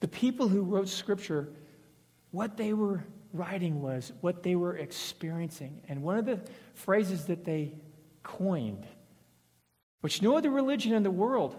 the 0.00 0.08
people 0.08 0.48
who 0.48 0.62
wrote 0.62 0.88
Scripture, 0.88 1.48
what 2.30 2.56
they 2.56 2.72
were 2.72 3.04
writing 3.32 3.82
was 3.82 4.12
what 4.20 4.42
they 4.42 4.54
were 4.54 4.76
experiencing. 4.76 5.82
And 5.88 6.02
one 6.02 6.18
of 6.18 6.24
the 6.24 6.40
phrases 6.74 7.24
that 7.26 7.44
they 7.44 7.72
coined, 8.22 8.86
which 10.00 10.22
no 10.22 10.36
other 10.36 10.50
religion 10.50 10.92
in 10.94 11.02
the 11.02 11.10
world 11.10 11.56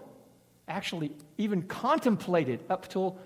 actually 0.66 1.12
even 1.36 1.62
contemplated 1.62 2.64
up 2.70 2.88
till 2.88 3.18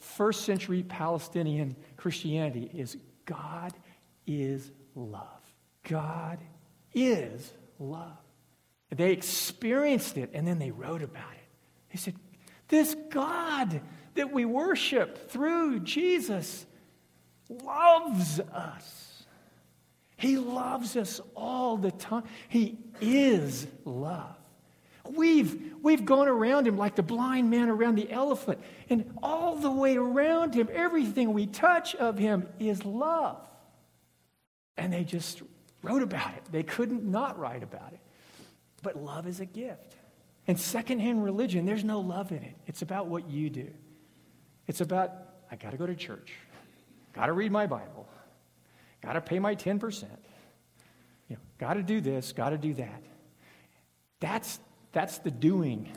first 0.00 0.44
century 0.44 0.82
Palestinian 0.82 1.76
Christianity, 1.96 2.70
is 2.74 2.96
God 3.24 3.72
is 4.26 4.70
love. 4.94 5.40
God 5.84 6.38
is 6.94 7.52
love. 7.78 8.16
They 8.90 9.12
experienced 9.12 10.16
it 10.16 10.30
and 10.32 10.46
then 10.46 10.58
they 10.58 10.70
wrote 10.70 11.02
about 11.02 11.32
it. 11.32 11.48
They 11.92 11.98
said, 11.98 12.14
This 12.68 12.96
God 13.10 13.80
that 14.14 14.32
we 14.32 14.44
worship 14.44 15.30
through 15.30 15.80
Jesus 15.80 16.66
loves 17.48 18.40
us. 18.40 19.24
He 20.16 20.36
loves 20.36 20.96
us 20.96 21.20
all 21.36 21.76
the 21.76 21.92
time. 21.92 22.24
He 22.48 22.78
is 23.00 23.66
love. 23.84 24.34
We've, 25.08 25.74
we've 25.80 26.04
gone 26.04 26.28
around 26.28 26.66
him 26.66 26.76
like 26.76 26.96
the 26.96 27.02
blind 27.02 27.50
man 27.50 27.68
around 27.68 27.94
the 27.94 28.10
elephant, 28.10 28.60
and 28.90 29.10
all 29.22 29.56
the 29.56 29.70
way 29.70 29.96
around 29.96 30.54
him, 30.54 30.68
everything 30.72 31.32
we 31.32 31.46
touch 31.46 31.94
of 31.94 32.18
him 32.18 32.46
is 32.58 32.84
love. 32.84 33.40
And 34.76 34.92
they 34.92 35.04
just 35.04 35.42
wrote 35.82 36.02
about 36.02 36.34
it. 36.34 36.44
They 36.50 36.62
couldn't 36.62 37.04
not 37.04 37.38
write 37.38 37.62
about 37.62 37.92
it. 37.92 38.00
But 38.82 38.96
love 38.96 39.26
is 39.26 39.40
a 39.40 39.46
gift. 39.46 39.96
In 40.46 40.56
secondhand 40.56 41.24
religion, 41.24 41.66
there's 41.66 41.84
no 41.84 42.00
love 42.00 42.32
in 42.32 42.42
it. 42.42 42.54
It's 42.66 42.82
about 42.82 43.06
what 43.06 43.30
you 43.30 43.50
do. 43.50 43.68
It's 44.66 44.80
about, 44.80 45.12
I 45.50 45.56
got 45.56 45.72
to 45.72 45.76
go 45.76 45.86
to 45.86 45.94
church. 45.94 46.32
Got 47.12 47.26
to 47.26 47.32
read 47.32 47.52
my 47.52 47.66
Bible. 47.66 48.08
Got 49.02 49.12
to 49.14 49.20
pay 49.20 49.38
my 49.38 49.54
10%. 49.54 50.04
You 51.28 51.36
know, 51.36 51.42
got 51.58 51.74
to 51.74 51.82
do 51.82 52.00
this, 52.00 52.32
got 52.32 52.50
to 52.50 52.58
do 52.58 52.74
that. 52.74 53.02
That's, 54.20 54.58
that's 54.92 55.18
the 55.18 55.30
doing. 55.30 55.90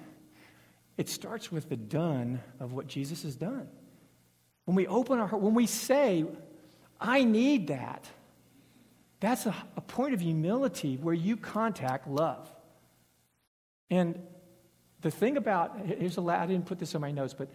It 0.98 1.10
starts 1.10 1.52
with 1.52 1.70
the 1.70 1.78
done 1.78 2.42
of 2.60 2.74
what 2.74 2.88
Jesus 2.88 3.24
has 3.24 3.36
done. 3.36 3.68
When 4.66 4.76
we 4.76 4.88
open 4.88 5.20
our 5.20 5.28
heart, 5.28 5.42
when 5.42 5.54
we 5.54 5.66
say, 5.66 6.26
I 7.00 7.24
need 7.24 7.68
that, 7.68 8.06
that's 9.22 9.46
a, 9.46 9.56
a 9.78 9.82
point 9.82 10.14
of 10.14 10.20
humility 10.20 10.98
where 10.98 11.14
you 11.14 11.38
contact 11.38 12.08
love. 12.08 12.52
And 13.90 14.20
the 15.02 15.12
thing 15.12 15.38
about, 15.38 15.80
here's 15.86 16.18
a, 16.18 16.22
I 16.22 16.46
didn't 16.48 16.66
put 16.66 16.80
this 16.80 16.96
in 16.96 17.02
my 17.02 17.12
notes, 17.12 17.34
but 17.38 17.48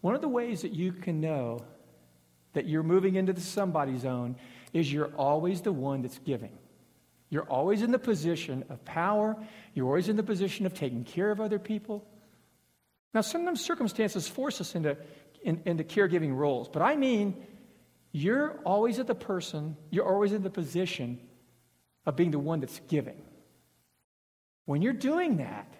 one 0.00 0.14
of 0.14 0.20
the 0.20 0.28
ways 0.28 0.62
that 0.62 0.72
you 0.72 0.92
can 0.92 1.20
know 1.20 1.64
that 2.52 2.66
you're 2.66 2.84
moving 2.84 3.16
into 3.16 3.32
the 3.32 3.40
somebody 3.40 3.98
zone 3.98 4.36
is 4.72 4.92
you're 4.92 5.12
always 5.16 5.60
the 5.60 5.72
one 5.72 6.02
that's 6.02 6.18
giving. 6.18 6.56
You're 7.30 7.44
always 7.44 7.82
in 7.82 7.90
the 7.90 7.98
position 7.98 8.64
of 8.70 8.84
power. 8.84 9.36
You're 9.74 9.86
always 9.86 10.08
in 10.08 10.16
the 10.16 10.22
position 10.22 10.66
of 10.66 10.74
taking 10.74 11.04
care 11.04 11.30
of 11.30 11.40
other 11.40 11.58
people. 11.58 12.06
Now, 13.12 13.22
sometimes 13.22 13.60
circumstances 13.60 14.28
force 14.28 14.60
us 14.60 14.74
into, 14.74 14.96
in, 15.42 15.62
into 15.64 15.82
caregiving 15.82 16.36
roles, 16.36 16.68
but 16.68 16.82
I 16.82 16.94
mean, 16.94 17.44
you're 18.18 18.58
always 18.64 18.98
at 18.98 19.06
the 19.06 19.14
person, 19.14 19.76
you're 19.90 20.06
always 20.06 20.32
in 20.32 20.42
the 20.42 20.50
position 20.50 21.20
of 22.04 22.16
being 22.16 22.30
the 22.30 22.38
one 22.38 22.60
that's 22.60 22.80
giving. 22.88 23.22
When 24.64 24.82
you're 24.82 24.92
doing 24.92 25.36
that, 25.38 25.72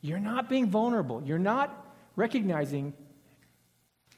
you're 0.00 0.20
not 0.20 0.48
being 0.48 0.68
vulnerable. 0.68 1.22
You're 1.24 1.38
not 1.38 1.94
recognizing 2.14 2.92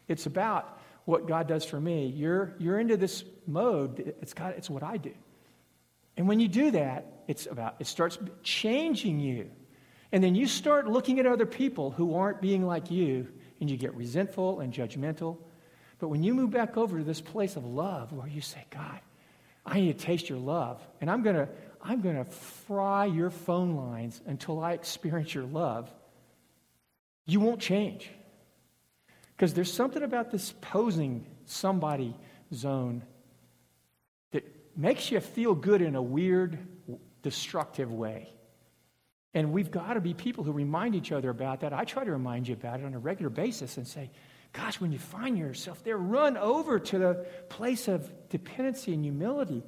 it's 0.09 0.27
about 0.27 0.81
what 1.05 1.27
God 1.27 1.47
does 1.47 1.65
for 1.65 1.81
me. 1.81 2.07
You're, 2.07 2.55
you're 2.59 2.81
into 2.81 2.97
this 2.97 3.25
mode. 3.47 4.15
It's, 4.21 4.35
God, 4.35 4.55
it's 4.57 4.69
what 4.69 4.83
I 4.83 4.97
do. 4.97 5.15
And 6.17 6.27
when 6.29 6.41
you 6.41 6.49
do 6.49 6.73
that, 6.73 7.23
it's 7.29 7.47
about, 7.47 7.77
it 7.79 7.87
starts 7.87 8.19
changing 8.43 9.21
you. 9.21 9.51
And 10.13 10.23
then 10.23 10.35
you 10.35 10.47
start 10.47 10.89
looking 10.89 11.21
at 11.21 11.27
other 11.27 11.47
people 11.47 11.93
who 11.93 12.15
aren't 12.15 12.41
being 12.41 12.67
like 12.67 12.91
you, 12.91 13.29
and 13.61 13.71
you 13.71 13.77
get 13.77 13.95
resentful 13.95 14.61
and 14.61 14.73
judgmental. 14.73 15.39
But 16.01 16.09
when 16.09 16.23
you 16.23 16.35
move 16.35 16.51
back 16.51 16.77
over 16.77 16.99
to 16.99 17.05
this 17.05 17.21
place 17.21 17.57
of 17.57 17.65
love 17.65 18.13
where 18.13 18.27
you 18.27 18.41
say, 18.41 18.65
God, 18.71 19.01
I 19.65 19.81
need 19.81 19.99
to 19.99 20.05
taste 20.05 20.29
your 20.29 20.39
love, 20.39 20.81
and 21.01 21.11
I'm 21.11 21.23
going 21.23 21.37
to 21.37 21.49
I'm 21.83 22.01
going 22.01 22.17
to 22.17 22.25
fry 22.25 23.07
your 23.07 23.31
phone 23.31 23.75
lines 23.75 24.21
until 24.27 24.61
I 24.61 24.73
experience 24.73 25.35
your 25.35 25.45
love, 25.45 25.91
you 27.27 27.41
won't 27.41 27.61
change. 27.61 28.11
Because 29.35 29.55
there's 29.55 29.73
something 29.73 30.03
about 30.03 30.31
this 30.31 30.53
posing 30.61 31.25
somebody 31.47 32.15
zone 32.53 33.03
that 34.33 34.45
makes 34.77 35.11
you 35.11 35.21
feel 35.21 35.55
good 35.55 35.81
in 35.81 35.95
a 35.95 36.03
weird, 36.03 36.59
destructive 37.23 37.91
way. 37.91 38.29
And 39.33 39.53
we've 39.53 39.71
got 39.71 39.95
to 39.95 40.01
be 40.01 40.13
people 40.13 40.45
who 40.45 40.53
remind 40.53 40.95
each 40.95 41.13
other 41.13 41.31
about 41.31 41.61
that. 41.61 41.73
I 41.73 41.85
try 41.85 42.05
to 42.05 42.13
remind 42.13 42.49
you 42.49 42.55
about 42.55 42.81
it 42.81 42.85
on 42.85 42.93
a 42.93 42.99
regular 42.99 43.31
basis 43.31 43.79
and 43.79 43.87
say, 43.87 44.11
gosh, 44.53 44.81
when 44.81 44.93
you 44.93 44.99
find 44.99 45.39
yourself 45.39 45.83
there, 45.85 45.97
run 45.97 46.37
over 46.37 46.79
to 46.79 46.99
the 46.99 47.27
place 47.49 47.89
of 47.89 48.11
dependency 48.29 48.93
and 48.93 49.05
humility 49.05 49.63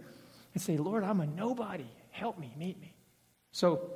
and 0.55 0.63
say, 0.63 0.77
Lord, 0.77 1.05
I'm 1.05 1.21
a 1.21 1.27
nobody. 1.27 1.87
Help 2.11 2.39
me, 2.39 2.53
meet 2.59 2.81
me. 2.81 2.95
So, 3.53 3.91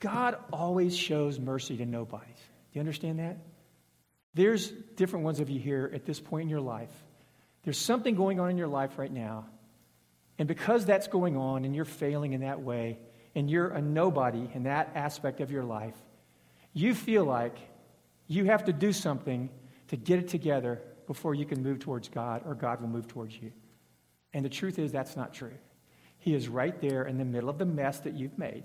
God 0.00 0.36
always 0.52 0.96
shows 0.96 1.38
mercy 1.38 1.76
to 1.76 1.86
nobodies. 1.86 2.36
Do 2.72 2.78
you 2.78 2.80
understand 2.80 3.18
that? 3.18 3.38
There's 4.34 4.70
different 4.70 5.24
ones 5.24 5.40
of 5.40 5.50
you 5.50 5.58
here 5.58 5.90
at 5.92 6.04
this 6.04 6.20
point 6.20 6.44
in 6.44 6.48
your 6.48 6.60
life. 6.60 6.92
There's 7.64 7.78
something 7.78 8.14
going 8.14 8.38
on 8.38 8.50
in 8.50 8.58
your 8.58 8.68
life 8.68 8.98
right 8.98 9.12
now. 9.12 9.46
And 10.38 10.46
because 10.46 10.84
that's 10.84 11.08
going 11.08 11.36
on 11.36 11.64
and 11.64 11.74
you're 11.74 11.84
failing 11.84 12.32
in 12.32 12.42
that 12.42 12.60
way, 12.60 12.98
and 13.34 13.50
you're 13.50 13.68
a 13.68 13.80
nobody 13.80 14.48
in 14.54 14.64
that 14.64 14.90
aspect 14.94 15.40
of 15.40 15.50
your 15.50 15.64
life, 15.64 15.94
you 16.72 16.94
feel 16.94 17.24
like 17.24 17.56
you 18.28 18.44
have 18.44 18.64
to 18.66 18.72
do 18.72 18.92
something 18.92 19.50
to 19.88 19.96
get 19.96 20.18
it 20.18 20.28
together 20.28 20.80
before 21.06 21.34
you 21.34 21.46
can 21.46 21.62
move 21.62 21.80
towards 21.80 22.08
God 22.08 22.42
or 22.44 22.54
God 22.54 22.80
will 22.80 22.88
move 22.88 23.08
towards 23.08 23.34
you. 23.34 23.50
And 24.34 24.44
the 24.44 24.50
truth 24.50 24.78
is, 24.78 24.92
that's 24.92 25.16
not 25.16 25.32
true. 25.32 25.54
He 26.18 26.34
is 26.34 26.48
right 26.48 26.78
there 26.80 27.04
in 27.04 27.16
the 27.16 27.24
middle 27.24 27.48
of 27.48 27.58
the 27.58 27.64
mess 27.64 28.00
that 28.00 28.14
you've 28.14 28.38
made. 28.38 28.64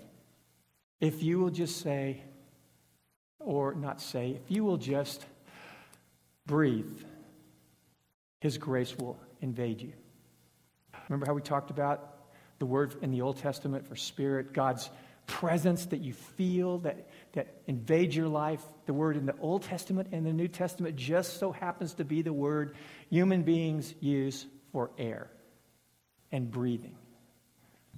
If 1.00 1.22
you 1.22 1.38
will 1.38 1.50
just 1.50 1.80
say, 1.80 2.22
or 3.40 3.74
not 3.74 4.00
say, 4.00 4.30
if 4.30 4.50
you 4.50 4.64
will 4.64 4.76
just 4.76 5.24
breathe, 6.46 7.02
His 8.40 8.58
grace 8.58 8.96
will 8.96 9.18
invade 9.40 9.80
you. 9.80 9.92
Remember 11.08 11.26
how 11.26 11.34
we 11.34 11.42
talked 11.42 11.70
about 11.70 12.14
the 12.58 12.66
word 12.66 12.94
in 13.02 13.10
the 13.10 13.22
Old 13.22 13.38
Testament 13.38 13.86
for 13.86 13.96
spirit, 13.96 14.52
God's 14.52 14.90
presence 15.26 15.86
that 15.86 16.00
you 16.00 16.12
feel, 16.12 16.78
that, 16.78 17.08
that 17.32 17.48
invades 17.66 18.14
your 18.16 18.28
life? 18.28 18.62
The 18.86 18.92
word 18.92 19.16
in 19.16 19.26
the 19.26 19.36
Old 19.40 19.62
Testament 19.62 20.08
and 20.12 20.26
the 20.26 20.32
New 20.32 20.48
Testament 20.48 20.96
just 20.96 21.38
so 21.38 21.52
happens 21.52 21.94
to 21.94 22.04
be 22.04 22.22
the 22.22 22.32
word 22.32 22.76
human 23.10 23.42
beings 23.42 23.94
use 24.00 24.46
for 24.72 24.90
air 24.98 25.30
and 26.32 26.50
breathing. 26.50 26.96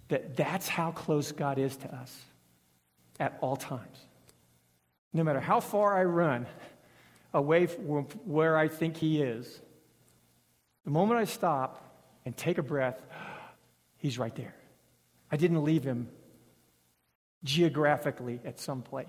That 0.09 0.37
that's 0.37 0.69
how 0.69 0.93
close 0.93 1.33
God 1.33 1.59
is 1.59 1.77
to 1.79 1.95
us 1.95 2.17
at 3.19 3.39
all 3.41 3.57
times. 3.57 3.99
No 5.13 5.25
matter 5.25 5.41
how 5.41 5.61
far 5.61 5.97
I 5.97 6.05
run, 6.05 6.47
away 7.33 7.67
from 7.67 8.05
where 8.25 8.57
I 8.57 8.69
think 8.69 8.97
He 8.97 9.23
is, 9.23 9.61
the 10.85 10.91
moment 10.91 11.21
I 11.21 11.25
stop 11.25 11.83
and 12.25 12.37
take 12.37 12.59
a 12.59 12.63
breath, 12.63 13.01
He's 13.99 14.19
right 14.19 14.35
there. 14.35 14.55
I 15.33 15.37
didn't 15.37 15.65
leave 15.65 15.83
Him 15.83 16.09
geographically 17.47 18.41
at 18.45 18.61
some 18.61 18.83
place. 18.83 19.07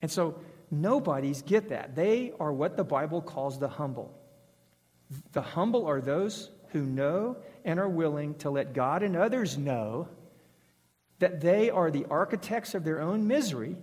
And 0.00 0.10
so 0.10 0.38
nobodies 0.70 1.42
get 1.42 1.68
that. 1.68 1.94
They 1.94 2.32
are 2.40 2.52
what 2.52 2.76
the 2.76 2.84
Bible 2.84 3.20
calls 3.20 3.58
the 3.58 3.68
humble. 3.68 4.18
The 5.32 5.42
humble 5.42 5.86
are 5.86 6.00
those 6.00 6.50
who 6.68 6.82
know 6.82 7.36
and 7.64 7.78
are 7.78 7.88
willing 7.88 8.34
to 8.36 8.50
let 8.50 8.72
God 8.72 9.02
and 9.02 9.16
others 9.16 9.58
know 9.58 10.08
that 11.18 11.40
they 11.40 11.70
are 11.70 11.90
the 11.90 12.06
architects 12.06 12.74
of 12.74 12.84
their 12.84 13.00
own 13.00 13.26
misery, 13.26 13.76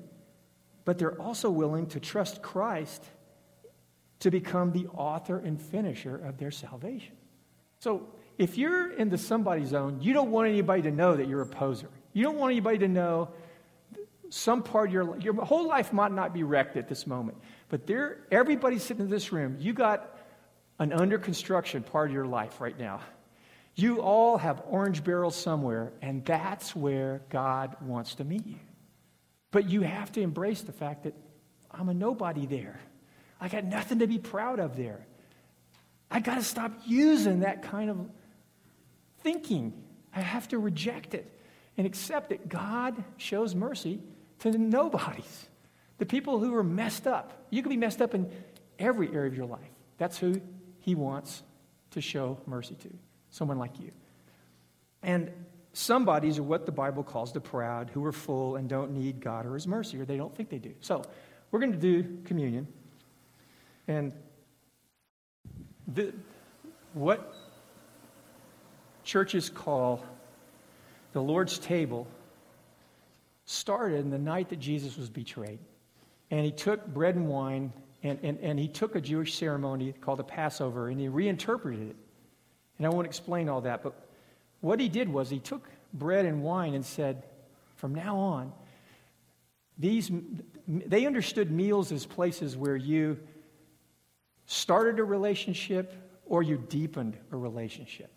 but 0.84 0.98
they're 0.98 1.20
also 1.22 1.50
willing 1.50 1.88
to 1.88 2.00
trust 2.00 2.42
Christ 2.42 3.04
to 4.20 4.30
become 4.30 4.72
the 4.72 4.88
author 4.88 5.38
and 5.38 5.62
finisher 5.62 6.16
of 6.16 6.38
their 6.38 6.52
salvation. 6.52 7.16
So 7.80 8.08
if 8.38 8.58
you're 8.58 8.92
in 8.92 9.10
the 9.10 9.18
somebody 9.18 9.66
zone, 9.66 10.00
you 10.02 10.14
don't 10.14 10.32
want 10.32 10.50
anybody 10.50 10.84
to 10.84 10.92
know 10.92 11.16
that 11.16 11.28
you're 11.28 11.42
a 11.42 11.48
poser. 11.48 11.90
You 12.14 12.24
don't 12.24 12.38
want 12.38 12.52
anybody 12.52 12.80
to 12.80 12.88
know 12.88 13.30
some 14.34 14.64
part 14.64 14.88
of 14.88 14.94
your 14.94 15.18
your 15.20 15.34
whole 15.46 15.68
life 15.68 15.92
might 15.92 16.12
not 16.12 16.34
be 16.34 16.44
wrecked 16.44 16.78
at 16.78 16.88
this 16.88 17.06
moment, 17.06 17.38
but 17.70 17.86
there 17.86 18.20
everybody 18.32 18.80
sitting 18.80 19.04
in 19.04 19.10
this 19.10 19.32
room, 19.32 19.58
you 19.60 19.74
got 19.74 20.18
an 20.80 20.94
under 20.94 21.18
construction 21.18 21.84
part 21.84 22.10
of 22.10 22.14
your 22.14 22.26
life 22.26 22.62
right 22.62 22.78
now. 22.80 23.02
You 23.76 24.02
all 24.02 24.38
have 24.38 24.64
orange 24.68 25.04
barrels 25.04 25.36
somewhere, 25.36 25.92
and 26.02 26.24
that's 26.26 26.76
where 26.76 27.22
God 27.30 27.76
wants 27.82 28.16
to 28.16 28.24
meet 28.24 28.46
you. 28.46 28.60
But 29.52 29.70
you 29.70 29.82
have 29.82 30.12
to 30.14 30.22
embrace 30.22 30.62
the 30.62 30.72
fact 30.72 31.04
that 31.04 31.14
I'm 31.70 31.90
a 31.90 31.94
nobody 31.94 32.46
there. 32.46 32.80
I 33.40 33.50
got 33.50 33.66
nothing 33.66 34.00
to 34.00 34.08
be 34.08 34.18
proud 34.18 34.60
of 34.60 34.78
there. 34.78 35.06
I 36.10 36.20
got 36.20 36.36
to 36.36 36.44
stop 36.44 36.72
using 36.86 37.42
that 37.42 37.64
kind 37.64 37.90
of 37.90 38.10
thinking. 39.20 39.74
I 40.14 40.22
have 40.22 40.48
to 40.50 40.58
reject 40.58 41.14
it 41.14 41.30
and 41.78 41.86
accept 41.88 42.30
that 42.30 42.48
God 42.48 43.04
shows 43.18 43.56
mercy 43.56 44.00
to 44.42 44.52
the 44.52 44.58
nobodies, 44.58 45.48
the 45.98 46.06
people 46.06 46.40
who 46.40 46.54
are 46.56 46.64
messed 46.64 47.08
up. 47.08 47.46
You 47.50 47.62
can 47.62 47.70
be 47.70 47.78
messed 47.78 48.02
up 48.02 48.14
in 48.14 48.30
every 48.78 49.08
area 49.14 49.28
of 49.28 49.36
your 49.36 49.46
life. 49.46 49.70
That's 49.98 50.18
who 50.18 50.42
He 50.80 50.96
wants 50.96 51.44
to 51.92 52.02
show 52.02 52.40
mercy 52.46 52.76
to 52.76 52.90
someone 53.30 53.58
like 53.58 53.80
you. 53.80 53.92
And 55.04 55.32
somebodies 55.74 56.38
are 56.40 56.44
what 56.44 56.66
the 56.66 56.72
Bible 56.72 57.04
calls 57.04 57.34
the 57.34 57.40
proud, 57.40 57.90
who 57.92 58.04
are 58.06 58.12
full 58.12 58.56
and 58.56 58.68
don't 58.68 58.92
need 58.92 59.20
God 59.20 59.46
or 59.46 59.54
His 59.54 59.68
mercy, 59.68 60.00
or 60.00 60.06
they 60.06 60.18
don't 60.18 60.36
think 60.36 60.50
they 60.50 60.60
do. 60.60 60.74
So 60.82 61.04
we're 61.52 61.60
going 61.60 61.74
to 61.74 61.78
do 61.78 62.20
communion. 62.26 62.68
And 63.88 64.14
the, 65.88 66.14
what 66.94 67.36
churches 69.04 69.50
call 69.50 70.04
the 71.14 71.22
Lord's 71.22 71.60
table 71.60 72.08
started 73.46 74.00
in 74.00 74.10
the 74.10 74.18
night 74.18 74.50
that 74.50 74.60
Jesus 74.60 74.98
was 74.98 75.10
betrayed. 75.10 75.60
And 76.30 76.46
he 76.46 76.52
took 76.52 76.86
bread 76.88 77.16
and 77.16 77.28
wine, 77.28 77.74
and, 78.04 78.20
and, 78.24 78.40
and 78.40 78.60
he 78.60 78.68
took 78.68 78.96
a 78.96 79.02
Jewish 79.02 79.36
ceremony 79.36 79.94
called 79.94 80.20
the 80.20 80.24
Passover, 80.24 80.88
and 80.88 81.00
he 81.00 81.08
reinterpreted 81.08 81.90
it. 81.90 81.96
And 82.78 82.88
I 82.88 82.90
won't 82.90 83.06
explain 83.08 83.50
all 83.50 83.62
that, 83.62 83.84
but 83.84 83.94
what 84.62 84.80
he 84.80 84.90
did 84.90 85.10
was 85.10 85.30
he 85.30 85.40
took 85.40 85.70
bread 85.94 86.26
and 86.26 86.42
wine 86.44 86.74
and 86.74 86.86
said, 86.86 87.24
from 87.76 87.94
now 87.96 88.18
on, 88.18 88.54
these, 89.78 90.12
they 90.68 91.06
understood 91.06 91.52
meals 91.52 91.92
as 91.92 92.06
places 92.06 92.56
where 92.56 92.76
you 92.76 93.20
started 94.46 95.00
a 95.00 95.04
relationship 95.04 95.94
or 96.26 96.44
you 96.44 96.64
deepened 96.70 97.18
a 97.32 97.38
relationship. 97.38 98.12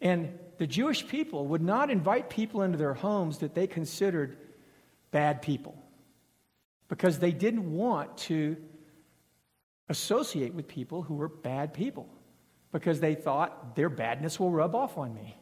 And 0.00 0.38
the 0.58 0.66
Jewish 0.66 1.06
people 1.06 1.46
would 1.48 1.62
not 1.62 1.90
invite 1.90 2.30
people 2.30 2.62
into 2.62 2.78
their 2.78 2.94
homes 2.94 3.38
that 3.38 3.54
they 3.54 3.66
considered 3.66 4.36
bad 5.14 5.40
people 5.42 5.76
because 6.88 7.20
they 7.20 7.30
didn't 7.30 7.72
want 7.72 8.18
to 8.18 8.56
associate 9.88 10.52
with 10.52 10.66
people 10.66 11.02
who 11.02 11.14
were 11.14 11.28
bad 11.28 11.72
people 11.72 12.08
because 12.72 12.98
they 12.98 13.14
thought 13.14 13.76
their 13.76 13.88
badness 13.88 14.40
will 14.40 14.50
rub 14.50 14.74
off 14.74 14.98
on 14.98 15.14
me. 15.14 15.36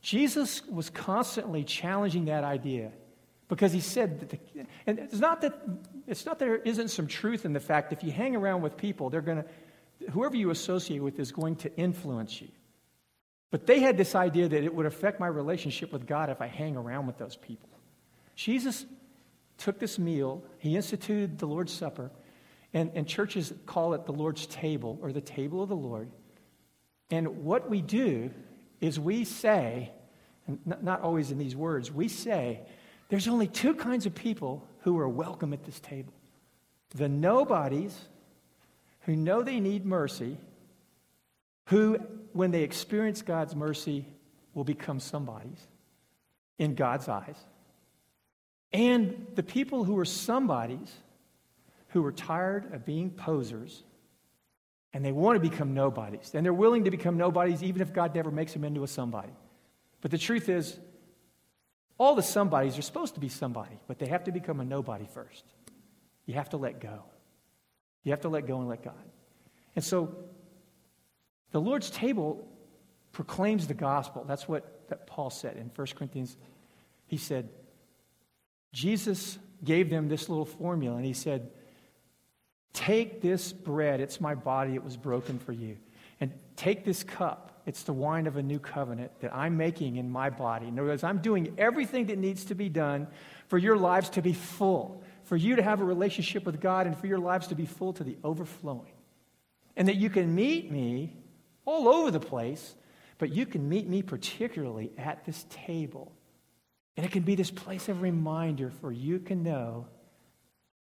Jesus 0.00 0.64
was 0.66 0.88
constantly 0.88 1.64
challenging 1.64 2.26
that 2.26 2.44
idea 2.44 2.92
because 3.48 3.72
he 3.72 3.80
said 3.80 4.20
that, 4.20 4.30
the, 4.30 4.38
and 4.86 5.00
it's 5.00 5.18
not 5.18 5.40
that 5.40 5.60
it's 6.06 6.24
not 6.24 6.38
there 6.38 6.58
isn't 6.58 6.90
some 6.90 7.08
truth 7.08 7.44
in 7.44 7.52
the 7.52 7.58
fact 7.60 7.92
if 7.92 8.04
you 8.04 8.12
hang 8.12 8.36
around 8.36 8.62
with 8.62 8.76
people, 8.76 9.10
they're 9.10 9.20
going 9.20 9.42
to, 9.42 10.10
whoever 10.12 10.36
you 10.36 10.50
associate 10.50 11.02
with 11.02 11.18
is 11.18 11.32
going 11.32 11.56
to 11.56 11.76
influence 11.76 12.40
you. 12.40 12.48
But 13.50 13.66
they 13.66 13.80
had 13.80 13.96
this 13.96 14.14
idea 14.14 14.48
that 14.48 14.62
it 14.62 14.72
would 14.72 14.86
affect 14.86 15.18
my 15.18 15.26
relationship 15.26 15.92
with 15.92 16.06
God 16.06 16.30
if 16.30 16.40
I 16.40 16.46
hang 16.46 16.76
around 16.76 17.08
with 17.08 17.18
those 17.18 17.34
people. 17.34 17.68
Jesus 18.40 18.86
took 19.58 19.78
this 19.78 19.98
meal, 19.98 20.42
he 20.56 20.74
instituted 20.74 21.38
the 21.38 21.46
Lord's 21.46 21.74
Supper, 21.74 22.10
and, 22.72 22.90
and 22.94 23.06
churches 23.06 23.52
call 23.66 23.92
it 23.92 24.06
the 24.06 24.14
Lord's 24.14 24.46
table 24.46 24.98
or 25.02 25.12
the 25.12 25.20
table 25.20 25.62
of 25.62 25.68
the 25.68 25.76
Lord. 25.76 26.08
And 27.10 27.44
what 27.44 27.68
we 27.68 27.82
do 27.82 28.30
is 28.80 28.98
we 28.98 29.24
say, 29.24 29.92
not 30.64 31.02
always 31.02 31.30
in 31.30 31.36
these 31.36 31.54
words, 31.54 31.92
we 31.92 32.08
say, 32.08 32.60
there's 33.10 33.28
only 33.28 33.46
two 33.46 33.74
kinds 33.74 34.06
of 34.06 34.14
people 34.14 34.66
who 34.84 34.98
are 34.98 35.08
welcome 35.08 35.52
at 35.52 35.64
this 35.64 35.78
table 35.78 36.14
the 36.94 37.10
nobodies 37.10 37.94
who 39.02 39.16
know 39.16 39.42
they 39.42 39.60
need 39.60 39.84
mercy, 39.84 40.38
who, 41.66 41.98
when 42.32 42.52
they 42.52 42.62
experience 42.62 43.20
God's 43.20 43.54
mercy, 43.54 44.06
will 44.54 44.64
become 44.64 44.98
somebodies 44.98 45.60
in 46.58 46.74
God's 46.74 47.06
eyes, 47.06 47.36
and 48.72 49.26
the 49.34 49.42
people 49.42 49.84
who 49.84 49.98
are 49.98 50.04
somebodies 50.04 50.92
who 51.88 52.04
are 52.04 52.12
tired 52.12 52.72
of 52.72 52.84
being 52.84 53.10
posers 53.10 53.82
and 54.92 55.04
they 55.04 55.12
want 55.12 55.40
to 55.42 55.48
become 55.48 55.74
nobodies. 55.74 56.32
And 56.34 56.44
they're 56.44 56.52
willing 56.52 56.84
to 56.84 56.90
become 56.90 57.16
nobodies 57.16 57.62
even 57.62 57.82
if 57.82 57.92
God 57.92 58.14
never 58.14 58.30
makes 58.30 58.52
them 58.52 58.64
into 58.64 58.82
a 58.82 58.88
somebody. 58.88 59.32
But 60.00 60.10
the 60.10 60.18
truth 60.18 60.48
is, 60.48 60.78
all 61.98 62.14
the 62.14 62.22
somebodies 62.22 62.78
are 62.78 62.82
supposed 62.82 63.14
to 63.14 63.20
be 63.20 63.28
somebody, 63.28 63.78
but 63.86 63.98
they 63.98 64.06
have 64.06 64.24
to 64.24 64.32
become 64.32 64.60
a 64.60 64.64
nobody 64.64 65.06
first. 65.12 65.44
You 66.26 66.34
have 66.34 66.50
to 66.50 66.56
let 66.56 66.80
go. 66.80 67.04
You 68.04 68.12
have 68.12 68.22
to 68.22 68.28
let 68.28 68.46
go 68.46 68.58
and 68.58 68.68
let 68.68 68.82
God. 68.82 68.94
And 69.76 69.84
so 69.84 70.14
the 71.52 71.60
Lord's 71.60 71.90
table 71.90 72.48
proclaims 73.12 73.66
the 73.66 73.74
gospel. 73.74 74.24
That's 74.26 74.48
what 74.48 74.88
that 74.88 75.06
Paul 75.06 75.30
said 75.30 75.56
in 75.56 75.70
1 75.74 75.86
Corinthians. 75.94 76.36
He 77.06 77.16
said, 77.16 77.48
Jesus 78.72 79.38
gave 79.64 79.90
them 79.90 80.08
this 80.08 80.28
little 80.28 80.44
formula, 80.44 80.96
and 80.96 81.04
he 81.04 81.12
said, 81.12 81.50
Take 82.72 83.20
this 83.20 83.52
bread, 83.52 84.00
it's 84.00 84.20
my 84.20 84.34
body, 84.34 84.74
it 84.74 84.84
was 84.84 84.96
broken 84.96 85.38
for 85.38 85.52
you. 85.52 85.76
And 86.20 86.32
take 86.56 86.84
this 86.84 87.02
cup, 87.02 87.62
it's 87.66 87.82
the 87.82 87.92
wine 87.92 88.26
of 88.26 88.36
a 88.36 88.42
new 88.42 88.58
covenant 88.58 89.10
that 89.20 89.34
I'm 89.34 89.56
making 89.56 89.96
in 89.96 90.10
my 90.10 90.30
body. 90.30 90.68
In 90.68 90.78
other 90.78 90.88
words, 90.88 91.02
I'm 91.02 91.18
doing 91.18 91.54
everything 91.58 92.06
that 92.06 92.18
needs 92.18 92.44
to 92.46 92.54
be 92.54 92.68
done 92.68 93.08
for 93.48 93.58
your 93.58 93.76
lives 93.76 94.10
to 94.10 94.22
be 94.22 94.32
full, 94.32 95.02
for 95.24 95.36
you 95.36 95.56
to 95.56 95.62
have 95.62 95.80
a 95.80 95.84
relationship 95.84 96.46
with 96.46 96.60
God, 96.60 96.86
and 96.86 96.96
for 96.96 97.06
your 97.06 97.18
lives 97.18 97.48
to 97.48 97.54
be 97.54 97.66
full 97.66 97.92
to 97.94 98.04
the 98.04 98.16
overflowing. 98.22 98.92
And 99.76 99.88
that 99.88 99.96
you 99.96 100.10
can 100.10 100.34
meet 100.34 100.70
me 100.70 101.16
all 101.64 101.88
over 101.88 102.10
the 102.10 102.20
place, 102.20 102.74
but 103.18 103.30
you 103.30 103.46
can 103.46 103.68
meet 103.68 103.88
me 103.88 104.02
particularly 104.02 104.92
at 104.96 105.24
this 105.24 105.44
table. 105.48 106.12
And 106.96 107.06
it 107.06 107.12
can 107.12 107.22
be 107.22 107.34
this 107.34 107.50
place 107.50 107.88
of 107.88 108.02
reminder 108.02 108.70
for 108.70 108.92
you 108.92 109.18
can 109.18 109.42
know 109.42 109.86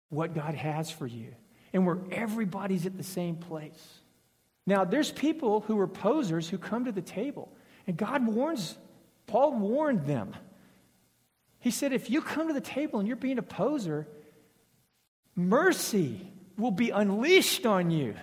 what 0.09 0.35
God 0.35 0.55
has 0.55 0.91
for 0.91 1.07
you 1.07 1.35
and 1.73 1.87
where 1.87 1.99
everybody's 2.11 2.85
at 2.87 2.97
the 2.97 3.03
same 3.03 3.37
place. 3.37 3.99
Now, 4.67 4.85
there's 4.85 5.11
people 5.11 5.61
who 5.61 5.79
are 5.81 5.87
posers 5.87 6.49
who 6.49 6.59
come 6.59 6.85
to 6.85 6.93
the 6.93 7.03
table, 7.03 7.53
and 7.87 7.97
God 7.97 8.27
warns, 8.27 8.77
Paul 9.27 9.55
warned 9.55 10.07
them. 10.07 10.35
He 11.59 11.71
said, 11.71 11.93
if 11.93 12.11
you 12.11 12.21
come 12.21 12.49
to 12.49 12.55
the 12.55 12.61
table 12.61 12.99
and 12.99 13.09
you're 13.09 13.17
being 13.17 13.39
a 13.39 13.43
poser, 13.43 14.07
mercy 15.35 16.21
will 16.59 16.71
be 16.71 16.91
unleashed 16.91 17.67
on 17.67 17.91
you. 17.91 18.15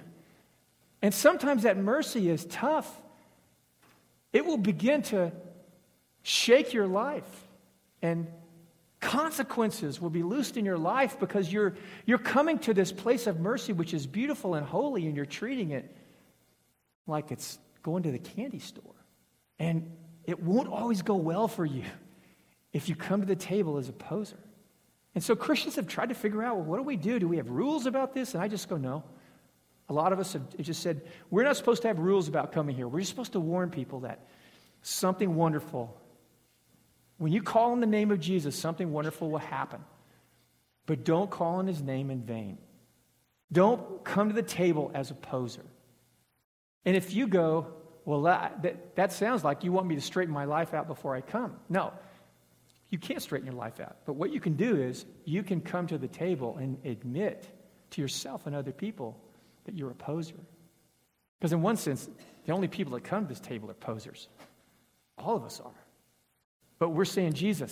And 1.01 1.13
sometimes 1.13 1.63
that 1.63 1.77
mercy 1.77 2.30
is 2.30 2.45
tough. 2.45 3.01
It 4.32 4.45
will 4.45 4.57
begin 4.57 5.01
to 5.03 5.32
shake 6.21 6.73
your 6.73 6.88
life 6.88 7.47
and 8.02 8.28
consequences 9.00 10.02
will 10.02 10.10
be 10.10 10.24
loosed 10.24 10.58
in 10.58 10.66
your 10.66 10.78
life 10.78 11.20
because 11.20 11.52
you're, 11.52 11.76
you're 12.06 12.18
coming 12.18 12.60
to 12.60 12.74
this 12.74 12.91
place 12.91 13.28
of 13.28 13.39
mercy, 13.39 13.74
which 13.74 13.93
is 13.93 14.06
beautiful 14.06 14.56
and 14.56 14.66
holy, 14.66 15.08
and 15.08 15.16
you're 15.16 15.26
treating 15.26 15.72
it 15.72 15.95
like 17.08 17.32
it's 17.32 17.58
going 17.82 18.04
to 18.04 18.12
the 18.12 18.20
candy 18.20 18.60
store. 18.60 18.95
And 19.58 19.91
it 20.26 20.41
won't 20.41 20.68
always 20.68 21.02
go 21.02 21.16
well 21.16 21.47
for 21.47 21.66
you 21.66 21.84
if 22.74 22.89
you 22.89 22.95
come 22.95 23.22
to 23.22 23.28
the 23.28 23.36
table 23.36 23.78
as 23.78 23.89
a 23.89 23.93
poser. 23.93 24.39
And 25.16 25.24
so 25.24 25.36
Christians 25.36 25.76
have 25.76 25.88
tried 25.88 26.10
to 26.10 26.16
figure 26.16 26.43
out 26.43 26.58
well, 26.58 26.66
what 26.66 26.78
do 26.78 26.84
we 26.84 26.95
do? 26.95 27.20
Do 27.20 27.28
we 27.28 27.38
have 27.38 27.50
rules 27.50 27.86
about 27.86 28.14
this? 28.14 28.34
And 28.34 28.43
I 28.43 28.47
just 28.47 28.70
go, 28.70 28.78
no. 28.78 29.04
A 29.89 29.93
lot 29.93 30.14
of 30.14 30.20
us 30.20 30.34
have 30.34 30.56
just 30.58 30.84
said, 30.84 31.02
we're 31.32 31.43
not 31.43 31.58
supposed 31.58 31.82
to 31.82 31.88
have 31.88 31.97
rules 31.97 32.28
about 32.28 32.52
coming 32.52 32.76
here. 32.76 32.88
We're 32.88 33.00
just 33.00 33.10
supposed 33.10 33.32
to 33.32 33.39
warn 33.39 33.72
people 33.72 34.02
that 34.02 34.28
something 34.84 35.34
wonderful 35.34 35.99
when 37.20 37.34
you 37.34 37.43
call 37.43 37.74
on 37.74 37.82
the 37.82 37.86
name 37.86 38.11
of 38.11 38.20
Jesus, 38.20 38.57
something 38.57 38.91
wonderful 38.91 39.30
will 39.30 39.38
happen. 39.39 39.82
But 40.86 41.03
don't 41.03 41.30
call 41.30 41.55
on 41.57 41.67
his 41.67 41.82
name 41.82 42.09
in 42.09 42.24
vain. 42.24 42.57
Don't 43.51 44.03
come 44.03 44.30
to 44.30 44.34
the 44.34 44.41
table 44.41 44.89
as 44.93 45.11
a 45.11 45.13
poser. 45.13 45.65
And 46.86 46.95
if 46.95 47.13
you 47.13 47.28
go, 47.28 47.67
well, 48.05 48.24
that, 48.24 48.95
that, 48.95 49.11
sounds 49.11 49.43
like 49.43 49.63
you 49.63 49.72
want 49.72 49.86
me 49.86 49.95
to 49.95 50.01
straighten 50.01 50.34
my 50.34 50.45
life 50.45 50.74
out 50.74 50.88
before 50.88 51.13
I 51.13 51.22
come. 51.22 51.57
No, 51.67 51.93
you 52.89 52.97
can't 52.97 53.22
straighten 53.22 53.45
your 53.45 53.55
life 53.55 53.80
out. 53.80 53.97
But 54.05 54.13
what 54.13 54.32
you 54.32 54.39
can 54.39 54.53
do 54.53 54.78
is 54.82 55.05
you 55.26 55.43
can 55.43 55.61
come 55.61 55.88
to 55.88 55.97
the 55.97 56.07
table 56.07 56.57
and 56.57 56.84
admit 56.86 57.47
to 57.91 58.01
yourself 58.01 58.47
and 58.47 58.55
other 58.55 58.72
people 58.72 59.20
that 59.65 59.76
you're 59.76 59.91
a 59.91 59.95
poser. 59.95 60.39
Because, 61.38 61.51
in 61.51 61.61
one 61.61 61.76
sense, 61.76 62.09
the 62.45 62.53
only 62.53 62.67
people 62.67 62.93
that 62.93 63.03
come 63.03 63.26
to 63.26 63.30
this 63.30 63.39
table 63.39 63.70
are 63.70 63.76
posers. 63.76 64.30
All 65.17 65.36
of 65.36 65.43
us 65.43 65.59
are. 65.59 65.78
But 66.80 66.89
we're 66.89 67.05
saying, 67.05 67.34
Jesus, 67.34 67.67